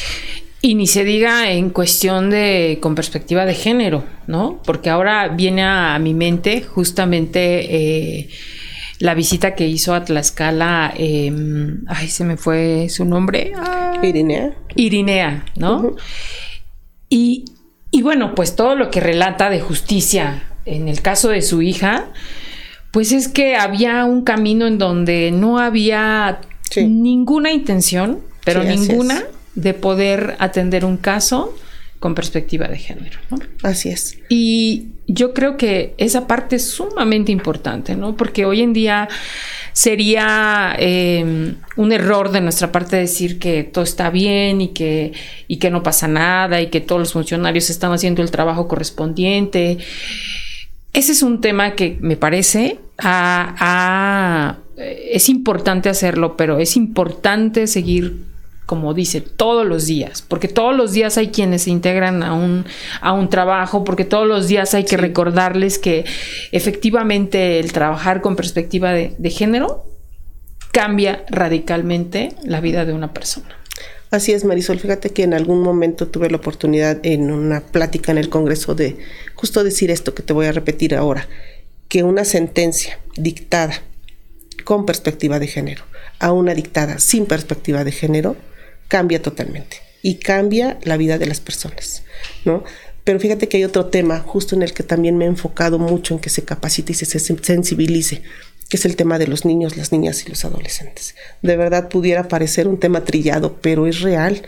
Y 0.61 0.75
ni 0.75 0.85
se 0.85 1.03
diga 1.03 1.51
en 1.51 1.71
cuestión 1.71 2.29
de 2.29 2.77
con 2.81 2.93
perspectiva 2.93 3.47
de 3.47 3.55
género, 3.55 4.03
¿no? 4.27 4.61
Porque 4.63 4.91
ahora 4.91 5.27
viene 5.27 5.63
a, 5.63 5.97
mi 5.97 6.13
mente 6.13 6.61
justamente 6.61 7.39
eh, 7.75 8.29
la 9.01 9.15
visita 9.15 9.55
que 9.55 9.67
hizo 9.67 9.95
a 9.95 10.05
Tlaxcala, 10.05 10.93
em, 10.95 11.83
ay, 11.87 12.07
se 12.07 12.23
me 12.23 12.37
fue 12.37 12.87
su 12.89 13.03
nombre. 13.03 13.51
Irinea. 14.03 14.53
Irinea, 14.75 15.45
¿no? 15.55 15.95
y, 17.09 17.45
y 17.89 18.03
bueno, 18.03 18.35
pues 18.35 18.55
todo 18.55 18.75
lo 18.75 18.91
que 18.91 18.99
relata 18.99 19.49
de 19.49 19.59
justicia 19.59 20.43
en 20.65 20.87
el 20.87 21.01
caso 21.01 21.29
de 21.29 21.41
su 21.41 21.63
hija, 21.63 22.11
pues 22.91 23.11
es 23.11 23.27
que 23.27 23.55
había 23.55 24.05
un 24.05 24.23
camino 24.23 24.67
en 24.67 24.77
donde 24.77 25.31
no 25.31 25.57
había 25.57 26.41
ninguna 26.77 27.51
intención, 27.51 28.19
pero 28.45 28.63
ninguna, 28.63 29.23
de 29.55 29.73
poder 29.73 30.35
atender 30.37 30.85
un 30.85 30.97
caso 30.97 31.55
con 32.01 32.15
perspectiva 32.15 32.67
de 32.67 32.79
género. 32.79 33.19
¿no? 33.29 33.37
Así 33.61 33.89
es. 33.89 34.17
Y 34.27 34.87
yo 35.05 35.35
creo 35.35 35.55
que 35.55 35.93
esa 35.99 36.25
parte 36.25 36.55
es 36.55 36.67
sumamente 36.67 37.31
importante, 37.31 37.95
¿no? 37.95 38.17
Porque 38.17 38.43
hoy 38.43 38.61
en 38.61 38.73
día 38.73 39.07
sería 39.71 40.75
eh, 40.79 41.53
un 41.75 41.91
error 41.91 42.31
de 42.31 42.41
nuestra 42.41 42.71
parte 42.71 42.95
decir 42.95 43.37
que 43.37 43.63
todo 43.63 43.83
está 43.83 44.09
bien 44.09 44.61
y 44.61 44.69
que, 44.69 45.13
y 45.47 45.57
que 45.57 45.69
no 45.69 45.83
pasa 45.83 46.07
nada 46.07 46.59
y 46.59 46.71
que 46.71 46.81
todos 46.81 46.99
los 46.99 47.13
funcionarios 47.13 47.69
están 47.69 47.93
haciendo 47.93 48.23
el 48.23 48.31
trabajo 48.31 48.67
correspondiente. 48.67 49.77
Ese 50.93 51.11
es 51.11 51.21
un 51.21 51.39
tema 51.39 51.75
que 51.75 51.99
me 52.01 52.17
parece 52.17 52.79
es 54.75 55.29
importante 55.29 55.87
hacerlo, 55.87 56.35
pero 56.35 56.57
es 56.57 56.75
importante 56.75 57.67
seguir 57.67 58.30
como 58.71 58.93
dice, 58.93 59.19
todos 59.19 59.67
los 59.67 59.85
días, 59.85 60.21
porque 60.25 60.47
todos 60.47 60.73
los 60.73 60.93
días 60.93 61.17
hay 61.17 61.27
quienes 61.27 61.63
se 61.63 61.71
integran 61.71 62.23
a 62.23 62.33
un, 62.33 62.63
a 63.01 63.11
un 63.11 63.29
trabajo, 63.29 63.83
porque 63.83 64.05
todos 64.05 64.25
los 64.25 64.47
días 64.47 64.73
hay 64.73 64.85
que 64.85 64.95
recordarles 64.95 65.77
que 65.77 66.05
efectivamente 66.53 67.59
el 67.59 67.73
trabajar 67.73 68.21
con 68.21 68.37
perspectiva 68.37 68.93
de, 68.93 69.29
género 69.29 69.83
cambia 70.71 71.25
radicalmente 71.27 72.33
la 72.45 72.61
vida 72.61 72.85
de 72.85 72.93
una 72.93 73.11
persona. 73.13 73.57
Así 74.09 74.31
es, 74.31 74.45
Marisol. 74.45 74.79
Fíjate 74.79 75.09
que 75.09 75.23
en 75.23 75.33
algún 75.33 75.61
momento 75.63 76.07
tuve 76.07 76.29
la 76.29 76.37
oportunidad 76.37 76.97
en 77.03 77.29
una 77.29 77.59
plática 77.59 78.13
en 78.13 78.19
el 78.19 78.29
Congreso 78.29 78.73
de 78.73 78.99
justo 79.35 79.65
decir 79.65 79.91
esto 79.91 80.15
que 80.15 80.23
te 80.23 80.31
voy 80.31 80.45
a 80.45 80.53
repetir 80.53 80.95
ahora, 80.95 81.27
que 81.89 82.03
una 82.03 82.23
sentencia 82.23 82.99
dictada 83.17 83.81
con 84.63 84.85
perspectiva 84.85 85.39
de 85.39 85.47
género 85.47 85.83
a 86.19 86.31
una 86.31 86.53
dictada 86.53 86.99
sin 86.99 87.25
perspectiva 87.25 87.83
de 87.83 87.91
género 87.91 88.37
cambia 88.91 89.21
totalmente 89.21 89.77
y 90.01 90.15
cambia 90.15 90.77
la 90.83 90.97
vida 90.97 91.17
de 91.17 91.25
las 91.25 91.39
personas, 91.39 92.03
¿no? 92.43 92.65
Pero 93.05 93.21
fíjate 93.21 93.47
que 93.47 93.55
hay 93.55 93.63
otro 93.63 93.85
tema 93.85 94.19
justo 94.19 94.53
en 94.53 94.63
el 94.63 94.73
que 94.73 94.83
también 94.83 95.17
me 95.17 95.23
he 95.23 95.29
enfocado 95.29 95.79
mucho 95.79 96.13
en 96.13 96.19
que 96.19 96.29
se 96.29 96.43
capacite 96.43 96.91
y 96.91 96.95
se 96.95 97.05
sensibilice, 97.05 98.21
que 98.67 98.75
es 98.75 98.83
el 98.83 98.97
tema 98.97 99.17
de 99.17 99.27
los 99.27 99.45
niños, 99.45 99.77
las 99.77 99.93
niñas 99.93 100.25
y 100.25 100.29
los 100.29 100.43
adolescentes. 100.43 101.15
De 101.41 101.55
verdad 101.55 101.87
pudiera 101.87 102.27
parecer 102.27 102.67
un 102.67 102.81
tema 102.81 103.05
trillado, 103.05 103.59
pero 103.61 103.87
es 103.87 104.01
real. 104.01 104.41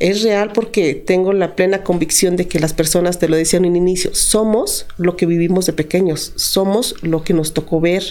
Es 0.00 0.22
real 0.22 0.50
porque 0.52 0.94
tengo 0.94 1.32
la 1.32 1.54
plena 1.54 1.84
convicción 1.84 2.36
de 2.36 2.48
que 2.48 2.58
las 2.58 2.72
personas, 2.72 3.18
te 3.18 3.28
lo 3.28 3.36
decía 3.36 3.58
en 3.58 3.66
un 3.66 3.76
inicio, 3.76 4.14
somos 4.14 4.86
lo 4.98 5.16
que 5.16 5.24
vivimos 5.26 5.66
de 5.66 5.72
pequeños, 5.72 6.32
somos 6.36 6.96
lo 7.02 7.22
que 7.22 7.32
nos 7.32 7.54
tocó 7.54 7.80
ver, 7.80 8.02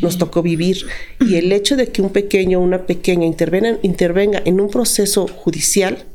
nos 0.00 0.16
tocó 0.16 0.42
vivir. 0.42 0.86
Y 1.20 1.36
el 1.36 1.52
hecho 1.52 1.76
de 1.76 1.88
que 1.88 2.00
un 2.00 2.10
pequeño 2.10 2.58
o 2.58 2.62
una 2.62 2.86
pequeña 2.86 3.26
intervenga, 3.26 3.78
intervenga 3.82 4.40
en 4.44 4.60
un 4.60 4.70
proceso 4.70 5.28
judicial, 5.28 6.06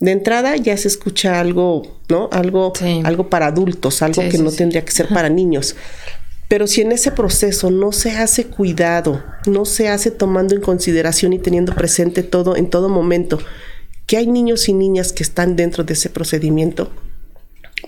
de 0.00 0.12
entrada 0.12 0.56
ya 0.56 0.76
se 0.78 0.88
escucha 0.88 1.40
algo, 1.40 2.00
¿no? 2.08 2.30
Algo, 2.32 2.72
algo 3.04 3.28
para 3.28 3.48
adultos, 3.48 4.00
algo 4.00 4.22
que 4.30 4.38
no 4.38 4.50
tendría 4.50 4.82
que 4.82 4.92
ser 4.92 5.08
para 5.08 5.28
niños. 5.28 5.76
Pero 6.48 6.66
si 6.66 6.80
en 6.80 6.90
ese 6.90 7.12
proceso 7.12 7.70
no 7.70 7.92
se 7.92 8.12
hace 8.12 8.46
cuidado, 8.46 9.22
no 9.46 9.66
se 9.66 9.88
hace 9.88 10.10
tomando 10.10 10.54
en 10.54 10.62
consideración 10.62 11.34
y 11.34 11.38
teniendo 11.38 11.74
presente 11.74 12.22
todo 12.22 12.56
en 12.56 12.70
todo 12.70 12.88
momento, 12.88 13.38
que 14.10 14.16
hay 14.16 14.26
niños 14.26 14.68
y 14.68 14.72
niñas 14.72 15.12
que 15.12 15.22
están 15.22 15.54
dentro 15.54 15.84
de 15.84 15.92
ese 15.92 16.10
procedimiento, 16.10 16.90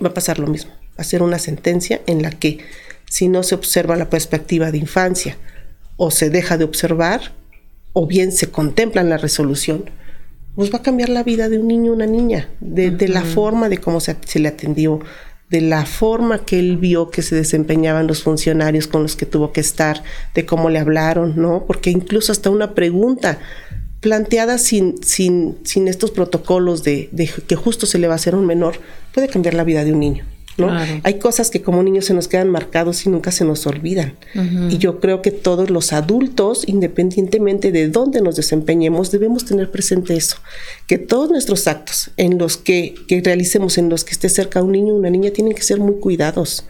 va 0.01 0.07
a 0.07 0.13
pasar 0.13 0.39
lo 0.39 0.47
mismo. 0.47 0.71
Va 0.91 1.01
a 1.01 1.03
ser 1.03 1.21
una 1.21 1.37
sentencia 1.37 1.99
en 2.07 2.21
la 2.21 2.31
que 2.31 2.59
si 3.09 3.27
no 3.27 3.43
se 3.43 3.55
observa 3.55 3.97
la 3.97 4.09
perspectiva 4.09 4.71
de 4.71 4.77
infancia 4.77 5.35
o 5.97 6.11
se 6.11 6.29
deja 6.29 6.57
de 6.57 6.63
observar 6.63 7.33
o 7.91 8.07
bien 8.07 8.31
se 8.31 8.49
contempla 8.49 9.01
en 9.01 9.09
la 9.09 9.17
resolución, 9.17 9.83
pues 10.55 10.73
va 10.73 10.77
a 10.77 10.81
cambiar 10.81 11.09
la 11.09 11.23
vida 11.23 11.49
de 11.49 11.59
un 11.59 11.67
niño 11.67 11.91
o 11.91 11.95
una 11.95 12.05
niña, 12.05 12.47
de, 12.61 13.09
la 13.09 13.23
forma 13.23 13.67
de 13.67 13.79
cómo 13.79 13.99
se, 13.99 14.15
le 14.39 14.47
atendió, 14.47 15.01
de 15.49 15.59
la 15.59 15.85
forma 15.85 16.45
que 16.45 16.57
él 16.57 16.77
vio 16.77 17.09
que 17.09 17.21
se 17.21 17.35
desempeñaban 17.35 18.07
los 18.07 18.23
funcionarios 18.23 18.87
con 18.87 19.03
los 19.03 19.17
que 19.17 19.25
tuvo 19.25 19.51
que 19.51 19.59
estar, 19.59 20.01
de 20.33 20.45
cómo 20.45 20.69
le 20.69 20.79
hablaron, 20.79 21.33
¿no? 21.35 21.65
Porque 21.67 21.89
incluso 21.89 22.31
hasta 22.31 22.49
una 22.49 22.73
pregunta 22.75 23.39
planteada 24.03 24.57
sin, 24.57 25.01
sin, 25.01 25.57
sin 25.63 25.87
estos 25.87 26.11
protocolos 26.11 26.83
de, 26.83 27.07
de 27.13 27.27
que 27.47 27.55
justo 27.55 27.85
se 27.85 27.97
le 27.97 28.07
va 28.07 28.13
a 28.13 28.17
hacer 28.17 28.35
un 28.35 28.45
menor 28.45 28.75
puede 29.13 29.29
cambiar 29.29 29.53
la 29.53 29.63
vida 29.63 29.85
de 29.85 29.93
un 29.93 30.01
niño. 30.01 30.25
Hay 31.03 31.15
cosas 31.19 31.49
que 31.49 31.61
como 31.61 31.81
niños 31.81 32.05
se 32.05 32.13
nos 32.13 32.27
quedan 32.27 32.49
marcados 32.49 33.05
y 33.05 33.09
nunca 33.09 33.31
se 33.31 33.45
nos 33.45 33.65
olvidan. 33.65 34.15
Y 34.69 34.77
yo 34.77 34.99
creo 34.99 35.21
que 35.21 35.31
todos 35.31 35.69
los 35.69 35.93
adultos, 35.93 36.63
independientemente 36.67 37.71
de 37.71 37.87
dónde 37.89 38.21
nos 38.21 38.35
desempeñemos, 38.35 39.11
debemos 39.11 39.45
tener 39.45 39.71
presente 39.71 40.15
eso, 40.15 40.37
que 40.87 40.97
todos 40.97 41.29
nuestros 41.29 41.67
actos 41.67 42.11
en 42.17 42.37
los 42.37 42.57
que, 42.57 42.95
realicemos, 43.23 43.77
en 43.77 43.89
los 43.89 44.03
que 44.03 44.11
esté 44.11 44.29
cerca 44.29 44.61
un 44.61 44.71
niño 44.71 44.93
o 44.93 44.97
una 44.97 45.09
niña, 45.09 45.31
tienen 45.31 45.53
que 45.53 45.63
ser 45.63 45.79
muy 45.79 45.95
cuidados, 45.95 46.65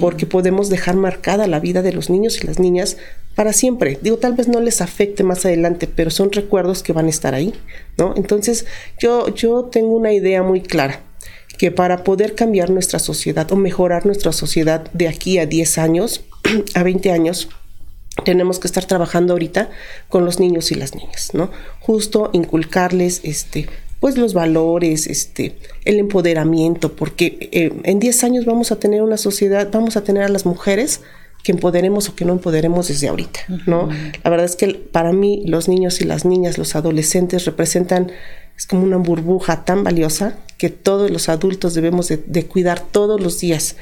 porque 0.00 0.26
podemos 0.26 0.68
dejar 0.68 0.96
marcada 0.96 1.46
la 1.46 1.60
vida 1.60 1.82
de 1.82 1.92
los 1.92 2.10
niños 2.10 2.42
y 2.42 2.46
las 2.46 2.58
niñas 2.58 2.96
para 3.34 3.52
siempre. 3.52 3.98
Digo, 4.02 4.16
tal 4.16 4.32
vez 4.32 4.48
no 4.48 4.60
les 4.60 4.80
afecte 4.80 5.22
más 5.22 5.44
adelante, 5.44 5.86
pero 5.86 6.10
son 6.10 6.32
recuerdos 6.32 6.82
que 6.82 6.92
van 6.92 7.06
a 7.06 7.10
estar 7.10 7.34
ahí, 7.34 7.54
¿no? 7.96 8.14
Entonces, 8.16 8.66
yo, 8.98 9.32
yo 9.34 9.64
tengo 9.70 9.94
una 9.94 10.12
idea 10.12 10.42
muy 10.42 10.60
clara 10.60 11.02
que 11.58 11.70
para 11.70 12.04
poder 12.04 12.34
cambiar 12.34 12.70
nuestra 12.70 12.98
sociedad 12.98 13.50
o 13.52 13.56
mejorar 13.56 14.06
nuestra 14.06 14.32
sociedad 14.32 14.90
de 14.92 15.08
aquí 15.08 15.38
a 15.38 15.46
10 15.46 15.78
años, 15.78 16.24
a 16.74 16.82
20 16.82 17.10
años, 17.10 17.48
tenemos 18.24 18.58
que 18.58 18.66
estar 18.66 18.84
trabajando 18.84 19.32
ahorita 19.34 19.70
con 20.08 20.24
los 20.24 20.40
niños 20.40 20.72
y 20.72 20.76
las 20.76 20.94
niñas, 20.94 21.30
¿no? 21.34 21.50
Justo 21.80 22.30
inculcarles 22.32 23.20
este 23.24 23.68
pues 24.00 24.16
los 24.16 24.32
valores, 24.32 25.08
este, 25.08 25.56
el 25.84 25.98
empoderamiento, 25.98 26.94
porque 26.94 27.48
eh, 27.50 27.72
en 27.82 27.98
10 27.98 28.22
años 28.22 28.44
vamos 28.44 28.70
a 28.70 28.78
tener 28.78 29.02
una 29.02 29.16
sociedad, 29.16 29.68
vamos 29.72 29.96
a 29.96 30.04
tener 30.04 30.22
a 30.22 30.28
las 30.28 30.46
mujeres 30.46 31.00
que 31.48 31.52
empoderemos 31.52 32.10
o 32.10 32.14
que 32.14 32.26
no 32.26 32.34
empoderemos 32.34 32.88
desde 32.88 33.08
ahorita, 33.08 33.40
¿no? 33.64 33.88
La 34.22 34.28
verdad 34.28 34.44
es 34.44 34.54
que 34.54 34.74
para 34.74 35.14
mí 35.14 35.44
los 35.46 35.66
niños 35.66 36.02
y 36.02 36.04
las 36.04 36.26
niñas, 36.26 36.58
los 36.58 36.76
adolescentes 36.76 37.46
representan 37.46 38.12
es 38.54 38.66
como 38.66 38.82
una 38.82 38.98
burbuja 38.98 39.64
tan 39.64 39.82
valiosa 39.82 40.36
que 40.58 40.68
todos 40.68 41.10
los 41.10 41.30
adultos 41.30 41.72
debemos 41.72 42.08
de, 42.08 42.46
cuidar 42.46 42.80
todos 42.80 43.18
los 43.18 43.40
días. 43.40 43.76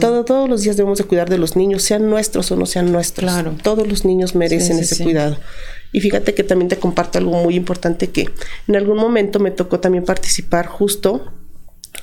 Todo, 0.00 0.24
todos 0.24 0.48
los 0.48 0.62
días 0.62 0.76
debemos 0.76 0.98
de 0.98 1.04
cuidar 1.04 1.30
de 1.30 1.38
los 1.38 1.54
niños, 1.54 1.84
sean 1.84 2.10
nuestros 2.10 2.50
o 2.50 2.56
no 2.56 2.66
sean 2.66 2.90
nuestros. 2.90 3.30
Claro. 3.30 3.54
Todos 3.62 3.86
los 3.86 4.04
niños 4.04 4.34
merecen 4.34 4.80
ese 4.80 5.04
cuidado. 5.04 5.36
Y 5.92 6.00
fíjate 6.00 6.34
que 6.34 6.42
también 6.42 6.68
te 6.68 6.78
comparto 6.78 7.18
algo 7.18 7.40
muy 7.44 7.54
importante 7.54 8.08
que 8.10 8.28
en 8.66 8.74
algún 8.74 8.96
momento 8.96 9.38
me 9.38 9.52
tocó 9.52 9.78
también 9.78 10.04
participar 10.04 10.66
justo 10.66 11.32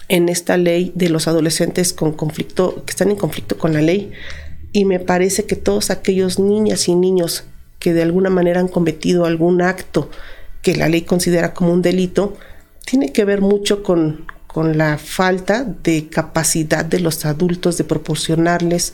en 0.08 0.30
esta 0.30 0.56
ley 0.56 0.94
de 0.96 1.10
los 1.10 1.28
adolescentes 1.28 1.92
con 1.92 2.14
conflicto, 2.14 2.86
que 2.86 2.92
están 2.92 3.12
en 3.12 3.18
conflicto 3.18 3.58
con 3.58 3.74
la 3.74 3.82
ley. 3.82 4.14
Y 4.72 4.86
me 4.86 5.00
parece 5.00 5.46
que 5.46 5.56
todos 5.56 5.90
aquellos 5.90 6.40
niñas 6.40 6.88
y 6.88 6.96
niños 6.96 7.44
que 7.80 7.94
de 7.94 8.04
alguna 8.04 8.30
manera 8.30 8.60
han 8.60 8.68
cometido 8.68 9.26
algún 9.26 9.62
acto 9.62 10.10
que 10.62 10.76
la 10.76 10.88
ley 10.88 11.02
considera 11.02 11.54
como 11.54 11.74
un 11.74 11.82
delito, 11.82 12.38
tiene 12.86 13.12
que 13.12 13.26
ver 13.26 13.42
mucho 13.42 13.84
con, 13.84 14.28
con 14.48 14.78
la 14.78 14.98
falta 14.98 15.64
de 15.64 16.08
capacidad 16.08 16.86
de 16.86 17.00
los 17.00 17.26
adultos 17.26 17.78
de 17.78 17.84
proporcionarles 17.84 18.94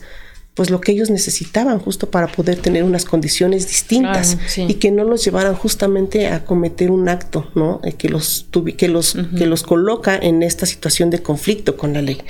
pues 0.58 0.70
lo 0.70 0.80
que 0.80 0.90
ellos 0.90 1.08
necesitaban 1.08 1.78
justo 1.78 2.10
para 2.10 2.26
poder 2.26 2.56
tener 2.56 2.82
unas 2.82 3.04
condiciones 3.04 3.68
distintas 3.68 4.36
y 4.56 4.74
que 4.74 4.90
no 4.90 5.04
los 5.04 5.24
llevaran 5.24 5.54
justamente 5.54 6.26
a 6.26 6.44
cometer 6.44 6.90
un 6.90 7.08
acto, 7.08 7.48
¿no? 7.54 7.80
Eh, 7.84 7.92
que 7.92 8.08
los 8.08 8.48
que 8.76 8.88
los 8.88 9.16
que 9.38 9.46
los 9.46 9.62
coloca 9.62 10.16
en 10.16 10.42
esta 10.42 10.66
situación 10.66 11.10
de 11.10 11.22
conflicto 11.22 11.76
con 11.76 11.92
la 11.92 12.02
ley. 12.02 12.20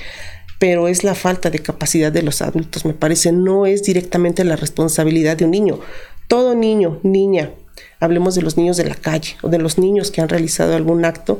Pero 0.59 0.87
es 0.87 1.03
la 1.03 1.15
falta 1.15 1.49
de 1.49 1.59
capacidad 1.59 2.11
de 2.11 2.21
los 2.21 2.41
adultos, 2.41 2.85
me 2.85 2.93
parece, 2.93 3.31
no 3.31 3.65
es 3.65 3.83
directamente 3.83 4.43
la 4.43 4.55
responsabilidad 4.55 5.37
de 5.37 5.45
un 5.45 5.51
niño. 5.51 5.79
Todo 6.27 6.53
niño, 6.53 6.99
niña, 7.01 7.51
hablemos 7.99 8.35
de 8.35 8.41
los 8.41 8.57
niños 8.57 8.77
de 8.77 8.83
la 8.83 8.95
calle 8.95 9.37
o 9.41 9.49
de 9.49 9.57
los 9.57 9.77
niños 9.77 10.11
que 10.11 10.21
han 10.21 10.29
realizado 10.29 10.75
algún 10.75 11.05
acto, 11.05 11.39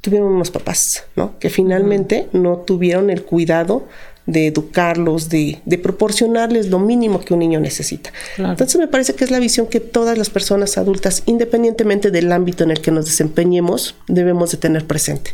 tuvieron 0.00 0.28
unos 0.28 0.50
papás, 0.50 1.04
¿no? 1.16 1.38
Que 1.38 1.48
finalmente 1.48 2.28
no 2.32 2.58
tuvieron 2.58 3.08
el 3.08 3.24
cuidado 3.24 3.86
de 4.26 4.46
educarlos, 4.46 5.28
de, 5.28 5.60
proporcionarles 5.82 6.68
lo 6.68 6.78
mínimo 6.78 7.20
que 7.20 7.34
un 7.34 7.40
niño 7.40 7.60
necesita. 7.60 8.12
Entonces 8.38 8.76
me 8.76 8.86
parece 8.86 9.14
que 9.14 9.24
es 9.24 9.30
la 9.30 9.40
visión 9.40 9.66
que 9.66 9.80
todas 9.80 10.16
las 10.16 10.30
personas 10.30 10.78
adultas, 10.78 11.22
independientemente 11.26 12.10
del 12.10 12.30
ámbito 12.30 12.62
en 12.62 12.70
el 12.70 12.80
que 12.80 12.90
nos 12.90 13.06
desempeñemos, 13.06 13.96
debemos 14.06 14.52
de 14.52 14.58
tener 14.58 14.86
presente. 14.86 15.32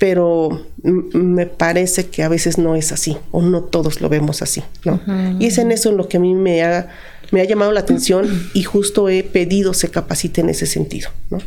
Pero 0.00 0.66
me 0.82 1.46
parece 1.46 2.08
que 2.08 2.24
a 2.24 2.28
veces 2.28 2.58
no 2.58 2.74
es 2.74 2.90
así, 2.90 3.16
o 3.30 3.42
no 3.42 3.62
todos 3.62 4.00
lo 4.00 4.08
vemos 4.08 4.42
así, 4.42 4.64
¿no? 4.84 5.00
Y 5.38 5.46
es 5.46 5.58
en 5.58 5.70
eso 5.70 5.90
en 5.90 5.96
lo 5.98 6.08
que 6.08 6.16
a 6.16 6.20
mí 6.20 6.34
me 6.34 6.64
ha 6.64 6.88
me 7.30 7.40
ha 7.40 7.44
llamado 7.44 7.70
la 7.70 7.80
atención 7.80 8.50
y 8.54 8.64
justo 8.64 9.08
he 9.08 9.22
pedido 9.22 9.72
se 9.72 9.88
capacite 9.88 10.40
en 10.40 10.48
ese 10.48 10.66
sentido, 10.66 11.10
¿no? 11.30 11.38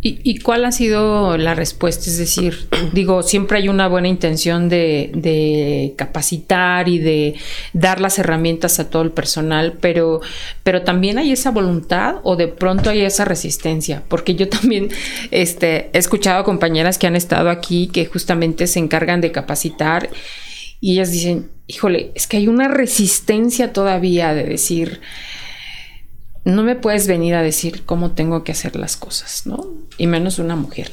¿Y, 0.00 0.38
cuál 0.38 0.64
ha 0.64 0.70
sido 0.70 1.36
la 1.36 1.56
respuesta? 1.56 2.04
Es 2.08 2.18
decir, 2.18 2.68
digo, 2.92 3.24
siempre 3.24 3.58
hay 3.58 3.68
una 3.68 3.88
buena 3.88 4.06
intención 4.06 4.68
de, 4.68 5.94
capacitar 5.96 6.88
y 6.88 6.98
de 6.98 7.34
dar 7.72 8.00
las 8.00 8.18
herramientas 8.20 8.78
a 8.78 8.90
todo 8.90 9.02
el 9.02 9.10
personal, 9.10 9.76
pero, 9.80 10.20
pero 10.62 10.82
también 10.82 11.18
hay 11.18 11.32
esa 11.32 11.50
voluntad 11.50 12.16
o 12.22 12.36
de 12.36 12.46
pronto 12.46 12.90
hay 12.90 13.00
esa 13.00 13.24
resistencia, 13.24 14.04
porque 14.08 14.36
yo 14.36 14.48
también 14.48 14.88
este, 15.32 15.90
he 15.92 15.98
escuchado 15.98 16.40
a 16.40 16.44
compañeras 16.44 16.96
que 16.96 17.08
han 17.08 17.16
estado 17.16 17.50
aquí 17.50 17.88
que 17.88 18.06
justamente 18.06 18.68
se 18.68 18.78
encargan 18.78 19.20
de 19.20 19.32
capacitar 19.32 20.10
y 20.80 20.92
ellas 20.92 21.10
dicen, 21.10 21.50
híjole, 21.66 22.12
es 22.14 22.28
que 22.28 22.36
hay 22.36 22.46
una 22.46 22.68
resistencia 22.68 23.72
todavía 23.72 24.32
de 24.32 24.44
decir, 24.44 25.00
no 26.48 26.62
me 26.62 26.76
puedes 26.76 27.06
venir 27.06 27.34
a 27.34 27.42
decir 27.42 27.82
cómo 27.84 28.12
tengo 28.12 28.42
que 28.42 28.52
hacer 28.52 28.74
las 28.74 28.96
cosas, 28.96 29.42
¿no? 29.44 29.66
Y 29.98 30.06
menos 30.06 30.38
una 30.38 30.56
mujer. 30.56 30.92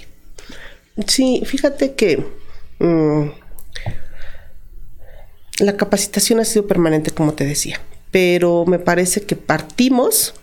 Sí, 1.07 1.43
fíjate 1.45 1.93
que 1.93 2.25
mm, 2.79 3.27
la 5.59 5.77
capacitación 5.77 6.41
ha 6.41 6.45
sido 6.45 6.67
permanente, 6.67 7.11
como 7.11 7.33
te 7.33 7.45
decía, 7.45 7.79
pero 8.11 8.65
me 8.65 8.79
parece 8.79 9.21
que 9.21 9.37
partimos 9.37 10.33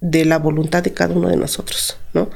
de 0.00 0.24
la 0.24 0.38
voluntad 0.38 0.82
de 0.82 0.94
cada 0.94 1.14
uno 1.14 1.28
de 1.28 1.36
nosotros, 1.36 1.98
¿no? 2.14 2.30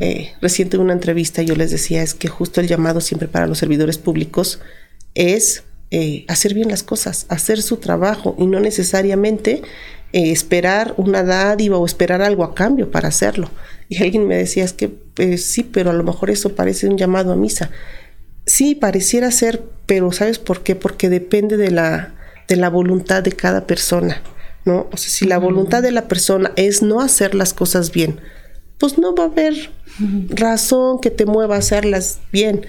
Eh, 0.00 0.34
reciente 0.42 0.76
una 0.76 0.92
entrevista 0.92 1.40
yo 1.40 1.54
les 1.54 1.70
decía 1.70 2.02
es 2.02 2.12
que 2.12 2.28
justo 2.28 2.60
el 2.60 2.68
llamado 2.68 3.00
siempre 3.00 3.28
para 3.28 3.46
los 3.46 3.58
servidores 3.58 3.96
públicos 3.96 4.60
es 5.14 5.62
eh, 5.90 6.24
hacer 6.28 6.52
bien 6.52 6.68
las 6.68 6.82
cosas, 6.82 7.24
hacer 7.30 7.62
su 7.62 7.76
trabajo 7.76 8.34
y 8.38 8.46
no 8.46 8.60
necesariamente 8.60 9.62
eh, 10.12 10.30
esperar 10.30 10.94
una 10.96 11.22
dádiva 11.22 11.78
o 11.78 11.86
esperar 11.86 12.22
algo 12.22 12.44
a 12.44 12.54
cambio 12.54 12.90
para 12.90 13.08
hacerlo. 13.08 13.50
Y 13.88 14.02
alguien 14.02 14.26
me 14.26 14.36
decía, 14.36 14.64
es 14.64 14.72
que 14.72 14.88
pues, 14.88 15.44
sí, 15.44 15.62
pero 15.62 15.90
a 15.90 15.94
lo 15.94 16.02
mejor 16.02 16.30
eso 16.30 16.54
parece 16.54 16.88
un 16.88 16.98
llamado 16.98 17.32
a 17.32 17.36
misa. 17.36 17.70
Sí, 18.46 18.74
pareciera 18.74 19.30
ser, 19.30 19.62
pero 19.86 20.12
¿sabes 20.12 20.38
por 20.38 20.62
qué? 20.62 20.76
Porque 20.76 21.08
depende 21.08 21.56
de 21.56 21.70
la, 21.70 22.14
de 22.48 22.56
la 22.56 22.70
voluntad 22.70 23.22
de 23.22 23.32
cada 23.32 23.66
persona, 23.66 24.22
¿no? 24.64 24.88
O 24.92 24.96
sea, 24.96 25.10
si 25.10 25.26
la 25.26 25.38
voluntad 25.38 25.82
de 25.82 25.90
la 25.90 26.08
persona 26.08 26.52
es 26.56 26.82
no 26.82 27.00
hacer 27.00 27.34
las 27.34 27.52
cosas 27.54 27.90
bien, 27.92 28.20
pues 28.78 28.98
no 28.98 29.14
va 29.14 29.24
a 29.24 29.26
haber 29.26 29.70
razón 30.28 31.00
que 31.00 31.10
te 31.10 31.26
mueva 31.26 31.56
a 31.56 31.58
hacerlas 31.58 32.20
bien. 32.32 32.66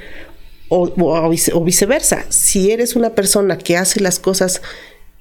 O, 0.69 0.91
o, 0.97 1.63
viceversa, 1.63 2.25
si 2.29 2.71
eres 2.71 2.95
una 2.95 3.11
persona 3.11 3.57
que 3.57 3.77
hace 3.77 4.01
las 4.01 4.19
cosas 4.19 4.61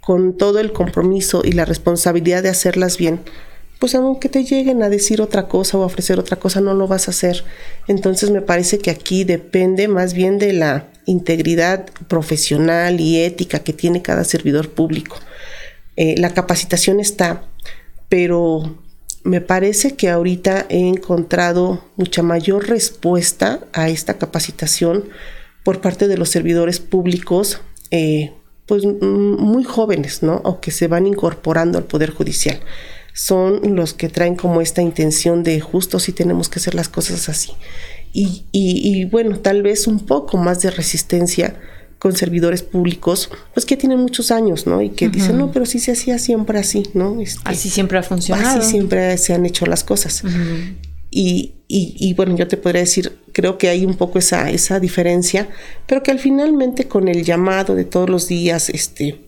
con 0.06 0.38
todo 0.38 0.60
el 0.60 0.72
compromiso 0.72 1.42
y 1.44 1.50
la 1.50 1.64
responsabilidad 1.64 2.44
de 2.44 2.48
hacerlas 2.48 2.96
bien, 2.96 3.22
pues 3.80 3.96
aunque 3.96 4.28
te 4.28 4.44
lleguen 4.44 4.84
a 4.84 4.88
decir 4.88 5.20
otra 5.20 5.48
cosa 5.48 5.78
o 5.78 5.82
a 5.82 5.86
ofrecer 5.86 6.20
otra 6.20 6.36
cosa, 6.36 6.60
no 6.60 6.74
lo 6.74 6.86
vas 6.86 7.08
a 7.08 7.10
hacer. 7.10 7.42
Entonces 7.88 8.30
me 8.30 8.40
parece 8.40 8.78
que 8.78 8.90
aquí 8.90 9.24
depende 9.24 9.88
más 9.88 10.14
bien 10.14 10.38
de 10.38 10.52
la 10.52 10.92
integridad 11.06 11.86
profesional 12.06 13.00
y 13.00 13.20
ética 13.20 13.58
que 13.58 13.72
tiene 13.72 14.00
cada 14.00 14.22
servidor 14.22 14.70
público. 14.70 15.16
Eh, 15.96 16.14
la 16.18 16.32
capacitación 16.34 17.00
está, 17.00 17.42
pero 18.08 18.78
me 19.24 19.40
parece 19.40 19.96
que 19.96 20.08
ahorita 20.08 20.66
he 20.68 20.86
encontrado 20.86 21.84
mucha 21.96 22.22
mayor 22.22 22.68
respuesta 22.68 23.66
a 23.72 23.88
esta 23.88 24.18
capacitación 24.18 25.08
por 25.64 25.80
parte 25.80 26.06
de 26.06 26.16
los 26.16 26.28
servidores 26.28 26.78
públicos, 26.78 27.60
eh, 27.90 28.32
pues 28.66 28.84
muy 28.84 29.64
jóvenes, 29.64 30.22
¿no? 30.22 30.40
O 30.44 30.60
que 30.60 30.70
se 30.70 30.88
van 30.88 31.06
incorporando 31.06 31.78
al 31.78 31.84
Poder 31.84 32.10
Judicial 32.10 32.60
son 33.16 33.74
los 33.74 33.94
que 33.94 34.10
traen 34.10 34.36
como 34.36 34.60
esta 34.60 34.82
intención 34.82 35.42
de 35.42 35.58
justo 35.58 35.98
si 35.98 36.12
tenemos 36.12 36.50
que 36.50 36.58
hacer 36.58 36.74
las 36.74 36.90
cosas 36.90 37.30
así. 37.30 37.52
Y, 38.12 38.44
y, 38.52 39.04
bueno, 39.06 39.38
tal 39.38 39.62
vez 39.62 39.86
un 39.86 40.00
poco 40.00 40.36
más 40.36 40.60
de 40.60 40.70
resistencia 40.70 41.58
con 41.98 42.14
servidores 42.14 42.62
públicos, 42.62 43.30
pues 43.54 43.64
que 43.64 43.76
tienen 43.76 43.98
muchos 43.98 44.30
años, 44.30 44.66
¿no? 44.66 44.82
Y 44.82 44.90
que 44.90 45.08
dicen, 45.08 45.38
no, 45.38 45.50
pero 45.50 45.64
sí 45.64 45.78
se 45.78 45.92
hacía 45.92 46.18
siempre 46.18 46.58
así, 46.58 46.84
¿no? 46.92 47.20
Este, 47.20 47.40
así 47.44 47.70
siempre 47.70 47.98
ha 47.98 48.02
funcionado. 48.02 48.60
Así 48.60 48.70
siempre 48.70 49.16
se 49.16 49.32
han 49.32 49.46
hecho 49.46 49.64
las 49.64 49.82
cosas. 49.82 50.22
Y, 51.10 51.54
y, 51.68 52.14
bueno, 52.14 52.36
yo 52.36 52.46
te 52.46 52.56
podría 52.56 52.82
decir, 52.82 53.18
creo 53.32 53.58
que 53.58 53.68
hay 53.68 53.84
un 53.84 53.96
poco 53.96 54.18
esa, 54.18 54.50
esa 54.50 54.78
diferencia, 54.78 55.48
pero 55.86 56.02
que 56.02 56.10
al 56.10 56.18
finalmente 56.18 56.86
con 56.86 57.08
el 57.08 57.24
llamado 57.24 57.74
de 57.74 57.84
todos 57.84 58.08
los 58.08 58.28
días, 58.28 58.68
este, 58.68 59.18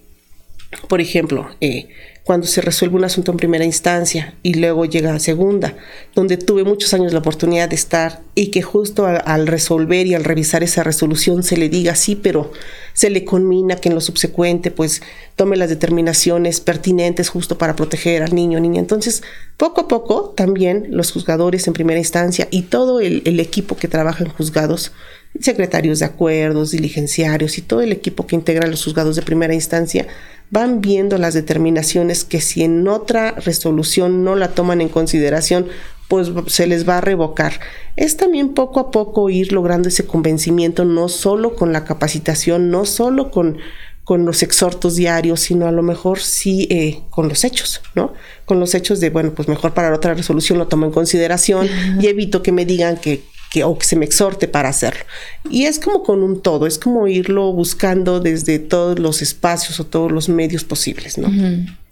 por 0.89 1.01
ejemplo, 1.01 1.49
eh, 1.61 1.89
cuando 2.29 2.47
se 2.47 2.61
resuelve 2.61 2.95
un 2.95 3.05
asunto 3.05 3.31
en 3.31 3.39
primera 3.39 3.65
instancia 3.65 4.35
y 4.43 4.53
luego 4.53 4.85
llega 4.85 5.15
a 5.15 5.19
segunda, 5.19 5.79
donde 6.15 6.37
tuve 6.37 6.63
muchos 6.63 6.93
años 6.93 7.15
la 7.15 7.21
oportunidad 7.21 7.71
de 7.71 7.75
estar 7.75 8.21
y 8.35 8.49
que 8.49 8.61
justo 8.61 9.07
al, 9.07 9.47
resolver 9.47 10.07
y 10.07 10.15
al 10.15 10.25
revisar 10.25 10.63
esa 10.63 10.83
resolución 10.83 11.43
se 11.43 11.57
le 11.57 11.71
diga 11.71 11.95
sí, 11.95 12.17
pero 12.17 12.53
se 12.93 13.09
le 13.09 13.25
conmina 13.25 13.77
que 13.77 13.89
en 13.89 13.95
lo 13.95 14.03
subsecuente 14.03 14.71
pues 14.71 15.01
tome 15.37 15.57
las 15.57 15.71
determinaciones 15.71 16.61
pertinentes 16.61 17.31
justo 17.31 17.57
para 17.57 17.75
proteger 17.75 18.23
al 18.23 18.35
niño 18.35 18.59
o 18.59 18.61
niña. 18.61 18.81
Entonces, 18.81 19.23
poco 19.57 19.81
a 19.81 19.89
poco 19.89 20.35
también 20.37 20.89
los 20.91 21.13
juzgadores 21.13 21.67
en 21.67 21.73
primera 21.73 21.99
instancia 21.99 22.47
y 22.51 22.65
todo 22.65 23.01
el, 23.01 23.23
el 23.25 23.41
equipo 23.41 23.75
que 23.75 23.89
trabaja 23.89 24.23
en 24.23 24.31
juzgados, 24.31 24.93
secretarios 25.41 26.01
de 26.01 26.07
acuerdos, 26.07 26.73
diligenciarios 26.73 27.59
y 27.59 27.63
todo 27.63 27.81
el 27.81 27.93
equipo 27.93 28.27
que 28.27 28.37
integra 28.37 28.67
los 28.67 28.85
juzgados 28.85 29.17
de 29.17 29.23
primera 29.23 29.55
instancia, 29.55 30.07
van 30.51 30.81
viendo 30.81 31.19
las 31.19 31.35
determinaciones 31.35 32.25
que 32.25 32.41
si 32.41 32.65
en 32.65 32.89
otra 32.89 33.33
resolución 33.33 34.25
no 34.25 34.35
la 34.35 34.49
toman 34.49 34.81
en 34.81 34.89
consideración, 34.89 35.69
pues 36.09 36.31
se 36.47 36.67
les 36.67 36.89
va 36.89 36.99
a 36.99 37.03
revocar. 37.03 37.61
Es 37.97 38.17
también 38.17 38.55
poco 38.55 38.81
a 38.81 38.91
poco 38.91 39.29
ir 39.29 39.53
logrando 39.53 39.89
ese 39.89 40.07
convencimiento, 40.07 40.85
no 40.85 41.09
solo 41.09 41.55
con 41.55 41.73
la 41.73 41.85
capacitación, 41.85 42.71
no 42.71 42.87
solo 42.87 43.31
con, 43.31 43.59
con 44.05 44.25
los 44.25 44.43
exhortos 44.43 44.97
diarios, 44.97 45.41
sino 45.41 45.67
a 45.67 45.73
lo 45.73 45.83
mejor 45.83 46.21
sí 46.21 46.67
eh, 46.71 47.03
con 47.11 47.29
los 47.29 47.45
hechos, 47.45 47.83
¿no? 47.95 48.15
Con 48.47 48.59
los 48.59 48.75
hechos 48.75 49.01
de, 49.01 49.11
bueno, 49.11 49.33
pues 49.35 49.49
mejor 49.49 49.75
para 49.75 49.95
otra 49.95 50.15
resolución 50.15 50.59
lo 50.59 50.67
tomo 50.67 50.87
en 50.87 50.93
consideración 50.93 51.69
y 52.01 52.07
evito 52.07 52.43
que 52.43 52.53
me 52.53 52.65
digan 52.65 52.97
que 52.97 53.23
que, 53.51 53.65
o 53.65 53.79
que 53.79 53.87
se 53.87 53.97
me 53.97 54.05
exhorte 54.05 54.49
para 54.49 54.69
hacerlo. 54.69 55.05
Y 55.51 55.65
es 55.65 55.79
como 55.79 56.03
con 56.03 56.23
un 56.23 56.43
todo, 56.43 56.67
es 56.67 56.79
como 56.79 57.09
irlo 57.09 57.53
buscando 57.53 58.21
desde 58.21 58.59
todos 58.59 58.99
los 58.99 59.23
espacios 59.23 59.81
o 59.81 59.85
todos 59.85 60.13
los 60.13 60.29
medios 60.29 60.65
posibles, 60.65 61.19
¿no? 61.19 61.31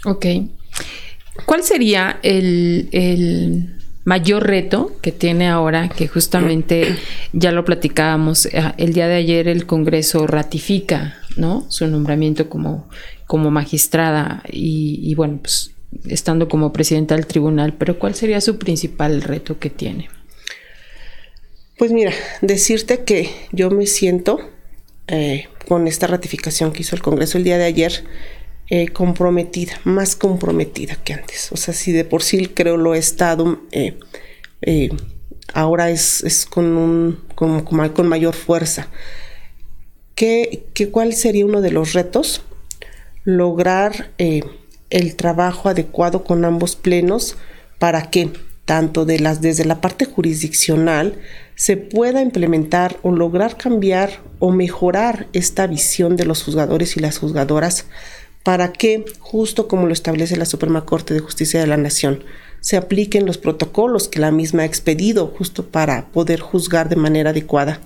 Ok. 0.04 0.26
¿Cuál 1.44 1.62
sería 1.62 2.18
el, 2.22 3.72
mayor 4.04 4.46
reto 4.46 4.92
que 5.02 5.10
tiene 5.10 5.48
ahora, 5.48 5.88
que 5.88 6.06
justamente 6.06 6.96
ya 7.32 7.50
lo 7.50 7.64
platicábamos, 7.64 8.46
eh, 8.46 8.72
el 8.78 8.92
día 8.92 9.08
de 9.08 9.16
ayer 9.16 9.48
el 9.48 9.66
Congreso 9.66 10.26
ratifica, 10.28 11.16
¿no? 11.36 11.66
Su 11.68 11.88
nombramiento 11.88 12.48
como, 12.48 12.88
como 13.26 13.50
magistrada 13.50 14.42
y, 14.50 15.00
y 15.02 15.14
bueno, 15.16 15.40
pues 15.42 15.72
estando 16.04 16.48
como 16.48 16.72
presidenta 16.72 17.16
del 17.16 17.26
tribunal, 17.26 17.74
pero 17.74 17.98
¿cuál 17.98 18.14
sería 18.14 18.40
su 18.40 18.58
principal 18.58 19.22
reto 19.22 19.58
que 19.58 19.70
tiene? 19.70 20.08
Pues 21.78 21.92
mira, 21.92 22.12
decirte 22.40 23.04
que 23.04 23.30
yo 23.52 23.70
me 23.70 23.86
siento 23.86 24.38
eh, 25.08 25.48
con 25.68 25.86
esta 25.86 26.06
ratificación 26.06 26.72
que 26.72 26.80
hizo 26.80 26.96
el 26.96 27.02
Congreso 27.02 27.36
el 27.36 27.44
día 27.44 27.58
de 27.58 27.66
ayer 27.66 28.04
eh, 28.70 28.88
comprometida, 28.88 29.74
más 29.84 30.16
comprometida 30.16 30.96
que 30.96 31.12
antes. 31.12 31.52
O 31.52 31.56
sea, 31.58 31.74
si 31.74 31.92
de 31.92 32.06
por 32.06 32.22
sí 32.22 32.46
creo 32.46 32.78
lo 32.78 32.94
he 32.94 32.98
estado, 32.98 33.60
eh, 33.72 33.98
ahora 35.52 35.90
es, 35.90 36.46
con, 36.48 36.78
un, 36.78 37.20
con, 37.34 37.60
con, 37.60 38.08
mayor 38.08 38.34
fuerza. 38.34 38.88
¿Qué, 40.14 40.64
qué, 40.72 40.90
cuál 40.90 41.12
sería 41.12 41.44
uno 41.44 41.60
de 41.60 41.72
los 41.72 41.92
retos? 41.92 42.40
Lograr 43.24 44.12
el 44.16 45.16
trabajo 45.16 45.68
adecuado 45.68 46.24
con 46.24 46.46
ambos 46.46 46.74
plenos 46.74 47.36
para 47.78 48.10
que 48.10 48.30
tanto 48.66 49.06
de 49.06 49.20
las, 49.20 49.40
desde 49.40 49.64
la 49.64 49.80
parte 49.80 50.04
jurisdiccional 50.04 51.14
se 51.54 51.78
pueda 51.78 52.20
implementar 52.20 52.98
o 53.02 53.12
lograr 53.12 53.56
cambiar 53.56 54.20
o 54.40 54.50
mejorar 54.50 55.28
esta 55.32 55.66
visión 55.66 56.16
de 56.16 56.26
los 56.26 56.42
juzgadores 56.42 56.96
y 56.96 57.00
las 57.00 57.16
juzgadoras 57.18 57.86
para 58.42 58.72
que, 58.72 59.04
justo 59.18 59.66
como 59.66 59.86
lo 59.86 59.92
establece 59.92 60.36
la 60.36 60.44
Suprema 60.44 60.84
Corte 60.84 61.14
de 61.14 61.20
Justicia 61.20 61.58
de 61.58 61.66
la 61.66 61.76
Nación, 61.76 62.22
se 62.60 62.76
apliquen 62.76 63.24
los 63.24 63.38
protocolos 63.38 64.08
que 64.08 64.20
la 64.20 64.30
misma 64.30 64.62
ha 64.62 64.66
expedido 64.66 65.28
justo 65.28 65.66
para 65.66 66.08
poder 66.08 66.40
juzgar 66.40 66.88
de 66.88 66.96
manera 66.96 67.30
adecuada. 67.30 67.80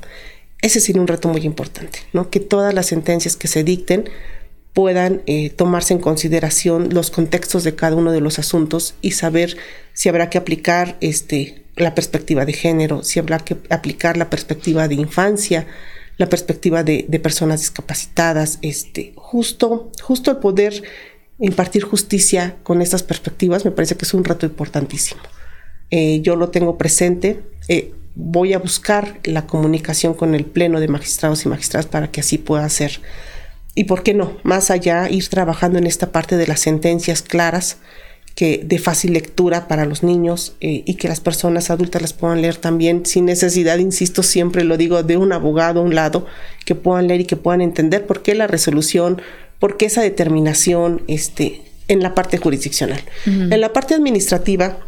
Ese 0.62 0.80
sería 0.80 1.00
un 1.00 1.08
reto 1.08 1.28
muy 1.28 1.42
importante, 1.42 2.00
¿no? 2.12 2.30
Que 2.30 2.40
todas 2.40 2.74
las 2.74 2.86
sentencias 2.86 3.36
que 3.36 3.48
se 3.48 3.64
dicten 3.64 4.08
puedan 4.72 5.22
eh, 5.26 5.50
tomarse 5.50 5.94
en 5.94 6.00
consideración 6.00 6.90
los 6.92 7.10
contextos 7.10 7.64
de 7.64 7.74
cada 7.74 7.96
uno 7.96 8.12
de 8.12 8.20
los 8.20 8.38
asuntos 8.38 8.94
y 9.02 9.12
saber 9.12 9.56
si 9.92 10.08
habrá 10.08 10.30
que 10.30 10.38
aplicar 10.38 10.96
este 11.00 11.64
la 11.76 11.94
perspectiva 11.94 12.44
de 12.44 12.52
género, 12.52 13.02
si 13.02 13.18
habrá 13.18 13.38
que 13.38 13.56
aplicar 13.70 14.16
la 14.16 14.28
perspectiva 14.28 14.86
de 14.86 14.96
infancia, 14.96 15.66
la 16.18 16.28
perspectiva 16.28 16.82
de, 16.82 17.04
personas 17.22 17.60
discapacitadas, 17.60 18.58
este, 18.60 19.14
justo, 19.16 19.90
justo 20.02 20.30
el 20.30 20.36
poder 20.36 20.82
impartir 21.38 21.82
justicia 21.82 22.56
con 22.62 22.82
estas 22.82 23.02
perspectivas 23.02 23.64
me 23.64 23.70
parece 23.70 23.96
que 23.96 24.04
es 24.04 24.12
un 24.12 24.24
reto 24.24 24.44
importantísimo. 24.44 25.22
Eh, 25.90 26.20
yo 26.20 26.36
lo 26.36 26.50
tengo 26.50 26.76
presente, 26.76 27.40
eh, 27.68 27.94
voy 28.14 28.52
a 28.52 28.58
buscar 28.58 29.18
la 29.24 29.46
comunicación 29.46 30.12
con 30.14 30.34
el 30.34 30.44
pleno 30.44 30.80
de 30.80 30.88
magistrados 30.88 31.44
y 31.46 31.48
magistradas 31.48 31.86
para 31.86 32.10
que 32.10 32.20
así 32.20 32.36
pueda 32.36 32.68
ser. 32.68 33.00
Y 33.74 33.84
por 33.84 34.02
qué 34.02 34.14
no, 34.14 34.36
más 34.42 34.70
allá, 34.70 35.08
ir 35.08 35.28
trabajando 35.28 35.78
en 35.78 35.86
esta 35.86 36.12
parte 36.12 36.36
de 36.36 36.46
las 36.46 36.60
sentencias 36.60 37.22
claras, 37.22 37.78
que 38.34 38.62
de 38.64 38.78
fácil 38.78 39.12
lectura 39.12 39.68
para 39.68 39.84
los 39.84 40.02
niños 40.02 40.54
eh, 40.60 40.82
y 40.86 40.94
que 40.94 41.08
las 41.08 41.20
personas 41.20 41.70
adultas 41.70 42.00
las 42.00 42.12
puedan 42.12 42.42
leer 42.42 42.56
también 42.56 43.04
sin 43.04 43.26
necesidad, 43.26 43.78
insisto, 43.78 44.22
siempre 44.22 44.64
lo 44.64 44.76
digo, 44.76 45.02
de 45.02 45.16
un 45.16 45.32
abogado 45.32 45.80
a 45.80 45.82
un 45.82 45.94
lado, 45.94 46.26
que 46.64 46.74
puedan 46.74 47.08
leer 47.08 47.22
y 47.22 47.24
que 47.24 47.36
puedan 47.36 47.60
entender 47.60 48.06
por 48.06 48.22
qué 48.22 48.34
la 48.34 48.46
resolución, 48.46 49.20
por 49.58 49.76
qué 49.76 49.86
esa 49.86 50.02
determinación 50.02 51.02
este, 51.06 51.62
en 51.88 52.02
la 52.02 52.14
parte 52.14 52.38
jurisdiccional. 52.38 53.00
En 53.26 53.60
la 53.60 53.72
parte 53.72 53.94
administrativa, 53.94 54.78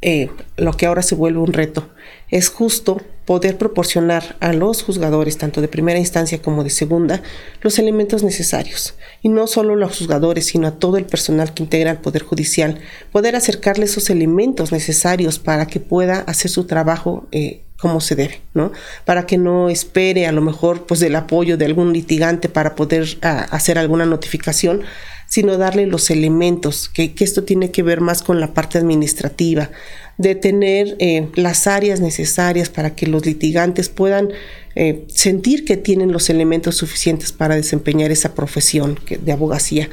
eh, 0.00 0.30
lo 0.56 0.72
que 0.72 0.86
ahora 0.86 1.02
se 1.02 1.14
vuelve 1.14 1.38
un 1.38 1.52
reto 1.52 1.90
es 2.28 2.48
justo 2.48 3.00
poder 3.24 3.56
proporcionar 3.56 4.36
a 4.40 4.52
los 4.52 4.82
juzgadores, 4.82 5.38
tanto 5.38 5.60
de 5.60 5.68
primera 5.68 5.98
instancia 5.98 6.42
como 6.42 6.64
de 6.64 6.70
segunda, 6.70 7.22
los 7.60 7.78
elementos 7.78 8.22
necesarios. 8.22 8.94
Y 9.22 9.28
no 9.28 9.46
solo 9.46 9.74
a 9.74 9.76
los 9.76 9.98
juzgadores, 9.98 10.46
sino 10.46 10.66
a 10.66 10.78
todo 10.78 10.96
el 10.96 11.04
personal 11.04 11.54
que 11.54 11.62
integra 11.62 11.92
el 11.92 11.98
Poder 11.98 12.22
Judicial, 12.22 12.80
poder 13.12 13.36
acercarle 13.36 13.84
esos 13.84 14.10
elementos 14.10 14.72
necesarios 14.72 15.38
para 15.38 15.66
que 15.66 15.80
pueda 15.80 16.18
hacer 16.20 16.50
su 16.50 16.64
trabajo 16.64 17.26
eh, 17.30 17.62
como 17.82 18.00
se 18.00 18.14
debe, 18.14 18.40
¿no? 18.54 18.70
Para 19.04 19.26
que 19.26 19.38
no 19.38 19.68
espere 19.68 20.28
a 20.28 20.32
lo 20.32 20.40
mejor 20.40 20.86
pues 20.86 21.00
del 21.00 21.16
apoyo 21.16 21.56
de 21.56 21.64
algún 21.64 21.92
litigante 21.92 22.48
para 22.48 22.76
poder 22.76 23.18
ah, 23.22 23.46
hacer 23.50 23.76
alguna 23.76 24.06
notificación, 24.06 24.82
sino 25.28 25.58
darle 25.58 25.86
los 25.86 26.10
elementos, 26.10 26.88
que, 26.88 27.14
que, 27.14 27.24
esto 27.24 27.42
tiene 27.42 27.72
que 27.72 27.82
ver 27.82 28.00
más 28.00 28.22
con 28.22 28.38
la 28.38 28.54
parte 28.54 28.78
administrativa, 28.78 29.70
de 30.18 30.34
tener 30.34 30.96
eh, 30.98 31.28
las 31.34 31.66
áreas 31.66 32.00
necesarias 32.00 32.68
para 32.68 32.94
que 32.94 33.06
los 33.06 33.24
litigantes 33.26 33.88
puedan 33.88 34.30
eh, 34.74 35.04
sentir 35.08 35.64
que 35.64 35.76
tienen 35.76 36.12
los 36.12 36.30
elementos 36.30 36.76
suficientes 36.76 37.32
para 37.32 37.56
desempeñar 37.56 38.10
esa 38.10 38.34
profesión 38.34 38.98
de 39.08 39.32
abogacía. 39.32 39.88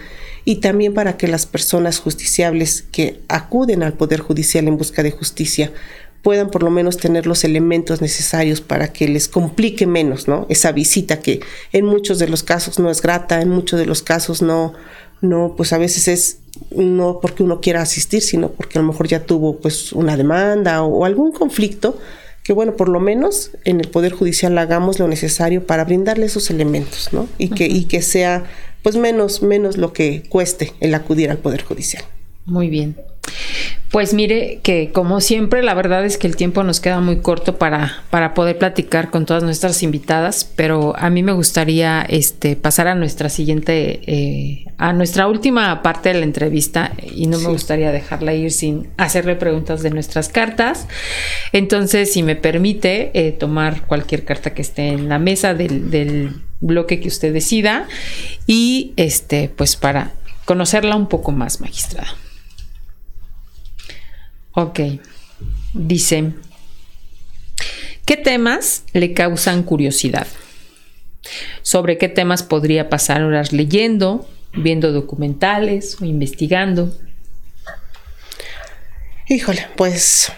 y 0.45 0.55
también 0.61 0.93
para 0.93 1.17
que 1.17 1.27
las 1.27 1.45
personas 1.45 1.99
justiciables 1.99 2.85
que 2.91 3.19
acuden 3.27 3.83
al 3.83 3.93
Poder 3.93 4.21
Judicial 4.21 4.67
en 4.67 4.77
busca 4.77 5.03
de 5.03 5.11
justicia 5.11 5.71
puedan 6.21 6.49
por 6.49 6.63
lo 6.63 6.69
menos 6.69 6.97
tener 6.97 7.27
los 7.27 7.43
elementos 7.43 8.01
necesarios 8.01 8.61
para 8.61 8.91
que 8.91 9.07
les 9.07 9.27
complique 9.27 9.87
menos, 9.87 10.27
¿no? 10.27 10.45
Esa 10.49 10.71
visita 10.71 11.19
que 11.19 11.39
en 11.71 11.85
muchos 11.85 12.19
de 12.19 12.27
los 12.27 12.43
casos 12.43 12.79
no 12.79 12.89
es 12.89 13.01
grata, 13.01 13.41
en 13.41 13.49
muchos 13.49 13.79
de 13.79 13.85
los 13.85 14.01
casos 14.01 14.41
no, 14.41 14.73
no, 15.21 15.53
pues 15.55 15.71
a 15.73 15.77
veces 15.77 16.07
es 16.07 16.39
no 16.75 17.19
porque 17.21 17.43
uno 17.43 17.61
quiera 17.61 17.81
asistir, 17.81 18.21
sino 18.21 18.49
porque 18.49 18.77
a 18.77 18.81
lo 18.81 18.87
mejor 18.87 19.07
ya 19.07 19.25
tuvo 19.25 19.57
pues 19.57 19.93
una 19.93 20.17
demanda 20.17 20.83
o, 20.83 21.05
algún 21.05 21.31
conflicto, 21.31 21.97
que 22.43 22.53
bueno, 22.53 22.75
por 22.75 22.89
lo 22.89 22.99
menos 22.99 23.51
en 23.65 23.79
el 23.79 23.89
Poder 23.89 24.13
Judicial 24.13 24.57
hagamos 24.57 24.99
lo 24.99 25.07
necesario 25.07 25.65
para 25.65 25.85
brindarle 25.85 26.25
esos 26.25 26.49
elementos, 26.49 27.09
¿no? 27.11 27.27
Y 27.37 27.49
que, 27.49 27.67
y 27.67 27.85
que 27.85 28.01
sea 28.01 28.45
pues 28.81 28.95
menos, 28.95 29.41
menos 29.41 29.77
lo 29.77 29.93
que 29.93 30.23
cueste 30.29 30.73
el 30.79 30.93
acudir 30.93 31.29
al 31.29 31.37
Poder 31.37 31.63
Judicial. 31.63 32.03
Muy 32.49 32.69
bien. 32.69 32.95
Pues 33.91 34.13
mire 34.13 34.59
que 34.61 34.91
como 34.91 35.19
siempre 35.19 35.63
la 35.63 35.73
verdad 35.73 36.05
es 36.05 36.19
que 36.19 36.27
el 36.27 36.35
tiempo 36.35 36.63
nos 36.63 36.79
queda 36.79 36.99
muy 36.99 37.21
corto 37.21 37.57
para, 37.57 38.03
para 38.11 38.35
poder 38.35 38.59
platicar 38.59 39.09
con 39.09 39.25
todas 39.25 39.41
nuestras 39.41 39.81
invitadas, 39.81 40.45
pero 40.55 40.95
a 40.95 41.09
mí 41.09 41.23
me 41.23 41.31
gustaría 41.31 42.05
este, 42.07 42.55
pasar 42.55 42.87
a 42.87 42.93
nuestra 42.93 43.29
siguiente, 43.29 44.01
eh, 44.05 44.65
a 44.77 44.93
nuestra 44.93 45.27
última 45.27 45.81
parte 45.81 46.09
de 46.09 46.19
la 46.19 46.25
entrevista 46.25 46.91
y 47.15 47.25
no 47.25 47.39
me 47.39 47.49
gustaría 47.49 47.91
dejarla 47.91 48.35
ir 48.35 48.51
sin 48.51 48.89
hacerle 48.97 49.35
preguntas 49.35 49.81
de 49.81 49.89
nuestras 49.89 50.29
cartas. 50.29 50.87
Entonces, 51.51 52.13
si 52.13 52.21
me 52.21 52.35
permite 52.35 53.09
eh, 53.15 53.31
tomar 53.31 53.87
cualquier 53.87 54.23
carta 54.23 54.53
que 54.53 54.61
esté 54.61 54.89
en 54.89 55.09
la 55.09 55.17
mesa 55.17 55.55
del, 55.55 55.89
del 55.89 56.35
bloque 56.59 56.99
que 56.99 57.07
usted 57.07 57.33
decida 57.33 57.87
y 58.45 58.93
este, 58.97 59.49
pues 59.49 59.75
para 59.75 60.11
conocerla 60.45 60.95
un 60.95 61.07
poco 61.07 61.31
más, 61.31 61.59
magistrada. 61.59 62.09
Ok. 64.53 64.79
Dice, 65.73 66.33
¿qué 68.05 68.17
temas 68.17 68.83
le 68.93 69.13
causan 69.13 69.63
curiosidad? 69.63 70.27
¿Sobre 71.61 71.97
qué 71.97 72.09
temas 72.09 72.43
podría 72.43 72.89
pasar 72.89 73.23
horas 73.23 73.51
leyendo, 73.53 74.27
viendo 74.53 74.91
documentales 74.91 75.97
o 76.01 76.05
investigando? 76.05 76.95
Híjole, 79.27 79.67
pues 79.75 80.31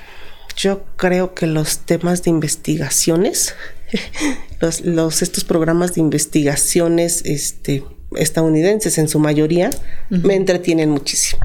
yo 0.58 0.84
creo 0.98 1.34
que 1.34 1.48
los 1.48 1.80
temas 1.80 2.24
de 2.24 2.30
investigaciones, 2.32 3.56
los, 4.60 4.82
los, 4.82 5.22
estos 5.22 5.46
programas 5.46 5.96
de 5.96 6.02
investigaciones, 6.02 7.22
este, 7.26 7.86
estadounidenses 8.16 8.98
en 8.98 9.08
su 9.08 9.20
mayoría, 9.20 9.70
me 10.10 10.36
entretienen 10.36 10.90
muchísimo. 10.90 11.42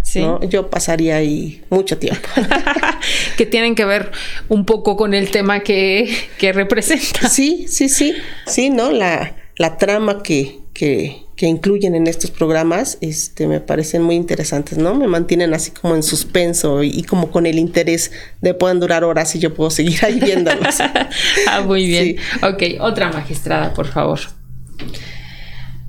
Yo 0.49 0.71
pasaría 0.71 1.17
ahí 1.17 1.63
mucho 1.71 1.99
tiempo. 1.99 2.29
que 3.37 3.47
tienen 3.47 3.75
que 3.75 3.85
ver 3.85 4.13
un 4.49 4.65
poco 4.65 4.97
con 4.97 5.15
el 5.15 5.31
tema 5.31 5.61
que, 5.61 6.13
que 6.39 6.53
representa. 6.53 7.29
Sí, 7.29 7.67
sí, 7.69 7.89
sí, 7.89 8.15
sí, 8.47 8.71
¿no? 8.71 8.91
La, 8.91 9.37
la 9.57 9.79
trama 9.79 10.23
que, 10.23 10.59
que, 10.73 11.23
que, 11.37 11.47
incluyen 11.47 11.95
en 11.95 12.07
estos 12.07 12.31
programas 12.31 12.99
este, 13.01 13.47
me 13.47 13.61
parecen 13.61 14.03
muy 14.03 14.15
interesantes, 14.15 14.79
¿no? 14.79 14.95
Me 14.95 15.07
mantienen 15.07 15.55
así 15.55 15.71
como 15.71 15.95
en 15.95 16.03
suspenso 16.03 16.83
y, 16.83 17.03
como 17.03 17.31
con 17.31 17.47
el 17.47 17.59
interés 17.59 18.13
de 18.41 18.55
puedan 18.55 18.81
durar 18.81 19.05
horas 19.05 19.35
y 19.35 19.39
yo 19.39 19.55
puedo 19.55 19.71
seguir 19.71 20.05
ahí 20.05 20.21
viéndolos. 20.21 20.77
ah, 21.49 21.61
muy 21.63 21.87
bien. 21.87 22.17
Ok, 22.43 22.81
otra 22.81 23.11
magistrada, 23.11 23.73
por 23.75 23.87
favor. 23.87 24.21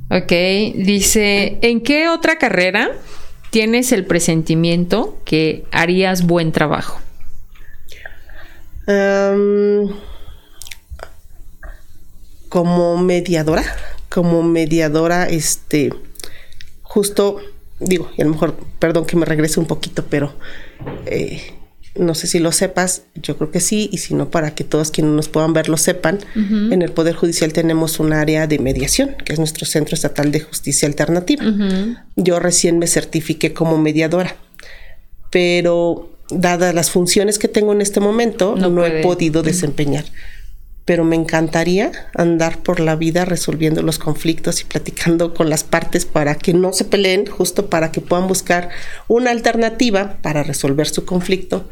Ok, 0.10 0.32
dice, 0.76 1.58
¿en 1.62 1.82
qué 1.82 2.08
otra 2.08 2.38
carrera 2.38 2.92
tienes 3.58 3.92
el 3.92 4.06
presentimiento 4.06 5.18
que 5.26 5.66
harías 5.72 6.28
buen 6.28 6.52
trabajo? 6.52 7.02
como 12.50 12.98
mediadora, 13.00 13.64
como 14.10 14.44
mediadora, 14.44 15.28
este, 15.28 15.92
justo, 16.84 17.42
digo, 17.80 18.12
y 18.16 18.22
a 18.22 18.26
lo 18.26 18.32
mejor, 18.34 18.56
perdón 18.78 19.08
que 19.08 19.16
me 19.16 19.26
regrese 19.26 19.60
un 19.60 19.66
poquito, 19.66 20.06
pero 20.08 20.36
eh, 21.08 21.57
no 22.00 22.16
sé 22.16 22.28
si 22.28 22.40
lo 22.40 22.52
sepas, 22.52 23.04
yo 23.16 23.38
creo 23.38 23.52
que 23.52 23.60
sí, 23.60 23.90
y 23.92 23.98
si 23.98 24.14
no, 24.14 24.30
para 24.30 24.56
que 24.56 24.64
todos 24.64 24.92
quienes 24.92 25.14
nos 25.14 25.30
puedan 25.30 25.54
ver 25.54 25.70
lo 25.70 25.78
sepan, 25.78 26.20
en 26.36 26.82
el 26.82 26.92
Poder 26.92 27.16
Judicial 27.16 27.54
tenemos 27.54 28.00
un 28.00 28.14
área 28.14 28.48
de 28.48 28.60
mediación, 28.60 29.16
que 29.24 29.34
es 29.34 29.40
nuestro 29.40 29.66
Centro 29.66 29.96
Estatal 29.96 30.32
de 30.32 30.40
Justicia 30.40 30.88
Alternativa. 30.88 31.44
Yo 32.16 32.40
recién 32.40 32.80
me 32.80 32.88
certifiqué 32.88 33.54
como 33.54 33.78
mediadora, 33.78 34.36
pero 35.32 36.12
dadas 36.30 36.74
las 36.74 36.92
funciones 36.92 37.40
que 37.40 37.48
tengo 37.48 37.74
en 37.74 37.82
este 37.82 38.00
momento, 38.00 38.56
no, 38.56 38.86
he 38.86 39.02
podido 39.02 39.44
desempeñar 39.44 40.06
pero 40.88 41.04
me 41.04 41.18
encantaría 41.18 41.92
andar 42.16 42.60
por 42.64 42.80
la 42.80 42.96
vida 42.96 43.26
resolviendo 43.26 43.82
los 43.82 44.00
conflictos 44.00 44.62
y 44.62 44.64
platicando 44.64 45.34
con 45.34 45.50
las 45.50 45.66
partes 45.66 46.06
para 46.06 46.36
que 46.36 46.54
no 46.54 46.72
se 46.72 46.86
peleen, 46.86 47.26
justo 47.26 47.70
para 47.70 47.92
que 47.92 48.00
puedan 48.00 48.30
buscar 48.30 48.70
una 49.10 49.32
alternativa 49.32 50.18
para 50.22 50.44
resolver 50.44 50.88
su 50.88 51.04
conflicto. 51.04 51.70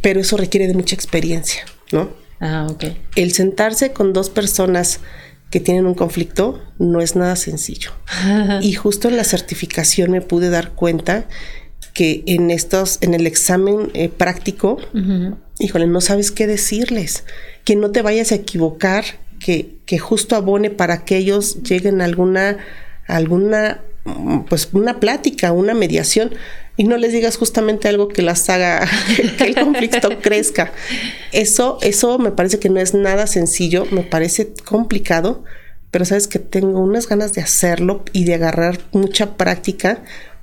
Pero 0.00 0.20
eso 0.20 0.38
requiere 0.38 0.66
de 0.66 0.72
mucha 0.72 0.94
experiencia, 0.94 1.66
¿no? 1.92 2.08
Ah, 2.40 2.68
ok. 2.70 2.84
El 3.16 3.34
sentarse 3.34 3.92
con 3.92 4.14
dos 4.14 4.30
personas 4.30 5.00
que 5.50 5.60
tienen 5.60 5.84
un 5.84 5.94
conflicto 5.94 6.62
no 6.78 7.02
es 7.02 7.16
nada 7.16 7.36
sencillo. 7.36 7.90
y 8.62 8.72
justo 8.72 9.10
en 9.10 9.18
la 9.18 9.24
certificación 9.24 10.10
me 10.10 10.22
pude 10.22 10.48
dar 10.48 10.70
cuenta 10.70 11.26
que 11.92 12.22
en 12.26 12.50
estos, 12.50 12.96
en 13.02 13.12
el 13.12 13.26
examen 13.26 13.90
eh, 13.92 14.08
práctico, 14.08 14.78
híjole, 15.62 15.86
no 15.86 16.00
sabes 16.00 16.30
qué 16.30 16.46
decirles, 16.46 17.24
que 17.64 17.76
no 17.76 17.90
te 17.90 18.02
vayas 18.02 18.32
a 18.32 18.36
equivocar, 18.36 19.04
que, 19.38 19.76
que 19.86 19.98
justo 19.98 20.36
abone 20.36 20.70
para 20.70 21.04
que 21.04 21.16
ellos 21.16 21.62
lleguen 21.62 22.00
a 22.00 22.04
alguna, 22.04 22.58
alguna, 23.06 23.80
pues 24.48 24.68
una 24.72 25.00
plática, 25.00 25.52
una 25.52 25.74
mediación, 25.74 26.32
y 26.76 26.84
no 26.84 26.96
les 26.96 27.12
digas 27.12 27.36
justamente 27.36 27.88
algo 27.88 28.08
que 28.08 28.22
las 28.22 28.48
haga 28.48 28.88
que 29.38 29.44
el 29.44 29.54
conflicto 29.54 30.18
crezca. 30.22 30.72
Eso, 31.30 31.78
eso 31.82 32.18
me 32.18 32.32
parece 32.32 32.58
que 32.58 32.68
no 32.68 32.80
es 32.80 32.94
nada 32.94 33.26
sencillo, 33.26 33.86
me 33.90 34.02
parece 34.02 34.52
complicado, 34.64 35.44
pero 35.90 36.04
sabes 36.04 36.26
que 36.26 36.38
tengo 36.38 36.80
unas 36.80 37.06
ganas 37.06 37.34
de 37.34 37.42
hacerlo 37.42 38.04
y 38.12 38.24
de 38.24 38.34
agarrar 38.34 38.80
mucha 38.92 39.36
práctica 39.36 40.02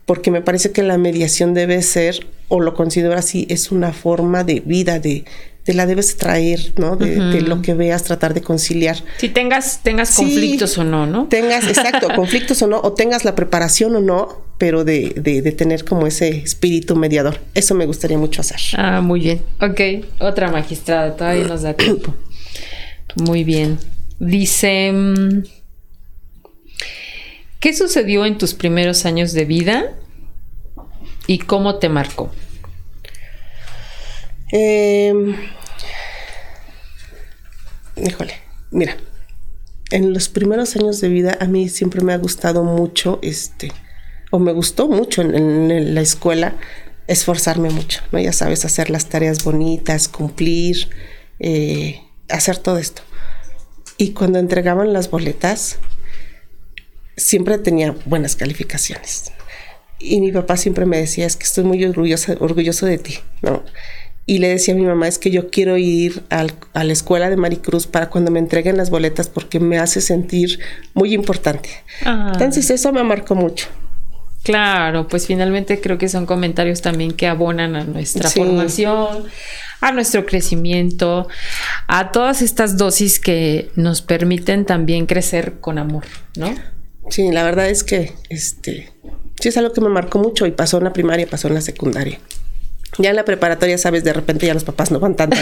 porque 0.09 0.31
me 0.31 0.41
parece 0.41 0.71
que 0.71 0.81
la 0.81 0.97
mediación 0.97 1.53
debe 1.53 1.83
ser, 1.83 2.25
o 2.47 2.61
lo 2.61 2.73
considero 2.73 3.13
así, 3.13 3.45
es 3.47 3.71
una 3.71 3.93
forma 3.93 4.43
de 4.43 4.63
vida, 4.65 4.97
de, 4.97 5.23
de 5.67 5.73
la 5.75 5.85
debes 5.85 6.17
traer, 6.17 6.73
¿no? 6.77 6.95
De, 6.95 7.41
lo 7.41 7.61
que 7.61 7.75
veas, 7.75 8.05
tratar 8.05 8.33
de 8.33 8.41
conciliar. 8.41 8.97
Si 9.17 9.29
tengas, 9.29 9.83
tengas 9.83 10.15
conflictos 10.15 10.79
o 10.79 10.83
no, 10.83 11.05
¿no? 11.05 11.27
Tengas, 11.27 11.67
exacto, 11.67 12.07
conflictos 12.15 12.59
o 12.63 12.65
no, 12.65 12.81
o 12.81 12.93
tengas 12.93 13.23
la 13.23 13.35
preparación 13.35 13.95
o 13.97 13.99
no, 13.99 14.41
pero 14.57 14.83
de, 14.83 15.13
de, 15.15 15.43
de, 15.43 15.51
tener 15.51 15.85
como 15.85 16.07
ese 16.07 16.29
espíritu 16.29 16.95
mediador. 16.95 17.39
Eso 17.53 17.75
me 17.75 17.85
gustaría 17.85 18.17
mucho 18.17 18.41
hacer. 18.41 18.59
Ah, 18.77 19.01
muy 19.01 19.19
bien. 19.19 19.43
Ok, 19.61 20.07
otra 20.17 20.49
magistrada, 20.49 21.15
todavía 21.15 21.43
nos 21.43 21.61
da 21.61 21.75
tiempo. 21.75 22.15
Muy 23.15 23.43
bien. 23.43 23.77
Dice... 24.17 24.91
¿Qué 27.59 27.73
sucedió 27.73 28.25
en 28.25 28.37
tus 28.37 28.53
primeros 28.53 29.05
años 29.05 29.33
de 29.33 29.43
vida 29.43 29.93
y 31.27 31.39
cómo 31.39 31.75
te 31.77 31.89
marcó? 31.89 32.31
Em, 34.51 35.35
híjole, 37.97 38.33
mira, 38.71 38.95
en 39.91 40.13
los 40.13 40.29
primeros 40.29 40.77
años 40.77 41.01
de 41.01 41.09
vida 41.09 41.37
a 41.41 41.45
mí 41.45 41.67
siempre 41.67 42.01
me 42.01 42.13
ha 42.13 42.17
gustado 42.17 42.63
mucho, 42.63 43.19
este, 43.23 43.73
o 44.31 44.39
me 44.39 44.53
gustó 44.53 44.87
mucho 44.87 45.21
en, 45.21 45.93
la 45.93 46.01
escuela 46.01 46.55
esforzarme 47.07 47.71
mucho, 47.71 48.01
¿no? 48.13 48.19
Ya 48.19 48.31
sabes, 48.31 48.63
hacer 48.63 48.89
las 48.89 49.07
tareas 49.07 49.43
bonitas, 49.43 50.07
cumplir, 50.07 50.89
eh, 51.39 52.03
hacer 52.29 52.57
todo 52.57 52.77
esto. 52.77 53.01
Y 53.97 54.11
cuando 54.11 54.39
entregaban 54.39 54.93
las 54.93 55.09
boletas, 55.09 55.79
siempre 57.19 57.57
tenía 57.57 57.95
buenas 58.05 58.35
calificaciones. 58.35 59.31
Y 59.99 60.21
mi 60.21 60.31
papá 60.31 60.57
siempre 60.57 60.85
me 60.85 60.97
decía, 60.97 61.25
es 61.25 61.35
que 61.35 61.43
estoy 61.43 61.65
muy 61.65 61.83
orgulloso, 61.83 62.33
orgulloso 62.39 62.85
de 62.85 62.97
ti, 62.97 63.19
¿no? 63.41 63.63
Y 64.25 64.37
le 64.37 64.49
decía 64.49 64.75
a 64.75 64.77
mi 64.77 64.83
mamá, 64.85 65.07
es 65.07 65.17
que 65.17 65.31
yo 65.31 65.49
quiero 65.49 65.77
ir 65.77 66.23
a 66.29 66.45
la 66.83 66.93
escuela 66.93 67.29
de 67.29 67.35
Maricruz 67.35 67.87
para 67.87 68.09
cuando 68.09 68.29
me 68.29 68.39
entreguen 68.39 68.77
las 68.77 68.91
boletas 68.91 69.27
porque 69.27 69.59
me 69.59 69.79
hace 69.79 70.01
sentir 70.01 70.59
muy 70.93 71.13
importante. 71.13 71.69
Ah. 72.05 72.29
Entonces 72.33 72.69
eso 72.69 72.93
me 72.93 73.03
marcó 73.03 73.33
mucho. 73.33 73.67
Claro, 74.43 75.07
pues 75.07 75.27
finalmente 75.27 75.81
creo 75.81 75.97
que 75.97 76.07
son 76.07 76.25
comentarios 76.25 76.81
también 76.81 77.11
que 77.11 77.27
abonan 77.27 77.75
a 77.75 77.83
nuestra 77.83 78.29
formación, 78.29 79.25
a 79.81 79.91
nuestro 79.91 80.25
crecimiento, 80.25 81.27
a 81.87 82.11
todas 82.11 82.41
estas 82.41 82.77
dosis 82.77 83.19
que 83.19 83.69
nos 83.75 84.01
permiten 84.01 84.65
también 84.65 85.07
crecer 85.07 85.59
con 85.59 85.77
amor, 85.77 86.05
¿no? 86.37 86.53
Sí, 87.09 87.31
la 87.31 87.43
verdad 87.43 87.69
es 87.69 87.83
que 87.83 88.13
este 88.29 88.91
sí 89.39 89.49
es 89.49 89.57
algo 89.57 89.73
que 89.73 89.81
me 89.81 89.89
marcó 89.89 90.19
mucho 90.19 90.45
y 90.45 90.51
pasó 90.51 90.77
en 90.77 90.83
la 90.85 90.93
primaria, 90.93 91.27
pasó 91.27 91.47
en 91.47 91.55
la 91.55 91.61
secundaria. 91.61 92.19
Ya 92.97 93.11
en 93.11 93.15
la 93.15 93.25
preparatoria, 93.25 93.77
sabes, 93.77 94.03
de 94.03 94.13
repente 94.13 94.45
ya 94.45 94.53
los 94.53 94.63
papás 94.63 94.91
no 94.91 94.99
van 94.99 95.15
tanto 95.15 95.37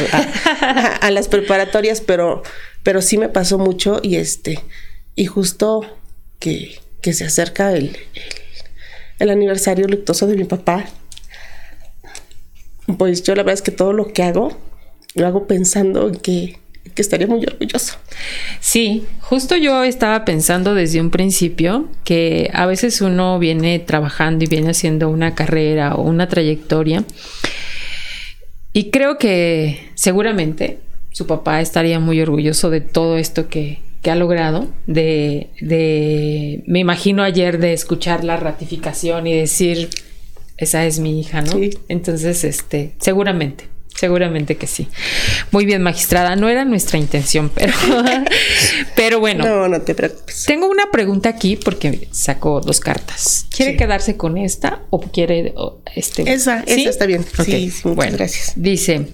a, 1.01 1.11
las 1.11 1.27
preparatorias, 1.27 2.01
pero, 2.01 2.43
pero 2.83 3.01
sí 3.01 3.17
me 3.17 3.29
pasó 3.29 3.57
mucho 3.57 3.99
y 4.03 4.17
este, 4.17 4.59
y 5.15 5.25
justo 5.25 5.81
que, 6.39 6.79
que 7.01 7.13
se 7.13 7.25
acerca 7.25 7.71
el, 7.71 7.97
el, 8.13 8.23
el 9.19 9.29
aniversario 9.29 9.87
luctuoso 9.87 10.27
de 10.27 10.35
mi 10.35 10.43
papá, 10.43 10.85
pues 12.97 13.23
yo 13.23 13.33
la 13.33 13.43
verdad 13.43 13.55
es 13.55 13.61
que 13.61 13.71
todo 13.71 13.93
lo 13.93 14.13
que 14.13 14.23
hago, 14.23 14.57
lo 15.15 15.25
hago 15.25 15.47
pensando 15.47 16.07
en 16.09 16.15
que 16.15 16.59
que 16.97 17.03
estaría 17.03 17.27
muy 17.27 17.45
orgulloso. 17.45 17.95
Sí, 18.59 19.05
justo 19.21 19.55
yo 19.55 19.83
estaba 19.83 20.25
pensando 20.25 20.73
desde 20.73 20.99
un 20.99 21.11
principio 21.11 21.89
que 22.03 22.49
a 22.53 22.65
veces 22.65 23.01
uno 23.01 23.37
viene 23.37 23.77
trabajando 23.77 24.43
y 24.43 24.47
viene 24.47 24.71
haciendo 24.71 25.07
una 25.07 25.35
carrera 25.35 25.93
o 25.93 26.01
una 26.01 26.27
trayectoria 26.27 27.03
y 28.73 28.89
creo 28.89 29.19
que 29.19 29.91
seguramente 29.93 30.79
su 31.11 31.27
papá 31.27 31.61
estaría 31.61 31.99
muy 31.99 32.19
orgulloso 32.19 32.71
de 32.71 32.81
todo 32.81 33.17
esto 33.17 33.47
que, 33.47 33.77
que 34.01 34.09
ha 34.09 34.15
logrado, 34.15 34.67
de, 34.87 35.51
de, 35.61 36.63
me 36.65 36.79
imagino 36.79 37.21
ayer 37.21 37.59
de 37.59 37.73
escuchar 37.73 38.23
la 38.23 38.37
ratificación 38.37 39.27
y 39.27 39.37
decir, 39.37 39.89
esa 40.57 40.83
es 40.87 40.99
mi 40.99 41.19
hija, 41.19 41.41
¿no? 41.41 41.51
Sí. 41.51 41.77
Entonces, 41.89 42.43
este, 42.43 42.93
seguramente. 42.99 43.76
Seguramente 43.97 44.57
que 44.57 44.67
sí. 44.67 44.87
Muy 45.49 45.65
bien, 45.65 45.81
magistrada. 45.81 46.35
No 46.35 46.49
era 46.49 46.65
nuestra 46.65 46.99
intención, 46.99 47.49
pero, 47.49 47.73
pero 48.95 49.19
bueno. 49.19 49.43
No, 49.43 49.67
no 49.67 49.81
te 49.81 49.95
preocupes. 49.95 50.45
Tengo 50.45 50.69
una 50.69 50.91
pregunta 50.91 51.29
aquí 51.29 51.55
porque 51.55 52.07
sacó 52.11 52.61
dos 52.61 52.79
cartas. 52.79 53.47
¿Quiere 53.49 53.71
sí. 53.71 53.77
quedarse 53.77 54.15
con 54.15 54.37
esta 54.37 54.83
o 54.91 55.01
quiere 55.01 55.55
este? 55.95 56.31
Esa, 56.31 56.63
¿Sí? 56.67 56.81
esa 56.81 56.89
está 56.91 57.05
bien. 57.07 57.25
Okay. 57.39 57.71
Sí, 57.71 57.81
bueno, 57.85 58.17
gracias. 58.17 58.53
Dice, 58.55 59.07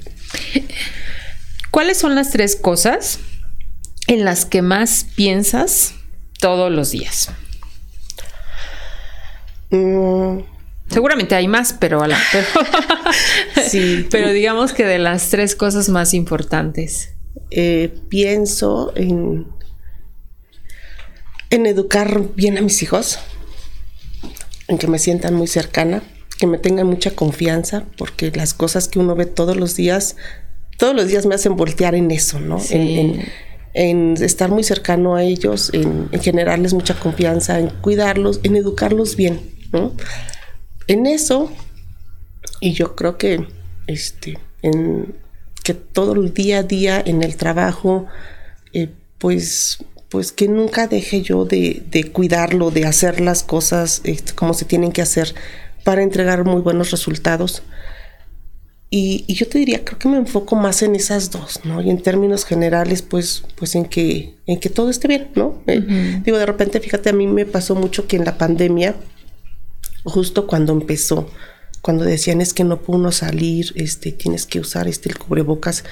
¿cuáles 1.71 1.97
son 1.97 2.13
las 2.13 2.31
tres 2.31 2.57
cosas 2.57 3.19
en 4.07 4.25
las 4.25 4.43
que 4.43 4.61
más 4.61 5.07
piensas 5.15 5.93
todos 6.39 6.69
los 6.69 6.91
días? 6.91 7.29
Mm. 9.69 10.52
Seguramente 10.93 11.33
hay 11.33 11.47
más, 11.47 11.73
pero, 11.73 12.03
a 12.03 12.07
la, 12.07 12.19
pero, 12.31 12.45
sí, 13.67 14.07
pero 14.11 14.29
digamos 14.29 14.73
que 14.73 14.85
de 14.85 14.99
las 14.99 15.29
tres 15.29 15.55
cosas 15.55 15.89
más 15.89 16.13
importantes. 16.13 17.15
Eh, 17.49 17.91
pienso 18.09 18.93
en, 18.95 19.47
en 21.49 21.65
educar 21.65 22.21
bien 22.35 22.59
a 22.59 22.61
mis 22.61 22.83
hijos, 22.83 23.17
en 24.67 24.77
que 24.77 24.87
me 24.87 24.99
sientan 24.99 25.33
muy 25.33 25.47
cercana, 25.47 26.03
que 26.37 26.45
me 26.45 26.59
tengan 26.59 26.87
mucha 26.87 27.11
confianza, 27.15 27.85
porque 27.97 28.31
las 28.31 28.53
cosas 28.53 28.87
que 28.87 28.99
uno 28.99 29.15
ve 29.15 29.25
todos 29.25 29.57
los 29.57 29.75
días, 29.75 30.15
todos 30.77 30.95
los 30.95 31.07
días 31.07 31.25
me 31.25 31.33
hacen 31.33 31.55
voltear 31.55 31.95
en 31.95 32.11
eso, 32.11 32.39
¿no? 32.39 32.59
Sí. 32.59 32.75
En, 32.75 32.87
en, 32.87 33.25
en, 33.73 34.23
estar 34.23 34.51
muy 34.51 34.63
cercano 34.63 35.15
a 35.15 35.23
ellos, 35.23 35.71
en, 35.73 36.09
en 36.11 36.21
generarles 36.21 36.73
mucha 36.75 36.93
confianza, 36.99 37.59
en 37.59 37.69
cuidarlos, 37.81 38.41
en 38.43 38.55
educarlos 38.55 39.15
bien, 39.15 39.41
¿no? 39.71 39.93
En 40.87 41.05
eso, 41.05 41.51
y 42.59 42.73
yo 42.73 42.95
creo 42.95 43.17
que 43.17 43.45
este, 43.87 44.37
en 44.61 45.15
que 45.63 45.73
todo 45.73 46.13
el 46.13 46.33
día 46.33 46.59
a 46.59 46.63
día 46.63 47.01
en 47.03 47.23
el 47.23 47.37
trabajo, 47.37 48.05
eh, 48.73 48.89
pues, 49.17 49.79
pues 50.09 50.31
que 50.31 50.47
nunca 50.47 50.87
deje 50.87 51.21
yo 51.21 51.45
de, 51.45 51.83
de 51.89 52.11
cuidarlo, 52.11 52.69
de 52.69 52.85
hacer 52.85 53.21
las 53.21 53.43
cosas 53.43 54.01
este, 54.03 54.33
como 54.33 54.53
se 54.53 54.65
tienen 54.65 54.91
que 54.91 55.01
hacer 55.01 55.33
para 55.83 56.03
entregar 56.03 56.43
muy 56.45 56.61
buenos 56.61 56.91
resultados. 56.91 57.63
Y, 58.89 59.25
y, 59.25 59.33
yo 59.33 59.47
te 59.47 59.57
diría, 59.57 59.83
creo 59.83 59.97
que 59.97 60.07
me 60.07 60.17
enfoco 60.17 60.55
más 60.55 60.83
en 60.83 60.95
esas 60.95 61.31
dos, 61.31 61.61
¿no? 61.63 61.81
Y 61.81 61.89
en 61.89 61.99
términos 61.99 62.45
generales, 62.45 63.01
pues, 63.01 63.43
pues 63.55 63.73
en 63.73 63.85
que, 63.85 64.35
en 64.45 64.59
que 64.59 64.69
todo 64.69 64.91
esté 64.91 65.07
bien, 65.07 65.29
¿no? 65.33 65.47
Uh 65.47 65.63
-huh. 65.65 66.17
eh, 66.19 66.21
digo, 66.23 66.37
de 66.37 66.45
repente, 66.45 66.79
fíjate, 66.79 67.09
a 67.09 67.13
mí 67.13 67.25
me 67.25 67.47
pasó 67.47 67.73
mucho 67.73 68.05
que 68.05 68.17
en 68.17 68.25
la 68.25 68.37
pandemia, 68.37 68.95
justo 70.03 70.47
cuando 70.47 70.73
empezó, 70.73 71.29
cuando 71.81 72.05
decían 72.05 72.41
es 72.41 72.53
que 72.53 72.63
no 72.63 72.81
pudo 72.81 72.97
uno 72.97 73.11
salir, 73.11 73.73
este, 73.75 74.11
tienes 74.11 74.45
que 74.45 74.59
usar 74.59 74.87
este 74.87 75.09
el 75.09 75.17
cubrebocas, 75.17 75.83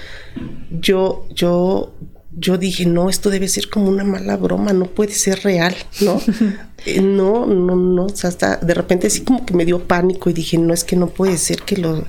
yo, 0.72 1.28
yo, 1.34 1.94
yo 2.32 2.58
dije, 2.58 2.86
no, 2.86 3.10
esto 3.10 3.30
debe 3.30 3.48
ser 3.48 3.70
como 3.70 3.90
una 3.90 4.04
mala 4.04 4.38
broma, 4.38 4.74
no 4.74 4.86
puede 4.86 5.14
ser 5.14 5.44
real, 5.44 5.76
¿no? 6.00 6.22
eh, 6.86 7.02
no, 7.02 7.46
no, 7.46 7.76
no, 7.76 8.06
o 8.06 8.16
sea, 8.16 8.30
hasta 8.30 8.58
de 8.58 8.74
repente 8.74 9.08
así 9.08 9.22
como 9.22 9.46
que 9.46 9.54
me 9.54 9.66
dio 9.66 9.86
pánico 9.86 10.30
y 10.30 10.34
dije, 10.34 10.58
no, 10.58 10.74
es 10.74 10.84
que 10.84 10.96
no 10.96 11.10
puede 11.10 11.38
ser 11.38 11.64
que 11.64 11.78
lo, 11.78 12.06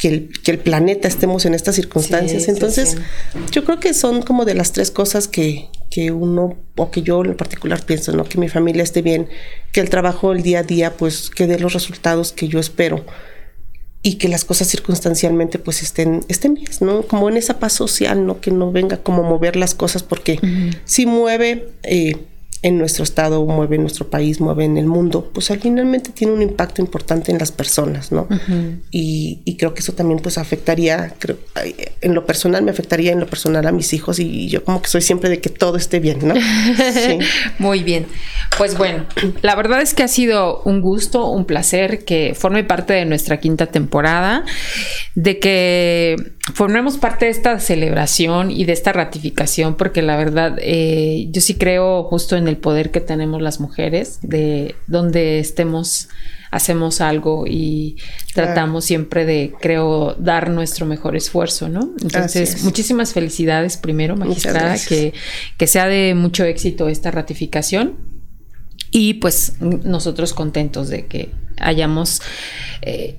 que 0.00 0.08
el, 0.08 0.30
que 0.42 0.52
el 0.52 0.58
planeta 0.58 1.08
estemos 1.08 1.44
en 1.44 1.54
estas 1.54 1.74
circunstancias. 1.74 2.44
Sí, 2.44 2.50
Entonces, 2.50 2.90
sí, 2.90 2.96
sí. 3.32 3.38
yo 3.50 3.64
creo 3.64 3.80
que 3.80 3.94
son 3.94 4.22
como 4.22 4.44
de 4.44 4.54
las 4.54 4.72
tres 4.72 4.90
cosas 4.90 5.26
que, 5.26 5.68
que 5.90 6.10
uno, 6.10 6.56
o 6.76 6.90
que 6.90 7.02
yo 7.02 7.24
en 7.24 7.36
particular 7.36 7.84
pienso, 7.84 8.12
¿no? 8.12 8.24
Que 8.24 8.38
mi 8.38 8.48
familia 8.48 8.82
esté 8.82 9.02
bien, 9.02 9.28
que 9.72 9.80
el 9.80 9.90
trabajo 9.90 10.32
el 10.32 10.42
día 10.42 10.60
a 10.60 10.62
día, 10.62 10.96
pues, 10.96 11.30
que 11.30 11.46
dé 11.46 11.58
los 11.58 11.72
resultados 11.72 12.32
que 12.32 12.48
yo 12.48 12.58
espero 12.58 13.04
y 14.02 14.14
que 14.14 14.28
las 14.28 14.44
cosas 14.44 14.68
circunstancialmente 14.68 15.58
pues 15.58 15.82
estén, 15.82 16.20
estén 16.28 16.54
bien, 16.54 16.70
¿no? 16.80 17.02
Como 17.02 17.28
en 17.28 17.36
esa 17.36 17.58
paz 17.58 17.72
social, 17.72 18.26
¿no? 18.26 18.40
Que 18.40 18.50
no 18.50 18.70
venga 18.70 18.98
como 18.98 19.22
mover 19.22 19.56
las 19.56 19.74
cosas 19.74 20.02
porque 20.02 20.38
uh 20.42 20.46
-huh. 20.46 20.78
si 20.84 21.06
mueve... 21.06 21.68
Eh, 21.82 22.16
en 22.62 22.78
nuestro 22.78 23.04
estado, 23.04 23.44
mueve 23.44 23.76
en 23.76 23.82
nuestro 23.82 24.08
país, 24.08 24.40
mueve 24.40 24.64
en 24.64 24.76
el 24.76 24.86
mundo, 24.86 25.30
pues 25.32 25.50
al 25.50 25.60
finalmente 25.60 26.10
tiene 26.10 26.32
un 26.32 26.42
impacto 26.42 26.82
importante 26.82 27.30
en 27.30 27.38
las 27.38 27.52
personas, 27.52 28.10
¿no? 28.10 28.22
Uh 28.22 28.34
-huh. 28.34 28.80
y, 28.90 29.40
y, 29.44 29.56
creo 29.56 29.74
que 29.74 29.80
eso 29.80 29.92
también 29.92 30.18
pues 30.20 30.38
afectaría, 30.38 31.14
creo, 31.18 31.36
en 32.00 32.14
lo 32.14 32.26
personal 32.26 32.62
me 32.62 32.70
afectaría 32.70 33.12
en 33.12 33.20
lo 33.20 33.26
personal 33.26 33.66
a 33.66 33.72
mis 33.72 33.92
hijos 33.92 34.18
y 34.18 34.48
yo 34.48 34.64
como 34.64 34.82
que 34.82 34.88
soy 34.88 35.02
siempre 35.02 35.30
de 35.30 35.40
que 35.40 35.50
todo 35.50 35.76
esté 35.76 36.00
bien, 36.00 36.18
¿no? 36.22 36.34
Sí. 36.34 37.18
Muy 37.58 37.82
bien. 37.82 38.06
Pues 38.56 38.76
bueno, 38.76 39.06
la 39.42 39.54
verdad 39.54 39.80
es 39.80 39.94
que 39.94 40.02
ha 40.02 40.08
sido 40.08 40.62
un 40.64 40.80
gusto, 40.80 41.30
un 41.30 41.44
placer 41.44 42.04
que 42.04 42.34
forme 42.34 42.64
parte 42.64 42.92
de 42.92 43.04
nuestra 43.04 43.38
quinta 43.38 43.66
temporada, 43.66 44.44
de 45.14 45.38
que 45.38 46.16
formemos 46.54 46.98
parte 46.98 47.26
de 47.26 47.30
esta 47.30 47.58
celebración 47.60 48.50
y 48.50 48.64
de 48.64 48.72
esta 48.72 48.92
ratificación, 48.92 49.76
porque 49.76 50.02
la 50.02 50.16
verdad 50.16 50.56
eh, 50.60 51.28
yo 51.30 51.40
sí 51.40 51.54
creo 51.54 52.04
justo 52.04 52.36
en 52.36 52.48
el 52.48 52.56
poder 52.56 52.90
que 52.90 53.00
tenemos 53.00 53.42
las 53.42 53.60
mujeres, 53.60 54.18
de 54.22 54.74
donde 54.86 55.40
estemos, 55.40 56.08
hacemos 56.50 57.00
algo 57.00 57.44
y 57.46 57.96
tratamos 58.34 58.84
siempre 58.84 59.24
de, 59.24 59.52
creo, 59.60 60.14
dar 60.18 60.50
nuestro 60.50 60.86
mejor 60.86 61.16
esfuerzo, 61.16 61.68
¿no? 61.68 61.92
Entonces, 62.00 62.62
muchísimas 62.62 63.12
felicidades 63.12 63.76
primero, 63.76 64.16
magistrada, 64.16 64.76
que, 64.88 65.12
que 65.56 65.66
sea 65.66 65.86
de 65.86 66.14
mucho 66.14 66.44
éxito 66.44 66.88
esta 66.88 67.10
ratificación. 67.10 67.96
Y 68.90 69.14
pues 69.14 69.54
nosotros 69.60 70.32
contentos 70.32 70.88
de 70.88 71.04
que 71.06 71.30
hayamos, 71.58 72.22
eh, 72.80 73.18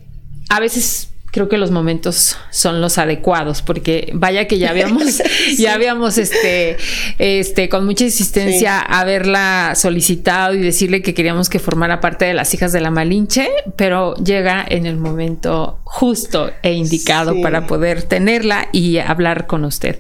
a 0.50 0.60
veces 0.60 1.10
creo 1.32 1.48
que 1.50 1.58
los 1.58 1.72
momentos 1.72 2.38
son 2.50 2.82
los 2.82 2.98
adecuados 2.98 3.62
porque 3.62 4.12
vaya 4.14 4.48
que 4.48 4.58
ya 4.58 4.70
habíamos 4.72 5.04
sí. 5.14 5.58
ya 5.58 5.74
habíamos 5.74 6.18
este 6.18 6.78
este 7.18 7.70
con 7.70 7.86
mucha 7.86 8.06
insistencia 8.06 8.80
sí. 8.80 8.86
haberla 8.90 9.74
solicitado 9.76 10.54
y 10.54 10.60
decirle 10.60 11.02
que 11.02 11.14
queríamos 11.14 11.50
que 11.50 11.60
formara 11.60 12.00
parte 12.02 12.26
de 12.26 12.34
las 12.34 12.54
hijas 12.54 12.72
de 12.72 12.82
la 12.82 12.92
Malinche 12.92 13.50
pero 13.76 14.16
llega 14.16 14.66
en 14.68 14.86
el 14.86 14.98
momento 14.98 15.80
justo 15.84 16.52
e 16.64 16.74
indicado 16.74 17.34
sí. 17.34 17.42
para 17.42 17.68
poder 17.68 18.04
tenerla 18.04 18.70
y 18.72 18.98
hablar 18.98 19.48
con 19.48 19.66
usted 19.66 20.00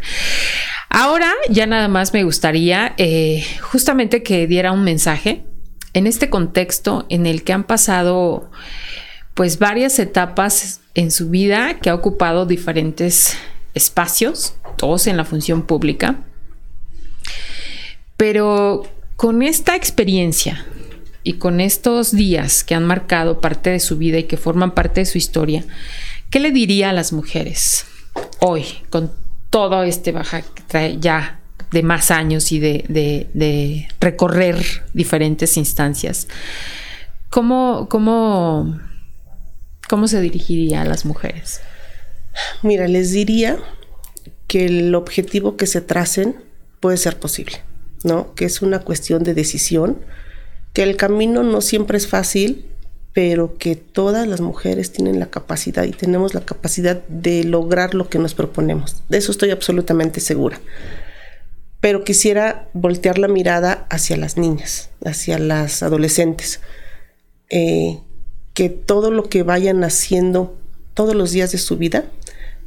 ahora 0.89 1.32
ya 1.49 1.67
nada 1.67 1.88
más 1.88 2.13
me 2.13 2.23
gustaría 2.23 2.93
eh, 2.97 3.45
justamente 3.61 4.23
que 4.23 4.47
diera 4.47 4.71
un 4.71 4.84
mensaje 4.84 5.43
en 5.93 6.07
este 6.07 6.30
contexto 6.30 7.05
en 7.09 7.25
el 7.25 7.43
que 7.43 7.53
han 7.53 7.63
pasado 7.63 8.51
pues 9.39 9.57
varias 9.57 9.99
etapas 9.99 10.81
en 10.95 11.11
su 11.11 11.29
vida 11.29 11.79
que 11.79 11.89
ha 11.89 11.95
ocupado 11.95 12.45
diferentes 12.45 13.37
espacios, 13.73 14.55
todos 14.75 15.07
en 15.07 15.15
la 15.15 15.23
función 15.23 15.61
pública. 15.61 16.25
Pero 18.17 18.83
con 19.15 19.41
esta 19.41 19.77
experiencia 19.77 20.65
y 21.23 21.35
con 21.35 21.61
estos 21.61 22.11
días 22.11 22.65
que 22.65 22.75
han 22.75 22.83
marcado 22.83 23.39
parte 23.39 23.69
de 23.69 23.79
su 23.79 23.97
vida 23.97 24.17
y 24.17 24.23
que 24.23 24.35
forman 24.35 24.71
parte 24.71 24.99
de 24.99 25.05
su 25.05 25.17
historia, 25.17 25.63
¿qué 26.29 26.41
le 26.41 26.51
diría 26.51 26.89
a 26.89 26.93
las 26.93 27.13
mujeres 27.13 27.85
hoy 28.41 28.65
con 28.89 29.09
todo 29.49 29.83
este 29.83 30.11
baja 30.11 30.41
que 30.41 30.63
trae 30.63 30.97
ya 30.99 31.39
de 31.71 31.81
más 31.81 32.11
años 32.11 32.51
y 32.51 32.59
de, 32.59 32.83
de, 32.89 33.29
de 33.33 33.87
recorrer 34.01 34.83
diferentes 34.91 35.55
instancias? 35.55 36.27
¿Cómo, 37.29 37.87
cómo 37.89 38.88
¿Cómo 39.89 40.07
se 40.07 40.21
dirigiría 40.21 40.83
a 40.83 40.85
las 40.85 41.03
mujeres? 41.03 41.61
Mira, 42.61 42.87
les 42.87 43.11
diría 43.11 43.57
que 44.45 44.67
el 44.67 44.93
objetivo 44.93 45.57
que 45.57 45.65
se 45.65 45.81
tracen 45.81 46.35
puede 46.79 46.97
ser 46.97 47.17
posible, 47.17 47.57
¿no? 48.03 48.35
Que 48.35 48.45
es 48.45 48.61
una 48.61 48.81
cuestión 48.81 49.23
de 49.23 49.33
decisión, 49.33 49.97
que 50.73 50.83
el 50.83 50.95
camino 50.95 51.41
no 51.41 51.61
siempre 51.61 51.97
es 51.97 52.07
fácil, 52.07 52.67
pero 53.13 53.57
que 53.57 53.75
todas 53.75 54.27
las 54.27 54.41
mujeres 54.41 54.91
tienen 54.91 55.19
la 55.19 55.31
capacidad 55.31 55.85
y 55.85 55.91
tenemos 55.91 56.35
la 56.35 56.41
capacidad 56.41 57.01
de 57.07 57.43
lograr 57.43 57.95
lo 57.95 58.09
que 58.09 58.19
nos 58.19 58.35
proponemos. 58.35 59.01
De 59.09 59.17
eso 59.17 59.31
estoy 59.31 59.49
absolutamente 59.49 60.19
segura. 60.19 60.61
Pero 61.81 62.03
quisiera 62.03 62.69
voltear 62.73 63.17
la 63.17 63.27
mirada 63.27 63.87
hacia 63.89 64.17
las 64.17 64.37
niñas, 64.37 64.91
hacia 65.03 65.39
las 65.39 65.81
adolescentes. 65.81 66.59
Eh, 67.49 68.01
que 68.60 68.68
todo 68.68 69.10
lo 69.10 69.30
que 69.30 69.43
vayan 69.43 69.86
haciendo 69.86 70.53
todos 70.93 71.16
los 71.16 71.32
días 71.32 71.53
de 71.53 71.57
su 71.57 71.78
vida 71.78 72.03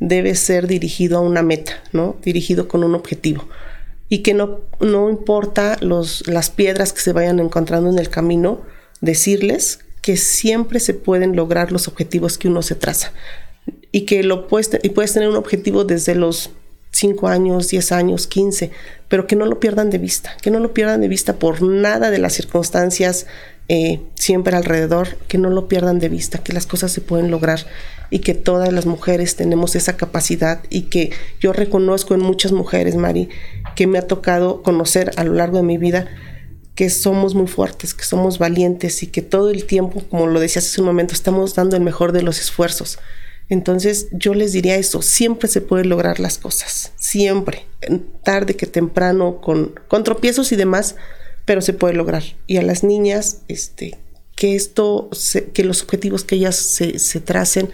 debe 0.01 0.35
ser 0.37 0.67
dirigido 0.67 1.19
a 1.19 1.21
una 1.21 1.43
meta, 1.43 1.83
¿no? 1.93 2.17
Dirigido 2.23 2.67
con 2.67 2.83
un 2.83 2.95
objetivo. 2.95 3.47
Y 4.09 4.21
que 4.21 4.33
no, 4.33 4.61
no 4.81 5.11
importa 5.11 5.77
los, 5.83 6.27
las 6.27 6.49
piedras 6.49 6.95
que 6.95 7.03
se 7.03 7.13
vayan 7.13 7.41
encontrando 7.41 7.91
en 7.91 7.99
el 7.99 8.09
camino, 8.09 8.63
decirles 9.03 9.81
que 10.01 10.17
siempre 10.17 10.81
se 10.81 10.95
pueden 10.95 11.37
lograr 11.37 11.73
los 11.73 11.89
objetivos 11.89 12.39
que 12.39 12.49
uno 12.49 12.63
se 12.63 12.75
traza. 12.75 13.13
Y 13.91 14.07
que 14.07 14.23
lo 14.23 14.49
puedes, 14.49 14.71
y 14.83 14.89
puedes 14.89 15.13
tener 15.13 15.29
un 15.29 15.37
objetivo 15.37 15.85
desde 15.85 16.15
los 16.15 16.53
5 16.93 17.29
años, 17.29 17.69
10 17.69 17.93
años, 17.93 18.27
15, 18.27 18.71
pero 19.09 19.27
que 19.27 19.37
no 19.37 19.45
lo 19.45 19.61
pierdan 19.61 19.91
de 19.91 19.99
vista, 19.99 20.35
que 20.41 20.51
no 20.51 20.59
lo 20.59 20.73
pierdan 20.73 21.03
de 21.03 21.09
vista 21.09 21.35
por 21.35 21.61
nada 21.61 22.11
de 22.11 22.19
las 22.19 22.33
circunstancias 22.33 23.27
eh, 23.75 24.03
siempre 24.17 24.55
alrededor, 24.55 25.17
que 25.29 25.39
no 25.39 25.49
lo 25.49 25.67
pierdan 25.67 25.99
de 25.99 26.11
vista, 26.11 26.37
que 26.37 26.53
las 26.53 26.67
cosas 26.67 26.93
se 26.93 27.01
pueden 27.01 27.31
lograr 27.31 27.65
y 28.11 28.19
que 28.19 28.35
todas 28.35 28.71
las 28.71 28.85
mujeres 28.85 29.35
tenemos 29.35 29.77
esa 29.77 29.97
capacidad 29.97 30.61
y 30.69 30.91
que 30.91 31.11
yo 31.41 31.55
reconozco 31.55 32.13
en 32.13 32.21
muchas 32.21 32.53
mujeres, 32.53 32.97
Mari, 32.97 33.31
que 33.75 33.87
me 33.87 33.97
ha 33.97 34.07
tocado 34.07 34.63
conocer 34.63 35.13
a 35.17 35.25
lo 35.25 35.33
largo 35.33 35.57
de 35.57 35.63
mi 35.63 35.79
vida, 35.79 36.07
que 36.75 36.91
somos 36.91 37.35
muy 37.35 37.47
fuertes, 37.47 37.95
que 37.95 38.05
somos 38.05 38.39
valientes 38.39 39.03
y 39.03 39.07
que 39.07 39.23
todo 39.23 39.49
el 39.49 39.65
tiempo, 39.65 40.03
como 40.11 40.27
lo 40.27 40.39
decías 40.39 40.67
hace 40.67 40.83
un 40.83 40.89
momento, 40.89 41.15
estamos 41.15 41.55
dando 41.55 41.75
el 41.75 41.83
mejor 41.83 42.13
de 42.13 42.21
los 42.21 42.41
esfuerzos. 42.41 42.99
Entonces 43.49 44.09
yo 44.13 44.35
les 44.35 44.53
diría 44.53 44.77
eso, 44.77 45.01
siempre 45.01 45.49
se 45.49 45.63
pueden 45.63 45.89
lograr 45.89 46.21
las 46.21 46.37
cosas, 46.37 46.93
siempre, 46.97 47.65
tarde 48.23 48.55
que 48.55 48.67
temprano, 48.67 49.41
con, 49.41 49.81
con 49.89 50.05
tropiezos 50.05 50.53
y 50.53 50.57
demás, 50.57 50.97
pero 51.45 51.61
se 51.61 51.73
puede 51.73 51.95
lograr. 51.95 52.23
Y 52.47 52.57
a 52.57 52.63
las 52.63 52.85
niñas, 52.85 53.43
este, 53.49 53.99
que 54.37 54.57
esto, 54.57 55.11
que 55.53 55.65
los 55.65 55.83
objetivos 55.83 56.25
que 56.25 56.37
ellas 56.37 56.57
se, 56.57 56.99
se 56.99 57.21
tracen, 57.21 57.71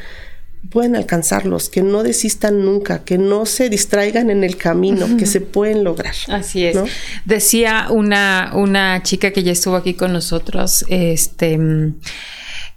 pueden 0.70 0.96
alcanzarlos, 0.96 1.68
que 1.68 1.82
no 1.82 2.02
desistan 2.02 2.64
nunca, 2.64 3.04
que 3.04 3.16
no 3.16 3.46
se 3.46 3.70
distraigan 3.70 4.28
en 4.30 4.44
el 4.44 4.56
camino, 4.56 5.16
que 5.16 5.26
se 5.26 5.40
pueden 5.40 5.84
lograr. 5.84 6.14
Así 6.28 6.64
es. 6.64 6.76
Decía 7.24 7.86
una, 7.90 8.52
una 8.54 9.02
chica 9.02 9.30
que 9.30 9.42
ya 9.42 9.52
estuvo 9.52 9.76
aquí 9.76 9.94
con 9.94 10.12
nosotros, 10.12 10.84
este 10.88 11.58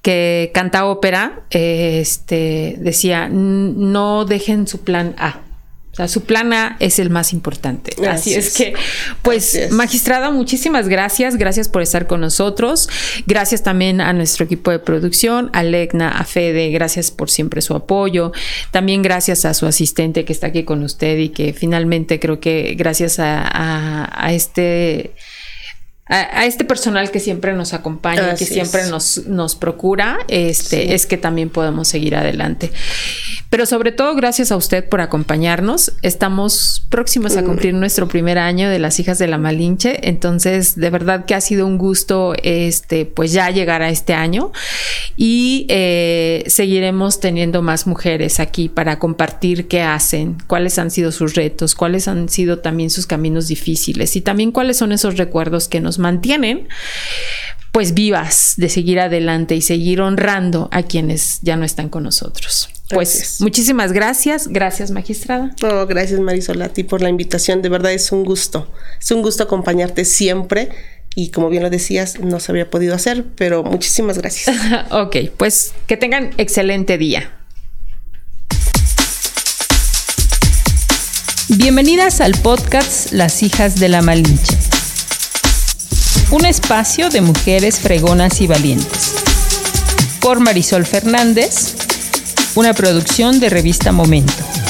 que 0.01 0.49
canta 0.53 0.85
ópera, 0.85 1.43
este 1.51 2.75
decía, 2.79 3.29
no 3.29 4.25
dejen 4.25 4.67
su 4.67 4.81
plan 4.81 5.13
A 5.17 5.41
o 5.91 5.95
sea, 5.95 6.07
su 6.07 6.23
plana 6.23 6.77
es 6.79 6.99
el 6.99 7.09
más 7.09 7.33
importante. 7.33 7.93
Así, 8.07 8.33
es. 8.33 8.53
que, 8.53 8.73
pues, 9.21 9.71
magistrada, 9.71 10.31
muchísimas 10.31 10.87
gracias. 10.87 11.35
Gracias 11.35 11.67
por 11.67 11.81
estar 11.81 12.07
con 12.07 12.21
nosotros. 12.21 12.87
Gracias 13.27 13.61
también 13.61 13.99
a 13.99 14.13
nuestro 14.13 14.45
equipo 14.45 14.71
de 14.71 14.79
producción, 14.79 15.49
a 15.51 15.63
Legna, 15.63 16.11
a 16.11 16.23
Fede. 16.23 16.69
Gracias 16.69 17.11
por 17.11 17.29
siempre 17.29 17.61
su 17.61 17.75
apoyo. 17.75 18.31
También 18.71 19.01
gracias 19.01 19.43
a 19.43 19.53
su 19.53 19.65
asistente 19.65 20.23
que 20.23 20.31
está 20.31 20.47
aquí 20.47 20.63
con 20.63 20.81
usted 20.81 21.17
y 21.17 21.29
que 21.29 21.51
finalmente 21.51 22.21
creo 22.21 22.39
que 22.39 22.73
gracias 22.77 23.17
a 23.19 24.29
este 24.31 25.11
a, 26.11 26.45
este 26.45 26.65
personal 26.65 27.09
que 27.09 27.21
siempre 27.21 27.53
nos 27.53 27.73
acompaña, 27.73 28.35
que 28.35 28.45
siempre 28.45 28.85
nos, 28.89 29.27
nos 29.27 29.55
procura, 29.55 30.19
este, 30.27 30.93
es 30.93 31.05
que 31.05 31.17
también 31.17 31.49
podemos 31.49 31.87
seguir 31.87 32.15
adelante. 32.15 32.71
Pero 33.49 33.65
sobre 33.65 33.91
todo, 33.91 34.13
gracias 34.15 34.51
a 34.51 34.57
usted 34.57 34.87
por 34.87 35.01
acompañarnos. 35.01 35.93
Estamos 36.01 36.85
próximos 36.89 37.37
a 37.37 37.41
mm. 37.41 37.45
cumplir 37.45 37.73
nuestro 37.73 38.07
primer 38.07 38.37
año 38.37 38.69
de 38.69 38.79
las 38.79 38.99
hijas 38.99 39.19
de 39.19 39.27
la 39.27 39.37
Malinche. 39.37 40.07
Entonces, 40.07 40.75
de 40.75 40.89
verdad 40.89 41.25
que 41.25 41.33
ha 41.35 41.41
sido 41.41 41.65
un 41.65 41.77
gusto, 41.77 42.33
este, 42.43 43.05
pues 43.05 43.31
ya 43.31 43.49
llegar 43.49 43.81
a 43.81 43.89
este 43.89 44.13
año. 44.13 44.51
Y 45.15 45.65
eh, 45.69 46.43
seguiremos 46.47 47.19
teniendo 47.19 47.61
más 47.61 47.87
mujeres 47.87 48.39
aquí 48.39 48.67
para 48.67 48.99
compartir 48.99 49.67
qué 49.67 49.81
hacen, 49.81 50.37
cuáles 50.47 50.77
han 50.77 50.91
sido 50.91 51.11
sus 51.11 51.35
retos, 51.35 51.75
cuáles 51.75 52.07
han 52.07 52.27
sido 52.29 52.59
también 52.59 52.89
sus 52.89 53.05
caminos 53.05 53.47
difíciles 53.47 54.15
y 54.15 54.21
también 54.21 54.51
cuáles 54.51 54.77
son 54.77 54.91
esos 54.91 55.17
recuerdos 55.17 55.67
que 55.67 55.79
nos 55.79 55.99
mantienen 56.01 56.67
pues 57.71 57.93
vivas 57.93 58.53
de 58.57 58.69
seguir 58.69 58.99
adelante 58.99 59.55
y 59.55 59.61
seguir 59.61 60.01
honrando 60.01 60.67
a 60.71 60.83
quienes 60.83 61.39
ya 61.41 61.55
no 61.55 61.63
están 61.63 61.89
con 61.89 62.03
nosotros. 62.03 62.69
Pues 62.89 63.37
muchísimas 63.39 63.93
gracias, 63.93 64.49
gracias 64.49 64.91
magistrada. 64.91 65.55
Oh, 65.63 65.85
gracias 65.85 66.19
Marisol 66.19 66.61
a 66.61 66.69
ti 66.69 66.83
por 66.83 67.01
la 67.01 67.07
invitación, 67.07 67.61
de 67.61 67.69
verdad 67.69 67.93
es 67.93 68.11
un 68.11 68.25
gusto, 68.25 68.69
es 68.99 69.09
un 69.11 69.21
gusto 69.21 69.43
acompañarte 69.43 70.03
siempre 70.03 70.69
y 71.15 71.29
como 71.29 71.49
bien 71.49 71.63
lo 71.63 71.69
decías, 71.69 72.19
no 72.19 72.41
se 72.41 72.51
había 72.51 72.69
podido 72.69 72.93
hacer, 72.93 73.25
pero 73.35 73.63
muchísimas 73.63 74.17
gracias. 74.17 74.55
ok, 74.91 75.15
pues 75.37 75.73
que 75.87 75.95
tengan 75.95 76.31
excelente 76.37 76.97
día. 76.97 77.31
Bienvenidas 81.47 82.21
al 82.21 82.33
podcast 82.33 83.11
Las 83.11 83.43
hijas 83.43 83.77
de 83.77 83.89
la 83.89 84.01
Malinche 84.01 84.70
un 86.31 86.45
espacio 86.45 87.09
de 87.09 87.19
mujeres 87.19 87.79
fregonas 87.79 88.39
y 88.39 88.47
valientes. 88.47 89.15
Por 90.21 90.39
Marisol 90.39 90.85
Fernández, 90.85 91.75
una 92.55 92.73
producción 92.73 93.39
de 93.41 93.49
revista 93.49 93.91
Momento. 93.91 94.60